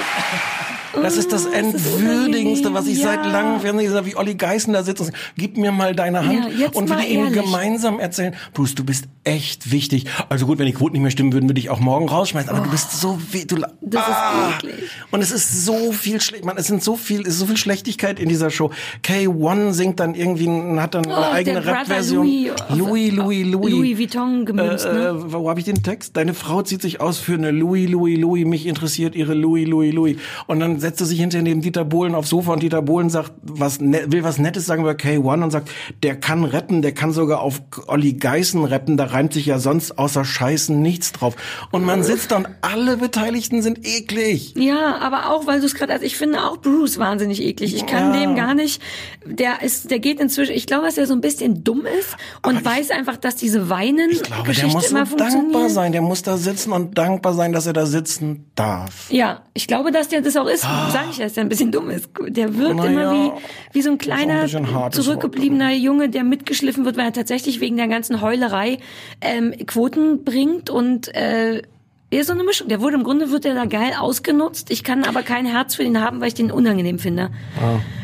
[1.02, 3.08] Das ist das Oh, ist Entwürdigendste, was ich ja.
[3.08, 6.26] seit langem Fernsehen gesagt wie Olli Geißen da sitzt und sagt, gib mir mal deine
[6.26, 6.58] Hand.
[6.58, 10.06] Ja, und wir ihm gemeinsam erzählen, Bruce, du bist echt wichtig.
[10.28, 12.50] Also gut, wenn die Quoten nicht mehr stimmen würden, würde ich auch morgen rausschmeißen.
[12.50, 13.56] Aber du bist so wie du.
[13.56, 13.66] Oh.
[13.80, 14.90] Das ist eklig.
[15.10, 17.56] Und es ist so viel schlecht, man, es sind so viel, es ist so viel
[17.56, 18.70] Schlechtigkeit in dieser Show.
[19.02, 20.48] K1 singt dann irgendwie,
[20.80, 22.26] hat dann eine Oh, eigene der Brother Rap-Version.
[22.26, 22.50] Louis.
[22.70, 23.70] Louis, Louis, Louis.
[23.72, 25.06] Louis Vuitton gemünzt, äh, ne?
[25.08, 26.16] äh, wo habe ich den Text?
[26.16, 28.44] Deine Frau zieht sich aus für eine Louis, Louis, Louis.
[28.46, 30.16] Mich interessiert ihre Louis, Louis, Louis.
[30.46, 33.80] Und dann setzte sich hinter neben Dieter Bohlen aufs Sofa und Dieter Bohlen sagt, was
[33.80, 35.70] ne, will was Nettes sagen über K1 und sagt,
[36.02, 39.98] der kann retten, der kann sogar auf Olli Geißen retten, da reimt sich ja sonst
[39.98, 41.36] außer Scheißen nichts drauf.
[41.70, 44.54] Und man sitzt da und alle Beteiligten sind eklig.
[44.58, 47.74] Ja, aber auch, weil du es gerade, also ich finde auch Bruce wahnsinnig eklig.
[47.74, 48.20] Ich kann Ja.
[48.20, 48.82] dem gar nicht,
[49.24, 52.16] der ist, der geht inzwischen, ich glaube, dass er so ein bisschen dumm ist
[52.46, 55.70] und weiß einfach, dass diese weinen Ich glaube, der Geschichte muss so immer dankbar funktioniert.
[55.72, 59.10] sein, der muss da sitzen und dankbar sein, dass er da sitzen darf.
[59.10, 60.64] Ja, ich glaube, dass der das auch ist.
[60.92, 62.10] Sag ich ja, dass der ein bisschen dumm ist.
[62.28, 63.32] Der wirkt Na immer wie,
[63.72, 67.76] wie so ein ein kleiner, hartes zurückgebliebener Junge, der mitgeschliffen wird, weil er tatsächlich wegen
[67.76, 68.78] der ganzen Heulerei
[69.20, 71.62] ähm, Quoten bringt und äh,
[72.10, 72.68] er ist so eine Mischung.
[72.68, 74.70] Der wurde im Grunde wird er da geil ausgenutzt.
[74.70, 77.30] Ich kann aber kein Herz für ihn haben, weil ich den unangenehm finde.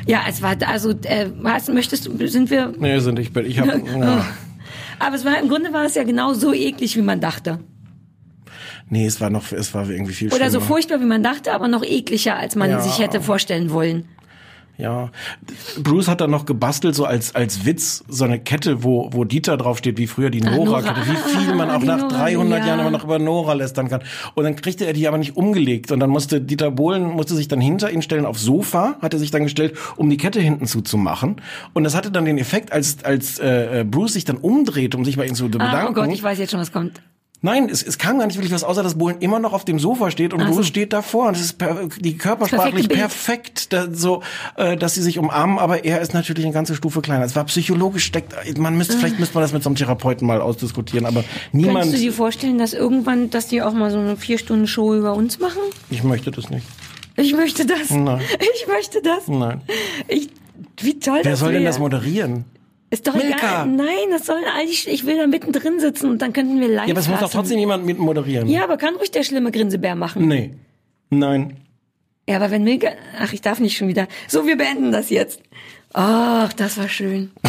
[0.06, 3.60] Ja, es war also äh, was möchtest du sind wir Nee, sind ich bin, ich
[3.60, 4.24] hab, ja.
[4.98, 7.60] aber es war im Grunde war es ja genau so eklig, wie man dachte.
[8.90, 11.68] Nee, es war noch, es war irgendwie viel Oder so furchtbar, wie man dachte, aber
[11.68, 12.80] noch ekliger, als man Ja.
[12.80, 14.04] sich hätte vorstellen wollen.
[14.78, 15.10] Ja,
[15.82, 19.58] Bruce hat dann noch gebastelt, so als, als Witz, so eine Kette, wo, wo Dieter
[19.58, 20.56] draufsteht, wie früher die Nora.
[20.64, 22.66] Nora-Kette, wie viel man Ah, auch die nach Nora, 300 ja.
[22.66, 24.02] Jahren immer noch über Nora lästern kann.
[24.34, 25.92] Und dann kriegte er die aber nicht umgelegt.
[25.92, 29.18] Und dann musste Dieter Bohlen, musste sich dann hinter ihn stellen aufs Sofa, hat er
[29.18, 31.42] sich dann gestellt, um die Kette hinten zuzumachen.
[31.74, 35.04] Und das hatte dann den Effekt, als, als äh, äh, Bruce sich dann umdreht, um
[35.04, 35.76] sich bei ihm zu bedanken.
[35.76, 37.02] Ah, oh Gott, ich weiß jetzt schon, was kommt.
[37.42, 39.78] Nein, es, es kam gar nicht wirklich was, außer dass Bohlen immer noch auf dem
[39.78, 40.54] Sofa steht und Ach so.
[40.56, 41.28] Bruce steht davor.
[41.28, 44.22] Und es ist per, die körpersprachlich perfekt, da, so,
[44.56, 47.24] äh, dass sie sich umarmen, aber er ist natürlich eine ganze Stufe kleiner.
[47.24, 50.42] Es war psychologisch steckt, man müsste, vielleicht müsste man das mit so einem Therapeuten mal
[50.42, 54.16] ausdiskutieren, aber niemand, Könntest du dir vorstellen, dass irgendwann, dass die auch mal so eine
[54.18, 55.60] vier Stunden Show über uns machen?
[55.88, 56.66] ich möchte das nicht.
[57.16, 57.90] Ich möchte das.
[57.90, 58.20] Nein.
[58.54, 59.28] Ich möchte das.
[59.28, 59.62] Nein.
[60.08, 60.28] Ich,
[60.80, 61.70] wie toll Wer das soll denn wäre.
[61.70, 62.44] das moderieren?
[62.90, 63.36] Ist doch Milka.
[63.36, 63.66] egal.
[63.68, 66.88] Nein, das sollen all die, ich will da mittendrin sitzen und dann könnten wir live
[66.88, 68.48] Ja, aber es muss doch trotzdem jemand mit moderieren.
[68.48, 70.26] Ja, aber kann ruhig der schlimme Grinsebär machen.
[70.26, 70.50] Nee.
[71.10, 71.56] Nein.
[72.28, 72.88] Ja, aber wenn Milka,
[73.18, 74.08] ach, ich darf nicht schon wieder.
[74.28, 75.40] So, wir beenden das jetzt.
[75.92, 77.30] Ach, das war schön.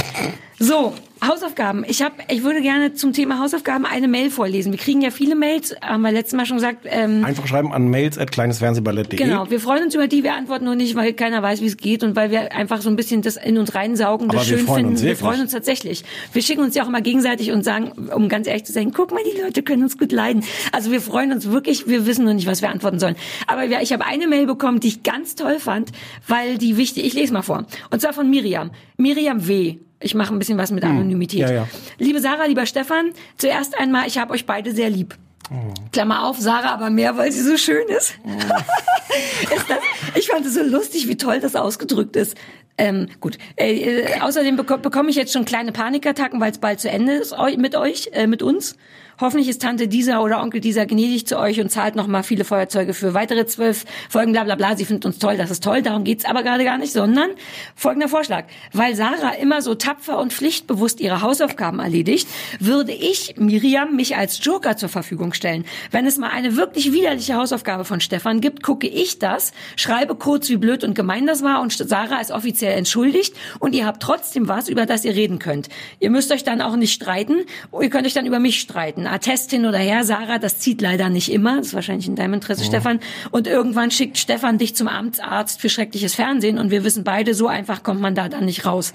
[0.60, 0.94] So,
[1.26, 1.86] Hausaufgaben.
[1.88, 4.72] Ich habe, ich würde gerne zum Thema Hausaufgaben eine Mail vorlesen.
[4.72, 6.80] Wir kriegen ja viele Mails, haben wir letztes Mal schon gesagt.
[6.86, 9.18] Ähm, Einfach schreiben an mails at kleinesfernsehballett.de.
[9.18, 11.78] Genau, wir freuen uns über die, wir antworten nur nicht, weil keiner weiß, wie es
[11.78, 14.58] geht und weil wir einfach so ein bisschen das in uns reinsaugen, das Aber wir
[14.58, 14.92] schön freuen finden.
[14.94, 16.04] uns wir freuen uns tatsächlich.
[16.34, 19.12] Wir schicken uns ja auch immer gegenseitig und sagen, um ganz ehrlich zu sein, guck
[19.12, 20.44] mal, die Leute können uns gut leiden.
[20.72, 23.16] Also wir freuen uns wirklich, wir wissen nur nicht, was wir antworten sollen.
[23.46, 25.92] Aber ja, ich habe eine Mail bekommen, die ich ganz toll fand,
[26.28, 27.66] weil die wichtig, ich lese mal vor.
[27.92, 28.72] Und zwar von Miriam.
[28.98, 29.78] Miriam W.
[30.02, 31.48] Ich mache ein bisschen was mit Anonymität.
[31.48, 31.56] Hm.
[31.56, 31.68] Ja, ja.
[31.98, 35.16] Liebe Sarah, lieber Stefan, zuerst einmal, ich habe euch beide sehr lieb.
[35.52, 35.74] Oh.
[35.92, 38.16] Klammer auf, Sarah aber mehr, weil sie so schön ist.
[39.56, 39.80] ist das,
[40.16, 42.38] ich fand es so lustig, wie toll das ausgedrückt ist.
[42.78, 43.38] Ähm, gut.
[43.58, 47.14] Äh, äh, außerdem beko bekomme ich jetzt schon kleine Panikattacken, weil es bald zu Ende
[47.14, 48.76] ist eu mit euch, äh, mit uns.
[49.22, 52.44] Hoffentlich ist Tante dieser oder Onkel dieser gnädig zu euch und zahlt noch mal viele
[52.44, 54.76] Feuerzeuge für weitere zwölf Folgen, bla bla bla.
[54.76, 57.30] Sie findet uns toll, das ist toll, darum geht's aber gerade gar nicht, sondern
[57.76, 58.46] folgender Vorschlag.
[58.74, 62.28] Weil Sarah immer so tapfer und pflichtbewusst ihre Hausaufgaben erledigt,
[62.60, 65.66] würde ich, Miriam, mich als Joker zur Verfügung stellen.
[65.92, 70.50] Wenn es mal eine wirklich widerliche Hausaufgabe von Stefan gibt, gucke ich das, schreibe kurz,
[70.50, 74.48] wie blöd und gemein das war und Sarah ist offiziell entschuldigt und ihr habt trotzdem
[74.48, 75.70] was, über das ihr reden könnt.
[76.00, 77.46] Ihr müsst euch dann auch nicht streiten,
[77.80, 79.11] ihr könnt euch dann über mich streiten.
[79.12, 82.36] Attest hin oder her, Sarah, das zieht leider nicht immer, das ist wahrscheinlich in deinem
[82.36, 83.00] Interesse, Stefan.
[83.32, 87.48] Und irgendwann schickt Stefan dich zum Amtsarzt für schreckliches Fernsehen und wir wissen beide, so
[87.48, 88.94] einfach kommt man da dann nicht raus.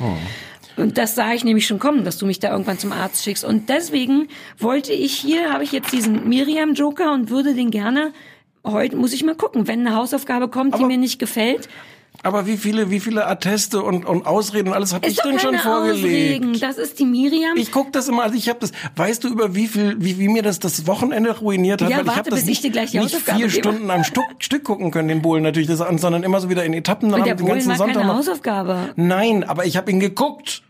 [0.76, 3.44] Und das sah ich nämlich schon kommen, dass du mich da irgendwann zum Arzt schickst.
[3.44, 8.12] Und deswegen wollte ich hier, habe ich jetzt diesen Miriam-Joker und würde den gerne,
[8.64, 11.68] heute muss ich mal gucken, wenn eine Hausaufgabe kommt, die Aber- mir nicht gefällt,
[12.22, 15.56] Aber wie viele, wie viele Atteste und, und Ausreden und alles habe ich denn schon
[15.58, 16.44] vorgelegt?
[16.44, 16.60] Ausreden.
[16.60, 17.56] Das ist die Miriam.
[17.56, 20.28] Ich guck das immer, also ich habe das, weißt du über wie viel, wie, wie
[20.28, 21.90] mir das das Wochenende ruiniert hat?
[21.90, 23.50] Ja, Weil ich warte, habe das bis ich nicht, dir gleich die nicht vier gebe.
[23.50, 26.64] Stunden am Stück, Stück gucken können, den Bohlen natürlich, das, an, sondern immer so wieder
[26.64, 27.10] in Etappen.
[27.10, 28.18] Dann und der den ganzen war Sonntag keine noch.
[28.18, 28.90] Hausaufgabe.
[28.96, 30.62] Nein, aber ich habe ihn geguckt.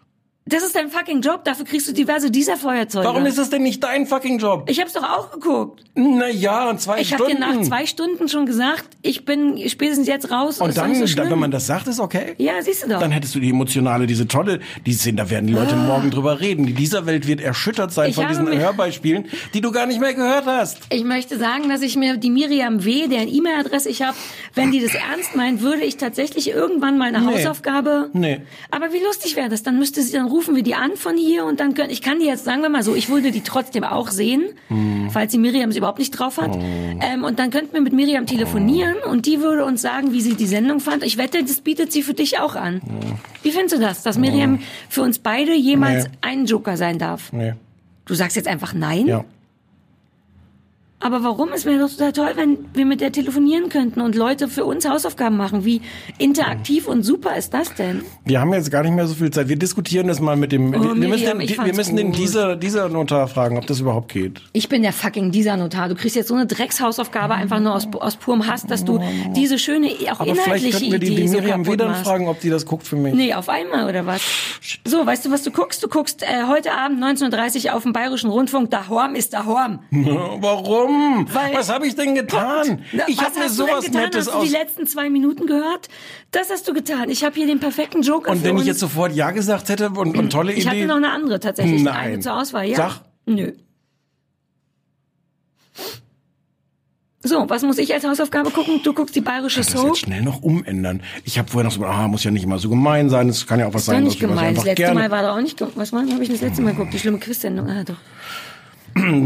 [0.48, 3.04] Das ist dein fucking Job, dafür kriegst du diverse dieser Feuerzeuge.
[3.06, 4.68] Warum ist das denn nicht dein fucking Job?
[4.70, 5.82] ich hab's doch auch geguckt.
[5.96, 7.42] Na ja, und zwei Ich habe Stunden.
[7.42, 10.60] dir nach zwei Stunden schon gesagt, ich bin spätestens jetzt raus.
[10.60, 12.34] und dann, so dann, wenn man das sagt, ist okay.
[12.38, 13.00] Ja, siehst du doch.
[13.00, 16.38] Dann hättest du die emotionale, diese tolle, die Szene, da werden die Leute morgen drüber
[16.40, 16.64] reden.
[16.66, 18.08] Die dieser Welt wird erschüttert sein Ah.
[18.10, 20.78] Ich von diesen Hörbeispielen, die du gar nicht mehr gehört hast.
[20.90, 24.16] Ich möchte sagen, dass ich mir die Miriam W., deren E-Mail-Adresse ich habe,
[24.54, 27.34] wenn die das ernst meint, würde ich tatsächlich irgendwann mal eine Nee.
[27.38, 28.10] Hausaufgabe.
[28.12, 28.42] Nee.
[28.70, 29.62] Aber wie lustig wäre das?
[29.64, 32.18] Dann müsste sie, dann rufen wir die an von hier und dann können, ich kann
[32.20, 35.08] die jetzt, sagen wir mal so, ich würde die trotzdem auch sehen, Hm.
[35.10, 36.54] falls die Miriam es überhaupt nicht drauf hat.
[36.56, 40.34] Ähm, und dann könnten wir mit Miriam telefonieren und die würde uns sagen, wie sie
[40.34, 41.02] die Sendung fand.
[41.02, 42.80] Ich wette, das bietet sie für dich auch an.
[43.42, 46.10] Wie findest du das, dass Miriam für uns beide jemals Nee.
[46.20, 47.32] ein Joker sein darf?
[47.32, 47.54] Nee.
[48.04, 49.06] Du sagst jetzt einfach nein?
[49.06, 49.24] Ja.
[50.98, 51.50] Aber warum?
[51.54, 54.88] Es wäre doch total toll, wenn wir mit der telefonieren könnten und Leute für uns
[54.88, 55.64] Hausaufgaben machen.
[55.66, 55.82] Wie
[56.16, 58.02] interaktiv und super ist das denn?
[58.24, 59.48] Wir haben jetzt gar nicht mehr so viel Zeit.
[59.48, 60.74] Wir diskutieren das mal mit dem.
[60.74, 63.80] Oh, wir müssen, Miriam, den, ich wir müssen den dieser, dieser Notar fragen, ob das
[63.80, 64.40] überhaupt geht.
[64.54, 65.90] Ich bin der fucking dieser Notar.
[65.90, 68.98] Du kriegst jetzt so eine Dreckshausaufgabe einfach nur aus, aus purem Hass, dass du
[69.36, 72.04] diese schöne, auch Aber vielleicht inhaltliche könnten wir die, Idee die so Miriam Wedern machst.
[72.04, 73.12] fragen, ob die das guckt für mich.
[73.12, 74.22] Nee, auf einmal oder was?
[74.86, 75.82] So, weißt du, was du guckst?
[75.82, 78.70] Du guckst äh, heute Abend 19.30 Uhr auf dem Bayerischen Rundfunk.
[78.70, 79.80] Da Horm ist da Horm.
[79.90, 80.85] Warum?
[80.88, 82.82] Weil- Was habe ich denn getan?
[82.92, 84.02] Na, ich habe mir hast du sowas getan?
[84.02, 84.44] Nettes Hast du aus.
[84.46, 85.88] die letzten zwei Minuten gehört?
[86.32, 87.08] Das hast du getan.
[87.10, 90.16] Ich habe hier den perfekten Joker Und wenn ich jetzt sofort Ja gesagt hätte und,
[90.16, 90.68] und tolle ich Idee.
[90.70, 91.82] hatte noch eine andere tatsächlich.
[91.82, 91.94] Nein.
[91.96, 92.76] Eine zur Auswahl, ja?
[92.76, 93.00] Sag.
[93.26, 93.52] Nö.
[97.22, 98.80] So, was muss ich als Hausaufgabe gucken?
[98.84, 99.86] Du guckst die bayerische das Soap.
[99.88, 101.02] jetzt schnell noch umändern.
[101.24, 103.28] Ich habe vorher noch so, ah, muss ja nicht immer so gemein sein.
[103.28, 104.54] Es kann ja auch was Ist doch sein, nicht was, was ich gemein.
[104.54, 105.00] Das letzte gerne.
[105.00, 105.60] Mal war doch auch nicht.
[105.74, 106.02] Was war?
[106.08, 106.94] Habe ich das letzte Mal geguckt?
[106.94, 107.68] Die schlimme Quiz-Sendung.
[107.68, 107.96] Ah, doch.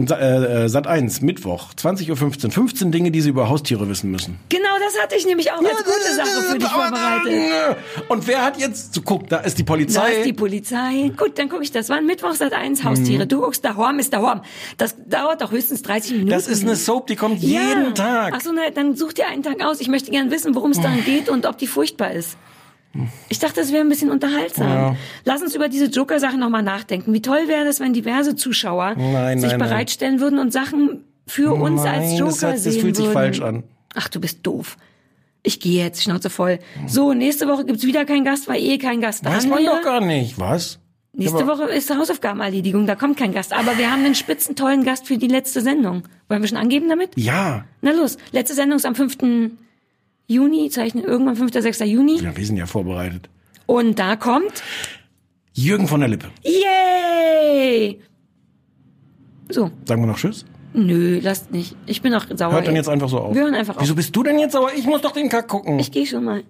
[0.07, 2.51] Sa- äh, Sat 1, Mittwoch, 20.15 Uhr.
[2.51, 4.39] 15 Dinge, die Sie über Haustiere wissen müssen.
[4.49, 7.77] Genau, das hatte ich nämlich auch als gute Sache für dich vorbereitet.
[8.09, 10.13] Und wer hat jetzt, so, guck, da ist die Da Polizei.
[10.15, 11.13] ist die Polizei.
[11.17, 11.89] Gut, dann gucke ich das.
[11.89, 13.27] Wann Mittwoch seit eins Haustiere.
[13.27, 14.43] Du guckst da Horm ist da Horm.
[14.77, 16.27] Das dauert doch höchstens 30 Minuten.
[16.29, 16.31] Mhm.
[16.33, 18.35] das ist eine Soap, die kommt jeden Tag.
[18.37, 19.81] Ach so, na, dann such dir einen Tag aus.
[19.81, 22.37] Ich möchte gern wissen, worum es daran geht und ob die furchtbar ist.
[23.29, 24.69] Ich dachte, das wäre ein bisschen unterhaltsam.
[24.69, 24.97] Ja.
[25.25, 27.13] Lass uns über diese Joker-Sache nochmal nachdenken.
[27.13, 29.69] Wie toll wäre das, wenn diverse Zuschauer Nein, sich nein, nein.
[29.69, 33.15] bereitstellen würden und Sachen für uns als Nein, Joker das, das sehen fühlt sich würden.
[33.15, 33.63] falsch an.
[33.95, 34.77] Ach, du bist doof.
[35.43, 36.59] Ich gehe jetzt, Schnauze voll.
[36.87, 39.77] So, nächste Woche gibt's wieder keinen Gast, weil eh kein Gast da Weiß man wäre.
[39.77, 40.39] doch gar nicht.
[40.39, 40.79] Was?
[41.13, 43.53] Nächste Aber- Woche ist Hausaufgabenerledigung, da kommt kein Gast.
[43.53, 46.03] Aber wir haben einen spitzentollen Gast für die letzte Sendung.
[46.29, 47.11] Wollen wir schon angeben damit?
[47.17, 47.65] Ja.
[47.83, 49.17] Na los, letzte Sendung ist am 5.
[50.31, 51.53] Juni, zeichnen irgendwann 5.
[51.53, 51.81] 6.
[51.81, 52.21] Juni.
[52.23, 53.29] Ja, wir sind ja vorbereitet.
[53.67, 54.63] Und da kommt,
[55.53, 56.29] Jürgen von der Lippe.
[56.45, 58.01] yay!
[59.49, 60.45] So, Sagen wir noch Tschüss?
[60.73, 61.75] nö, lasst nicht.
[61.87, 62.53] Ich bin auch sauer.
[62.53, 63.35] Hört dann jetzt einfach so auf.
[63.35, 63.83] Wir hören einfach auf.
[63.83, 64.71] Wieso bist du denn jetzt sauer?
[64.77, 65.81] Ich muss doch den Kack gucken.
[65.81, 66.45] Ich gehe schon mal.